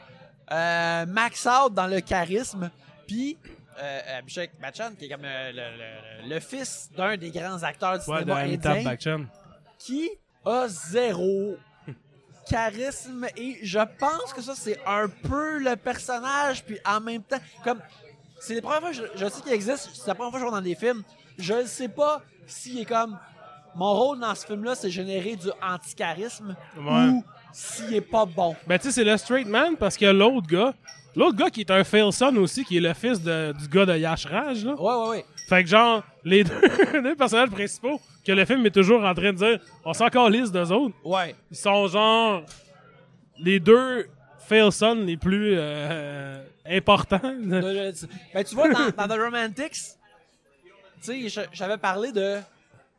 [0.51, 2.69] Euh, max out dans le charisme.
[3.07, 3.37] Puis,
[3.81, 8.09] euh, Abhishek Bachchan qui est comme le, le- le fils d'un des grands acteurs du
[8.09, 9.27] ouais, cinéma indien.
[9.77, 10.09] Qui
[10.45, 11.57] a zéro
[12.49, 17.39] charisme et je pense que ça c'est un peu le personnage puis en même temps
[17.63, 17.79] comme
[18.39, 20.45] c'est les premières fois que je, je sais qu'il existe c'est la première fois que
[20.45, 21.03] je vois dans des films
[21.37, 23.19] je ne sais pas s'il est comme
[23.75, 27.07] mon rôle dans ce film là c'est générer du anti-charisme Ouais.
[27.09, 30.47] ou s'il est pas bon Ben, tu sais, c'est le straight man parce a l'autre
[30.47, 30.73] gars.
[31.15, 33.85] L'autre gars qui est un fail son aussi, qui est le fils de- du gars
[33.87, 34.73] de Yash Raj, là.
[34.75, 39.03] ouais ouais ouais Fait que genre, les deux, personnages principaux que le film est toujours
[39.03, 40.93] en train de dire, on s'en calisse d'eux autres.
[41.03, 42.43] ouais Ils sont genre
[43.39, 44.07] les deux
[44.47, 47.19] fail sons les plus euh, importants.
[47.23, 47.91] Le-
[48.33, 49.71] ben, tu vois, dans, dans The Romantics,
[51.03, 52.41] tu sais, j'avais parlé de euh,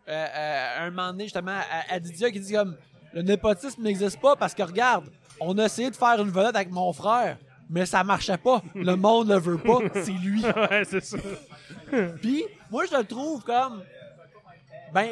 [0.09, 2.77] euh, un moment donné, justement, à, à Didier qui dit comme
[3.13, 5.07] le népotisme n'existe pas parce que regarde,
[5.41, 7.39] on a essayé de faire une vedette avec mon frère,
[7.71, 8.63] mais ça marchait pas.
[8.75, 10.43] Le monde le veut pas, c'est lui.
[10.71, 11.19] ouais, c'est ça.
[12.21, 13.83] Puis, moi, je le trouve comme.
[14.93, 15.11] Ben.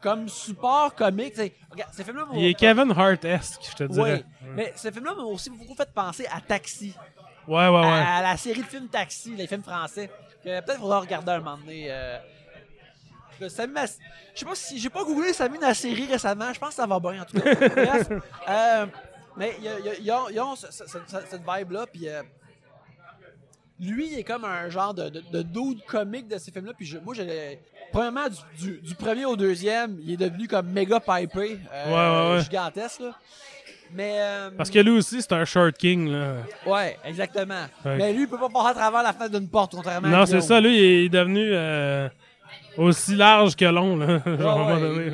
[0.00, 1.34] Comme support comique.
[1.70, 4.22] Regarde, ces films-là Il est Kevin Hart-esque, je te dirais.
[4.42, 6.94] Oui, mais ces films-là m'ont aussi beaucoup fait penser à Taxi.
[7.48, 7.86] Ouais, ouais, ouais.
[7.86, 10.10] à, à la série de films Taxi, les films français.
[10.42, 11.86] Peut-être qu'il faudra regarder un moment donné.
[11.88, 12.18] euh,
[13.48, 13.72] Samy
[14.34, 14.78] Je sais pas si.
[14.78, 16.52] J'ai pas googlé Samy la série récemment.
[16.52, 17.54] Je pense que ça va bien en tout cas.
[17.54, 18.08] Bref.
[18.48, 18.86] euh,
[19.36, 19.56] mais
[20.00, 21.86] ils ont, cette vibe-là.
[21.92, 22.08] Puis.
[22.08, 22.22] euh,
[23.80, 26.72] lui, il est comme un genre de, de, de dude comique de ces films-là.
[26.76, 27.58] Puis je- moi, j'ai.
[27.92, 31.58] Premièrement, du, du- du premier au deuxième, il est devenu comme méga pipé.
[31.72, 32.42] euh, Ouais, ouais, ouais.
[32.44, 33.14] Gigantesque, là.
[33.92, 34.14] Mais.
[34.18, 36.34] euh, Parce que lui aussi, c'est un short king, là.
[36.66, 37.66] Ouais, exactement.
[37.84, 37.96] Ouais.
[37.96, 40.26] Mais lui, il peut pas passer à travers la fenêtre d'une porte, contrairement à Non,
[40.26, 42.08] c'est ça, lui, il est devenu euh,
[42.76, 44.18] aussi large que long, là.
[44.24, 45.12] Genre, à un moment ouais, donné, il-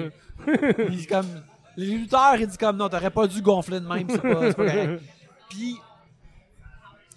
[0.54, 0.84] là.
[0.90, 1.26] Il dit comme.
[1.76, 4.54] Les lutteurs, il dit comme non, t'aurais pas dû gonfler de même, c'est pas, c'est
[4.54, 5.02] pas correct.
[5.48, 5.76] Puis.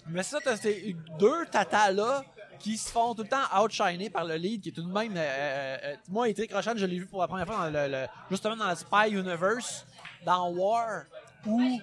[0.08, 2.22] Mais c'est ça, t'as ces deux tatas-là
[2.58, 5.14] qui se font tout le temps outshiner par le lead, qui est tout de même.
[5.16, 7.88] euh, euh, euh, moi, Etric Roshan, je l'ai vu pour la première fois dans le,
[7.90, 9.86] le- justement dans le Spy Universe,
[10.24, 11.02] dans War,
[11.46, 11.80] où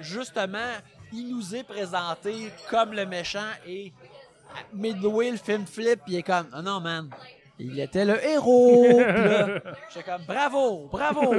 [0.00, 0.72] justement,
[1.12, 3.92] il nous est présenté comme le méchant et
[4.72, 7.08] midway, le film flip, il est comme, oh non, man,
[7.58, 9.00] il était le héros.
[9.94, 11.34] J'étais comme, bravo, bravo.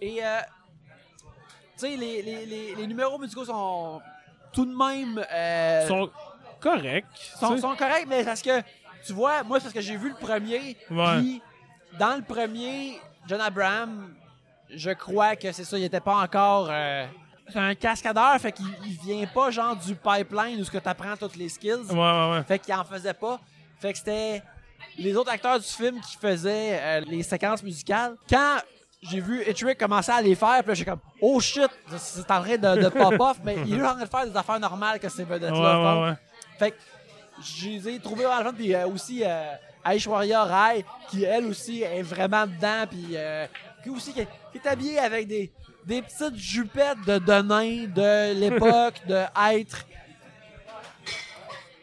[0.00, 0.38] Et, euh,
[1.78, 4.00] tu sais, les, les, les, les numéros musicaux sont
[4.52, 5.24] tout de même.
[5.32, 6.10] euh, Ils sont
[6.60, 7.04] corrects.
[7.38, 8.60] sont, sont corrects, mais parce que,
[9.04, 10.76] tu vois, moi, c'est parce que j'ai vu le premier.
[11.20, 11.42] Puis,
[11.98, 14.14] dans le premier, John Abraham,
[14.70, 16.68] je crois que c'est ça, il était pas encore.
[16.70, 17.06] euh,
[17.48, 21.16] c'est un cascadeur, fait qu'il il vient pas genre du pipeline où ce que t'apprends
[21.16, 21.74] toutes les skills.
[21.90, 22.42] Ouais, ouais, ouais.
[22.44, 23.40] Fait qu'il en faisait pas.
[23.82, 24.42] Fait que c'était
[24.96, 28.14] les autres acteurs du film qui faisaient euh, les séquences musicales.
[28.30, 28.58] Quand
[29.02, 32.42] j'ai vu Hitchrick commencer à les faire, puis là, j'ai comme oh shit, c'est en
[32.42, 35.00] train de, de pop off, mais il est en train de faire des affaires normales
[35.00, 36.14] que ces vedettes Ouais, ouais, ouais.
[36.58, 36.76] Fait que
[37.42, 39.54] je les ai trouvés vraiment le puis euh, aussi euh,
[39.84, 43.46] Aishwarya Rai qui elle aussi est vraiment dedans, puis euh,
[43.82, 45.50] qui aussi qui est, qui est habillée avec des
[45.84, 49.84] des petites jupettes de, de nains de l'époque de être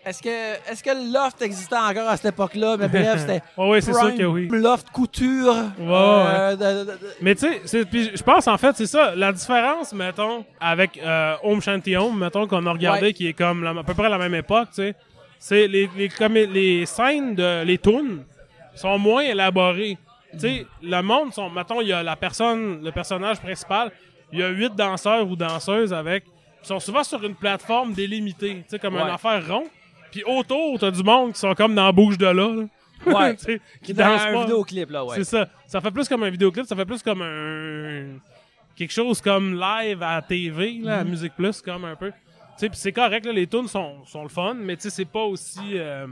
[0.09, 2.77] est-ce que, est-ce que le loft existait encore à cette époque-là?
[2.77, 3.41] Mais bref, c'était.
[3.57, 4.47] Ouais, ouais, c'est sûr que oui.
[4.51, 5.55] Loft couture.
[5.79, 7.83] euh, de- de- de- Mais tu sais,
[8.15, 12.47] je pense en fait, c'est ça, la différence, mettons, avec euh, Home Shanty Home, mettons,
[12.47, 13.13] qu'on a regardé, Ouais.
[13.13, 14.95] qui est comme la- à peu près la même époque, tu sais,
[15.37, 18.23] c'est les, les, comme les scènes, de, les tunes
[18.75, 19.97] sont moins élaborées.
[20.33, 23.91] Tu sais, le monde, sont, mettons, il y a la personne, le personnage principal,
[24.31, 26.23] il y a huit danseurs ou danseuses avec,
[26.61, 29.01] qui sont souvent sur une plateforme délimitée, tu sais, comme Ouais.
[29.01, 29.63] une affaire rond.
[30.11, 32.65] Puis autour, t'as du monde qui sont comme dans la bouche de là, là.
[33.05, 33.35] Ouais.
[33.83, 34.41] Qui dans dansent un pas.
[34.41, 35.15] vidéoclip, là, ouais.
[35.17, 35.47] C'est ça.
[35.67, 38.19] Ça fait plus comme un vidéoclip, ça fait plus comme un.
[38.75, 41.09] quelque chose comme live à TV, là, à Mhm.
[41.11, 42.11] Musique Plus, comme un peu.
[42.11, 42.15] Tu
[42.57, 45.05] sais, pis c'est correct, là, les tunes sont, sont le fun, mais tu sais, c'est
[45.05, 45.77] pas aussi.
[45.77, 46.07] Euh...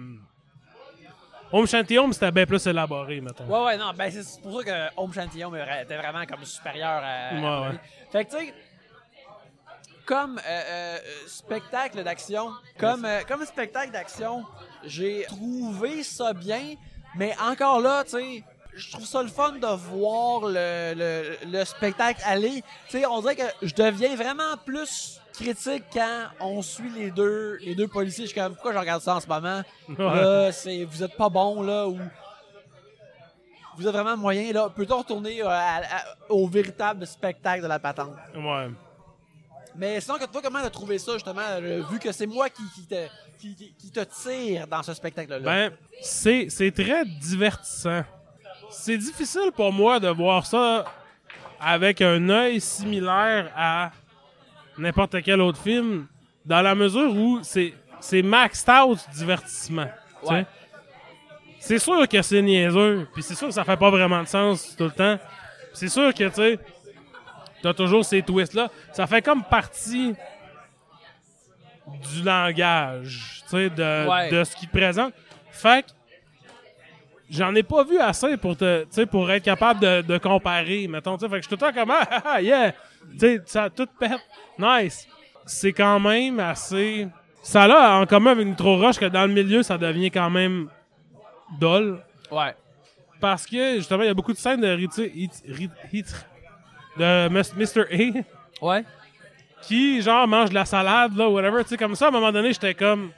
[1.51, 3.45] Home Shanty Home, c'était bien plus élaboré, mettons.
[3.45, 7.01] Ouais, ouais, non, ben c'est pour ça que Home Shanty Home était vraiment comme supérieur
[7.03, 7.33] à.
[7.35, 7.75] Ouais, à- ouais.
[8.11, 8.53] Fait que, tu sais,
[10.07, 10.97] comme euh, euh,
[11.27, 14.43] spectacle d'action, comme, euh, comme spectacle d'action,
[14.83, 16.75] j'ai trouvé ça bien,
[17.15, 18.43] mais encore là, tu sais,
[18.73, 22.63] je trouve ça le fun de voir le, le, le spectacle aller.
[22.89, 27.57] Tu sais, on dirait que je deviens vraiment plus critique quand on suit les deux
[27.61, 28.25] les deux policiers.
[28.25, 29.61] Je suis comme, pourquoi je regarde ça en ce moment?
[29.97, 31.97] Là, c'est, vous êtes pas bon, là, ou
[33.77, 34.69] vous êtes vraiment moyen, là.
[34.69, 38.15] Peut-on retourner euh, à- à- au véritable spectacle de la patente?
[38.35, 38.69] Ouais.
[39.77, 42.87] Mais sinon, toi, comment t'as trouvé ça, justement, euh, vu que c'est moi qui, qui,
[42.87, 43.07] te,
[43.39, 45.39] qui, te tire dans ce spectacle-là?
[45.39, 45.71] Ben,
[46.01, 48.03] c'est, c'est très divertissant.
[48.71, 50.85] C'est difficile pour moi de voir ça
[51.59, 53.91] avec un œil similaire à
[54.77, 56.07] n'importe quel autre film,
[56.45, 59.87] dans la mesure où c'est, c'est maxed out divertissement.
[60.23, 60.45] Ouais.
[61.59, 64.75] C'est sûr que c'est niaiseux, puis c'est sûr que ça fait pas vraiment de sens
[64.75, 65.19] tout le temps.
[65.73, 66.59] C'est sûr que, tu sais,
[67.67, 68.69] t'as toujours ces twists-là.
[68.93, 70.13] Ça fait comme partie
[71.87, 74.29] du langage, tu sais, de, Ouais.
[74.29, 75.13] de ce qui te présente.
[75.51, 75.91] Fait que
[77.29, 80.87] j'en ai pas vu assez pour te, tu sais, pour être capable de, de comparer,
[80.87, 81.29] mettons, tu sais.
[81.29, 83.69] Fait que je suis tout le temps comme, ah, ah, ah, yeah, tu sais, ça
[83.69, 84.19] tout pète.
[84.59, 85.07] Nice.
[85.45, 87.07] C'est quand même assez...
[87.41, 90.67] Ça a en commun avec Nitro Rush que dans le milieu, ça devient quand même
[91.57, 92.03] dol.
[92.29, 92.53] Ouais.
[93.21, 96.03] Parce que, justement, il y a beaucoup de scènes de Rit-
[96.97, 98.23] de Mr.
[98.61, 98.83] A Ouais.
[99.61, 101.63] qui, genre, mange de la salade, là, whatever.
[101.63, 103.11] Tu sais, comme ça, à un moment donné, j'étais comme...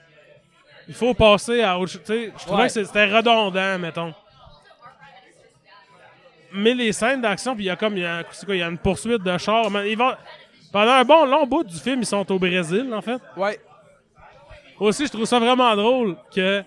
[0.88, 2.02] Il faut passer à autre chose.
[2.06, 2.68] Tu sais, je trouvais Ouais.
[2.68, 4.14] que c'était redondant, mettons.
[6.52, 7.96] Mais les scènes d'action, puis il y a comme...
[7.96, 9.70] Il y a, c'est quoi, il y a une poursuite de char.
[9.70, 10.14] man, Ils vont...
[10.72, 13.20] Pendant un bon long bout du film, ils sont au Brésil, en fait.
[13.36, 13.60] Ouais.
[14.80, 16.66] Aussi, je trouve ça vraiment drôle que, tu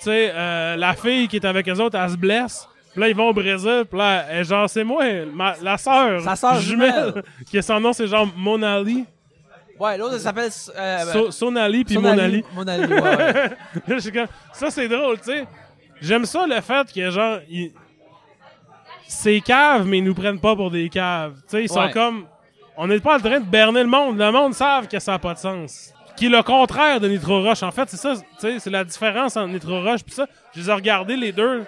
[0.00, 2.68] sais, euh, la fille qui est avec eux autres, elle se blesse.
[2.94, 3.84] Puis là, ils vont au Brésil.
[3.90, 6.22] Puis là, elle est genre, c'est moi, ma- la sœur.
[6.22, 7.22] Sa sœur jumelle.
[7.50, 9.04] qui son nom, c'est genre Monali.
[9.78, 10.50] Ouais, l'autre, elle s'appelle.
[10.76, 11.98] Euh, So- Sonali puis.
[11.98, 12.44] Monali.
[12.54, 13.32] Monali, ouais, ouais.
[13.34, 13.50] Là,
[13.88, 15.44] je suis comme, ça, c'est drôle, tu sais.
[16.00, 17.72] J'aime ça, le fait que, genre, ils...
[19.06, 21.34] c'est cave, mais ils nous prennent pas pour des caves.
[21.34, 21.90] Tu sais, ils sont Ouais.
[21.90, 22.26] comme.
[22.76, 24.18] On n'est pas en train de berner le monde.
[24.18, 25.92] Le monde savent que ça n'a pas de sens.
[26.16, 27.62] Qui est le contraire de Nitro Rush.
[27.62, 30.26] En fait, c'est ça, tu sais, c'est la différence entre Nitro Rush puis ça.
[30.54, 31.64] Je les ai regardés les deux,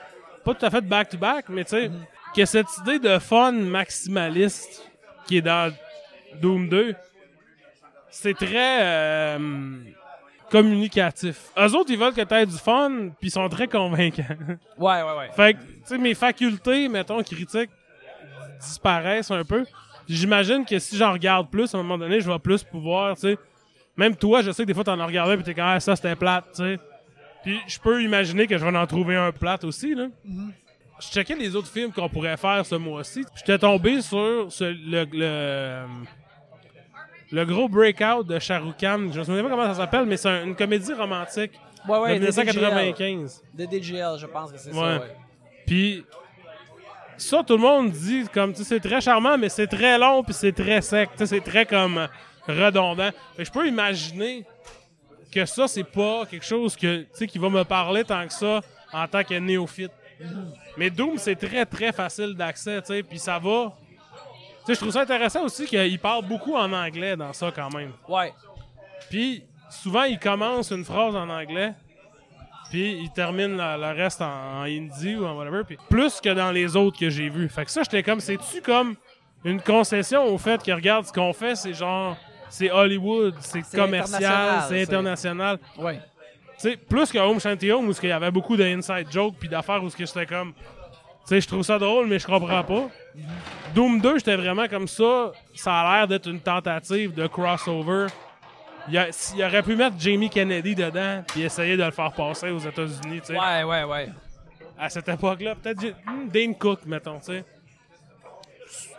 [0.47, 1.90] pas tout à fait back-to-back, mais tu sais,
[2.35, 4.89] que cette idée de fun maximaliste
[5.27, 5.74] qui est dans
[6.40, 6.94] Doom 2,
[8.10, 9.78] c'est très euh,
[10.48, 11.51] communicatif.
[11.59, 14.23] Eux autres, ils veulent que t'aies du fun, puis ils sont très convaincants.
[14.78, 15.31] Ouais, ouais, ouais.
[15.35, 17.70] Fait que, tu sais, mes facultés, mettons, critiques,
[18.60, 19.64] disparaissent un peu.
[20.09, 23.23] J'imagine que si j'en regarde plus, à un moment donné, je vais plus pouvoir, tu
[23.23, 23.39] sais.
[23.97, 25.97] Même toi, je sais que des fois, t'en as regardé, puis t'es quand même, ça,
[25.97, 26.78] c'était plate, tu sais.
[27.43, 30.07] Puis je peux imaginer que je vais en trouver un plate aussi, là.
[31.01, 33.25] Je checkais les autres films qu'on pourrait faire ce mois-ci.
[33.37, 35.85] J'étais tombé sur ce- le, le,
[37.33, 39.09] le gros breakout de Shah Rukh Khan.
[39.13, 41.53] Je me souviens pas comment ça s'appelle, mais c'est un- une comédie romantique
[41.89, 42.47] Ouais, ouais, de de DGL.
[42.47, 43.43] 1995.
[43.55, 45.01] De DGL, je pense que c'est ça, Ouais.
[45.67, 46.05] Puis
[47.19, 50.23] ça, tout le monde dit comme tu sais, c'est très charmant, mais c'est très long
[50.25, 51.11] puis c'est très sec.
[51.13, 52.09] Tu sais, c'est très comme
[52.49, 53.11] redondant.
[53.37, 54.45] Fait que je peux imaginer
[55.37, 58.33] que ça, c'est pas quelque chose que tu sais qui va me parler tant que
[58.33, 59.93] ça en tant que néophyte.
[60.79, 63.77] Mais Doom, c'est très très facile d'accès, tu sais, puis ça va.
[64.61, 67.71] Tu sais, je trouve ça intéressant aussi qu'il parle beaucoup en anglais dans ça quand
[67.75, 67.93] même.
[68.09, 68.33] Ouais.
[69.11, 71.75] Puis souvent, il commence une phrase en anglais,
[72.71, 75.65] puis il termine le reste en, en hindi ou en whatever.
[75.65, 77.51] Puis plus que dans les autres que j'ai vus.
[77.51, 78.97] Fait que ça, j'étais comme, c'est-tu comme
[79.45, 82.17] une concession au fait que regarde ce qu'on fait, c'est genre,
[82.48, 85.59] c'est Hollywood, c'est C'est commercial, c'est international.
[85.78, 86.01] Ouais.
[86.59, 89.48] Tu sais, plus que Home Shanty Home où il y avait beaucoup d'inside jokes puis
[89.48, 90.60] d'affaires où ce que j'étais comme, tu
[91.27, 92.89] sais, je trouve ça drôle mais je comprends pas.
[93.74, 95.32] Doom 2, j'étais vraiment comme ça.
[95.55, 98.06] Ça a l'air d'être une tentative de crossover.
[98.89, 102.51] Il, a- il aurait pu mettre Jamie Kennedy dedans puis essayer de le faire passer
[102.51, 103.39] aux États-Unis, tu sais.
[103.39, 104.09] Ouais, ouais, ouais.
[104.78, 107.44] À cette époque-là, peut-être hmm, Dane Cook, mettons, tu sais.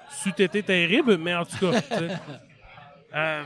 [0.10, 2.08] C'eût été terrible, mais en tout cas, tu sais.
[3.18, 3.44] Euh,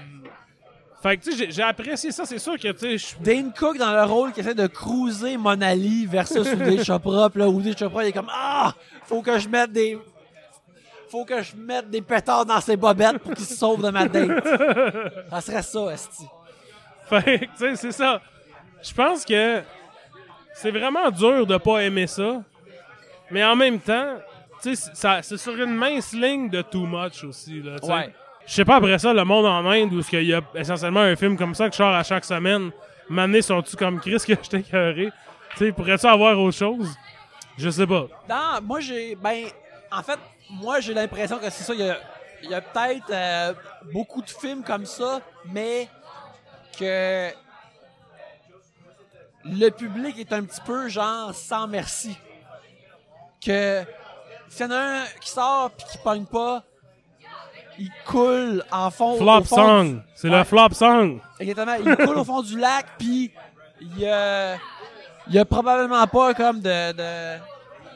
[1.02, 2.26] fait que, tu sais, j'ai- apprécié ça.
[2.26, 6.06] C'est sûr que, tu sais, Dane Cook dans le rôle qui essaie de cruiser Monali
[6.06, 7.30] versus Uday Chopra.
[7.30, 8.74] Puis là, Chopra, il est comme Ah!
[9.06, 9.98] Faut que je mette des.
[11.10, 14.08] Faut que je mette des pétards dans ses bobettes pour qu'il se sauve de ma
[14.08, 14.44] date.
[15.30, 16.26] Ça serait ça, Esti.
[17.10, 18.22] Fait que, tu sais, c'est ça.
[18.82, 19.62] Je pense que
[20.54, 22.42] c'est vraiment dur de pas aimer ça.
[23.30, 24.16] Mais en même temps,
[24.62, 24.92] tu sais,
[25.24, 27.76] c'est sur une mince ligne de too much aussi, là.
[27.84, 28.14] Ouais.
[28.52, 31.16] Je sais pas après ça, le monde en Inde, où il y a essentiellement un
[31.16, 32.72] film comme ça que je sors à chaque semaine,
[33.08, 35.10] m'amener sont-tu comme Chris que j'étais écœuré?
[35.52, 36.94] Tu sais, pourrais-tu avoir autre chose?
[37.58, 38.08] Je sais pas.
[38.28, 39.16] Non, moi j'ai.
[39.16, 39.46] Ben,
[39.90, 40.20] en fait,
[40.50, 41.74] moi j'ai l'impression que c'est ça.
[41.74, 41.98] Il y a,
[42.44, 43.54] y a peut-être euh,
[43.94, 45.88] beaucoup de films comme ça, mais
[46.78, 47.30] que
[49.46, 52.18] le public est un petit peu genre sans merci.
[53.40, 53.82] Que
[54.50, 56.66] s'il y en a un qui sort puis qui pogne pas,
[57.82, 59.18] il coule en fond.
[59.18, 59.86] Flop fond song.
[59.94, 60.38] du- C'est Ouais.
[60.40, 61.20] le flop song.
[61.40, 61.76] Exactement.
[61.86, 63.32] Il coule au fond du lac, puis
[63.82, 64.56] il y a,
[65.28, 67.38] il y a probablement pas comme de, de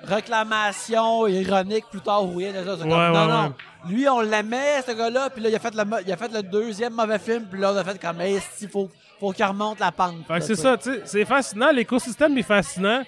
[0.04, 2.74] réclamation ironique plus tard ou rien de ça.
[2.76, 3.44] Ouais, non, ouais, non.
[3.44, 3.52] ouais.
[3.88, 6.32] Lui, on l'aimait, ce gars-là, puis là, il a, fait le, mo- il a fait
[6.34, 8.90] le deuxième mauvais film, puis là, on a fait comme, hey, il faut,
[9.20, 10.16] faut qu'il remonte la pente.
[10.28, 11.72] Fait là, que c'est ça, tu sais, c'est fascinant.
[11.72, 13.04] L'écosystème est fascinant.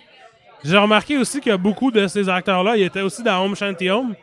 [0.63, 4.13] J'ai remarqué aussi que beaucoup de ces acteurs-là, ils étaient aussi dans Home Shanty Home.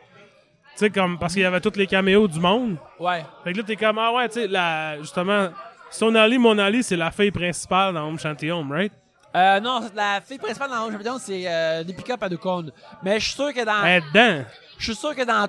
[0.77, 2.75] Tu sais, comme, parce qu'il y avait tous les caméos du monde.
[2.99, 3.23] Ouais.
[3.43, 5.47] Fait que là, t'es comme, ah ouais, tu sais, la- justement,
[5.89, 8.91] Sonali, Monali, c'est la fille principale dans Home Shanty Home, right?
[9.35, 12.71] Euh, non, la fille principale dans le champion, c'est euh, Deepika Padukone.
[13.03, 14.45] Mais je suis sûr que dans, Elle est dedans.
[14.77, 15.45] je suis sûr que dans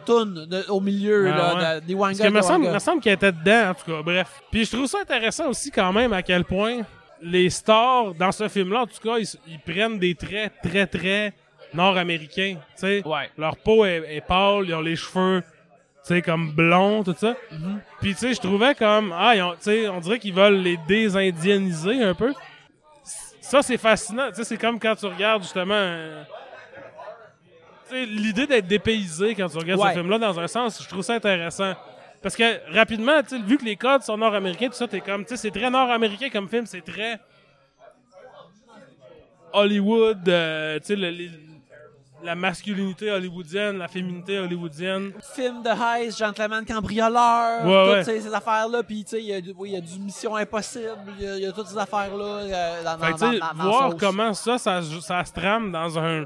[0.46, 1.80] de- au milieu, Ah là, ouais.
[1.80, 2.24] de- des Parce Wanga.
[2.28, 4.28] que me semble, me semble qu'elle était dedans, en tout cas, bref.
[4.50, 6.78] Puis je trouve ça intéressant aussi quand même à quel point
[7.22, 11.32] les stars dans ce film-là, en tout cas, ils, ils prennent des traits très, très
[11.76, 12.54] nord-américains.
[12.56, 13.30] Tu sais, Ouais.
[13.38, 17.32] leur peau est, est pâle, ils ont les cheveux, tu sais, comme blonds, tout ça.
[17.52, 17.78] Mm-hmm.
[18.00, 22.02] Puis tu sais, je trouvais comme, ah, tu sais, on dirait qu'ils veulent les désindianiser
[22.02, 22.32] un peu.
[23.40, 24.28] Ça, c'est fascinant.
[24.30, 25.74] Tu sais, c'est comme quand tu regardes justement.
[25.74, 26.24] euh,
[27.92, 29.90] l'idée d'être dépaysé quand tu regardes Ouais.
[29.90, 31.74] ce film-là, dans un sens, je trouve ça intéressant.
[32.20, 35.36] Parce que rapidement, vu que les codes sont nord-américains, tout ça, t'es comme, tu sais,
[35.36, 37.20] c'est très nord-américain comme film, c'est très
[39.52, 41.30] Hollywood, euh, tu sais, le-
[42.22, 45.12] la masculinité hollywoodienne, la féminité hollywoodienne.
[45.34, 48.20] film de heist, gentleman cambrioleur, Ouais, toutes ouais.
[48.20, 48.82] Ces, affaires-là.
[48.82, 51.24] Puis, tu sais, il y, a du- oui, il y a du Mission Impossible, il
[51.24, 53.90] y, a- il y a toutes ces affaires-là euh, dans, Fait dans, dans- dans- voir
[53.92, 54.00] Sauce.
[54.00, 56.24] comment ça, ça, se- ça se trame dans un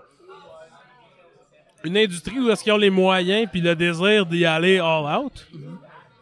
[1.83, 5.47] une industrie où est-ce qu'ils ont les moyens puis le désir d'y aller all out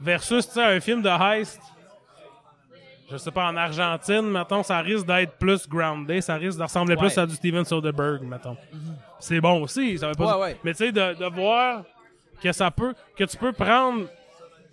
[0.01, 1.61] versus tu sais, un film de heist
[3.11, 6.95] je sais pas en Argentine mettons ça risque d'être plus grounded ça risque de ressembler
[6.95, 7.01] Ouais.
[7.09, 8.57] plus à du Steven Soderbergh mettons
[9.19, 10.57] c'est bon aussi ça veut pas Ouais, ouais.
[10.65, 11.83] mais tu sais de, de voir
[12.43, 14.03] que ça peut que tu peux prendre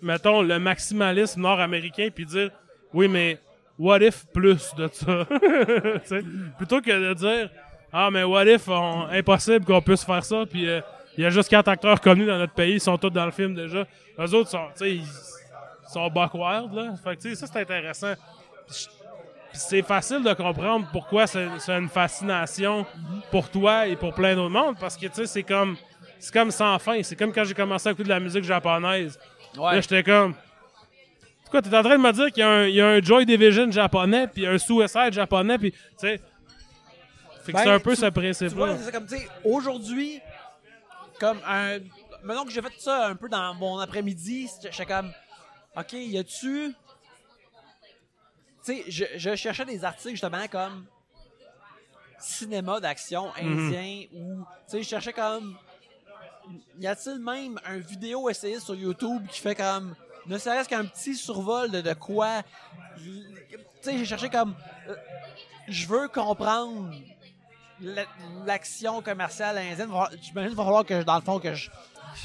[0.02, 2.50] mettons le maximalisme nord-américain puis dire
[2.92, 3.38] oui mais
[3.78, 5.26] what if plus de ça?
[6.02, 6.20] Tu sais,
[6.56, 7.50] plutôt que de dire
[7.92, 10.80] ah mais what if on- impossible qu'on puisse faire ça puis euh,
[11.18, 13.30] il y a juste quatre acteurs connus dans notre pays ils sont tous dans le
[13.32, 13.86] film déjà
[14.18, 15.00] les autres sont tu sais
[15.98, 18.14] sont backward là fait que tu sais ça c'est intéressant
[18.68, 22.84] Puis c'est facile de comprendre pourquoi c'est c'est une fascination
[23.30, 25.76] pour toi et pour plein d'autres mondes parce que tu sais c'est comme
[26.18, 29.18] c'est comme sans fin c'est comme quand j'ai commencé à écouter de la musique japonaise
[29.56, 29.72] Ouais.
[29.76, 30.34] Là, j'étais comme.
[31.44, 32.88] C'est quoi, t'es en train de me dire qu'il y, a un- il y a
[32.88, 36.20] un Joy Division japonais, puis un Suicide japonais, puis, tu sais.
[37.44, 38.76] Fait que Ben, c'est un peu tu- ce Tu vois, principe-là.
[38.76, 40.20] c'est ça comme, tu sais, aujourd'hui,
[41.18, 41.78] comme un.
[42.22, 45.10] Maintenant que j'ai fait ça un peu dans mon après-midi, j'étais comme.
[45.76, 46.74] OK, y a-tu.
[48.64, 50.86] Tu sais, je, je cherchais des articles justement comme
[52.18, 54.42] cinéma d'action indien ou.
[54.64, 55.56] Tu sais, je cherchais comme.
[56.78, 59.94] Y a-t-il même un vidéo essayé sur YouTube qui fait comme.
[60.26, 62.42] Ne serait-ce qu'un petit survol de, de quoi.
[63.02, 63.22] Tu
[63.82, 64.56] sais, j'ai cherché comme.
[64.88, 64.96] euh,
[65.68, 66.90] Je veux comprendre
[67.80, 68.06] la-
[68.44, 69.90] l'action commerciale indienne.
[70.22, 71.70] J'imagine qu'il va falloir que, dans le fond, que je,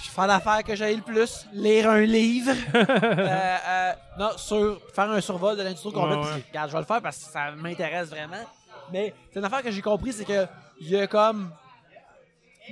[0.04, 2.54] je fasse l'affaire que j'aille le plus, lire un livre.
[2.76, 6.18] Euh, euh, non, sur faire un survol de l'industrie complète.
[6.20, 6.44] Ouais, ouais.
[6.50, 8.44] Regarde, je vais le faire parce que ça m'intéresse vraiment.
[8.92, 10.46] Mais c'est une affaire que j'ai compris, c'est que
[10.80, 11.52] il y a comme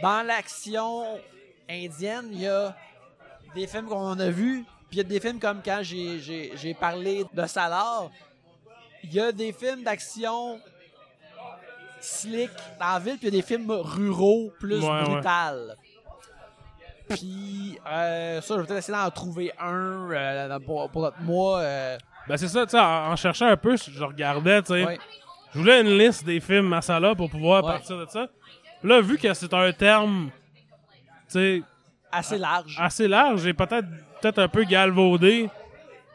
[0.02, 1.18] dans l'action
[1.70, 2.76] indienne, il y a
[3.56, 6.52] des films qu'on a vus, puis il y a des films comme quand j'ai- j'ai
[6.56, 8.10] j'ai parlé de Salar,
[9.04, 10.60] il y a des films d'action
[12.02, 15.22] slick dans la ville, puis il y a des films ruraux plus Ouais, ouais.
[17.10, 21.60] Puis euh, ça, je vais peut-être essayer d'en trouver un euh, pour, pour notre mois.
[21.60, 24.86] euh, Ben c'est ça, tu sais, en, en cherchant un peu, je regardais, tu sais.
[24.86, 25.00] ouais.
[25.54, 27.72] Je voulais une liste des films Masala pour pouvoir Ouais.
[27.72, 28.28] partir de ça.
[28.84, 30.30] Là, vu que c'est un terme,
[31.28, 31.64] tu sais,
[32.12, 32.76] assez large.
[32.80, 33.88] assez large et peut-être
[34.22, 35.50] peut-être un peu galvaudé,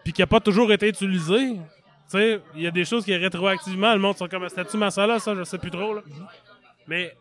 [0.04, 1.54] puis qui a pas toujours été utilisé.
[1.54, 1.60] Tu
[2.06, 5.34] sais, il y a des choses qui rétroactivement, le monde sont comme statut Masala, ça,
[5.34, 6.02] je sais plus trop là.
[6.86, 7.16] Mais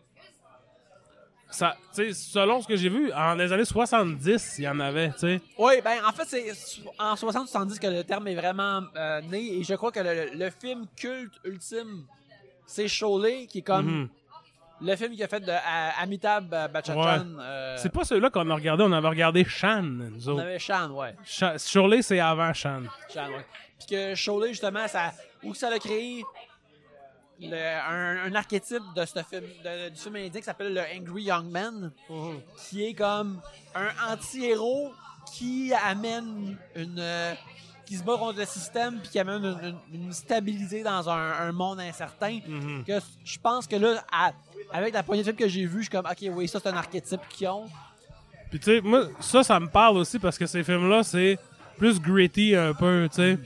[1.54, 5.18] ça, selon ce que j'ai vu, en les années 70, il y en avait, tu
[5.20, 5.40] sais.
[5.58, 6.52] Oui, ben en fait, c'est
[6.98, 10.50] en 60-70 que le terme est vraiment euh, né et je crois que le, le
[10.50, 12.04] film culte ultime,
[12.66, 14.08] c'est Sholay, qui est comme Mhm.
[14.80, 16.94] le film qui a fait de à- Amitabh Bachchan.
[17.38, 20.42] euh, C'est pas celui-là qu'on a regardé, on avait regardé Shan, nous on autres.
[20.42, 21.14] avait Shan, ouais.
[21.58, 22.82] Shirley, c'est avant Shan.
[23.12, 23.46] Shan, ouais.
[23.78, 25.12] Puis que Sholay, justement, ça,
[25.42, 26.24] où ça a créé
[27.40, 31.24] le- un, un archétype de ce film, de- du film indien qui s'appelle le Angry
[31.24, 31.92] Young Man.
[32.68, 33.40] qui est comme
[33.74, 34.92] un anti-héros
[35.32, 36.96] qui amène une.
[36.98, 37.34] euh,
[37.86, 41.32] qui se bat contre le système puis qui amène une, une- une stabilité dans un,
[41.32, 42.40] un monde incertain.
[42.46, 42.82] Mhm.
[42.86, 42.94] Que
[43.24, 44.32] je pense que là, à-
[44.72, 46.68] avec la poignée de films que j'ai vu, je suis comme, ok, oui, ça c'est
[46.70, 47.66] un archétype qu'ils ont.
[48.48, 51.38] Puis tu sais, moi, ça, ça me parle aussi parce que ces films-là, c'est
[51.76, 53.38] plus gritty un peu, tu sais.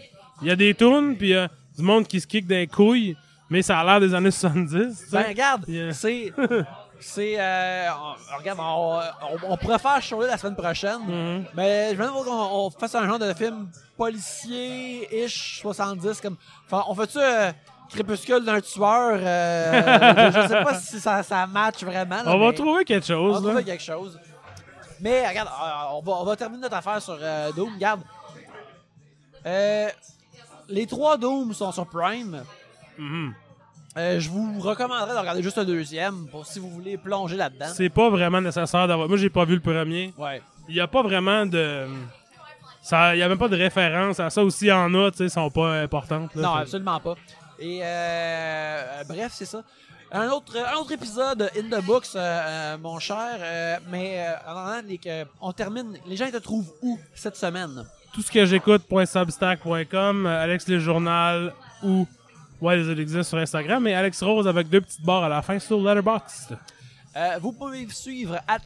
[0.43, 2.69] Il y a des tunes, puis il y a du monde qui se kick des
[2.69, 3.17] couilles,
[3.51, 5.17] mais ça a l'air des années 70, tu sais.
[5.17, 5.93] Ben, regarde, Yeah.
[5.95, 6.33] c'est.
[7.01, 7.37] C'est.
[7.39, 9.01] euh, on- regarde, on,
[9.47, 11.01] on- on pourrait faire la semaine prochaine.
[11.07, 11.45] Mhm.
[11.55, 12.33] Mais je me demande qu'on
[12.67, 16.21] on fasse un genre de film policier-ish 70.
[16.21, 17.53] Comme, Enfin, on fait-tu euh,
[17.91, 22.23] Crépuscule d'un tueur euh, je, sais pas si ça, ça match vraiment.
[22.23, 23.49] là, On va trouver quelque on va chose, là.
[23.49, 24.19] trouver quelque chose.
[25.01, 27.73] Mais regarde, euh, on va, on va terminer notre affaire sur euh, Doom.
[27.75, 28.01] Regarde.
[29.47, 29.89] Euh,
[30.69, 32.43] les trois Dooms sont sur Prime.
[32.99, 33.35] Mhm.
[33.97, 37.67] Euh, je vous recommanderais de regarder juste le deuxième pour si vous voulez plonger là-dedans.
[37.75, 39.09] C'est pas vraiment nécessaire d'avoir.
[39.09, 40.13] Moi, j'ai pas vu le premier.
[40.19, 40.41] Ouais.
[40.69, 41.87] Il y a pas vraiment de.
[42.83, 44.71] Ça, il y a même pas de référence à ça aussi.
[44.71, 46.35] En a, tu sais, sont pas importantes.
[46.35, 46.43] là.
[46.43, 47.15] Non, Fait- absolument pas.
[47.59, 49.63] Et euh, euh, bref, c'est ça.
[50.13, 53.81] Un autre, un autre épisode in the books, euh, mon cher.
[53.91, 54.25] mais
[55.07, 55.99] euh, on termine.
[56.07, 57.85] Les gens te trouvent où cette semaine?
[58.15, 61.53] tout ce que j'écoute.substack.com, Alex le journal
[61.83, 62.07] ou
[62.61, 65.59] ouais, ils existent sur Instagram, et Alex Rose avec deux petites barres à la fin
[65.59, 66.57] sur Letterboxd.
[67.17, 68.61] Euh, vous pouvez me suivre at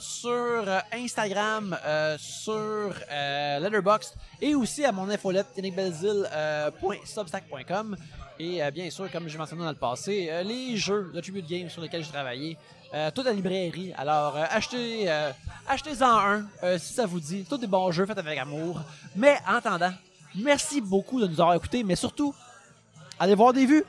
[0.00, 7.96] sur euh, Instagram, euh, sur euh, Letterboxd et aussi à mon infolette kennybelzil.substack.com
[8.38, 11.82] et bien sûr, comme j'ai mentionné dans le passé, les jeux de Tribute Games sur
[11.82, 12.56] lesquels j'ai travaillé,
[13.14, 13.92] toute la librairie.
[13.98, 15.10] Alors, achetez,
[15.68, 17.44] achetez-en un si ça vous dit.
[17.46, 18.80] Tous des bons jeux faits avec amour.
[19.14, 19.92] Mais en attendant,
[20.34, 22.34] merci beaucoup de nous avoir écoutés, mais surtout,
[23.20, 23.84] Allez voir des vues.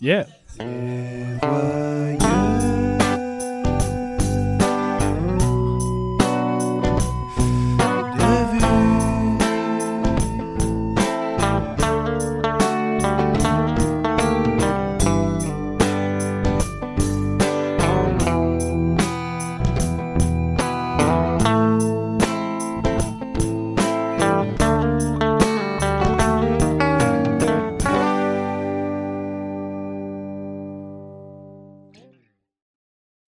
[0.00, 0.26] Yeah.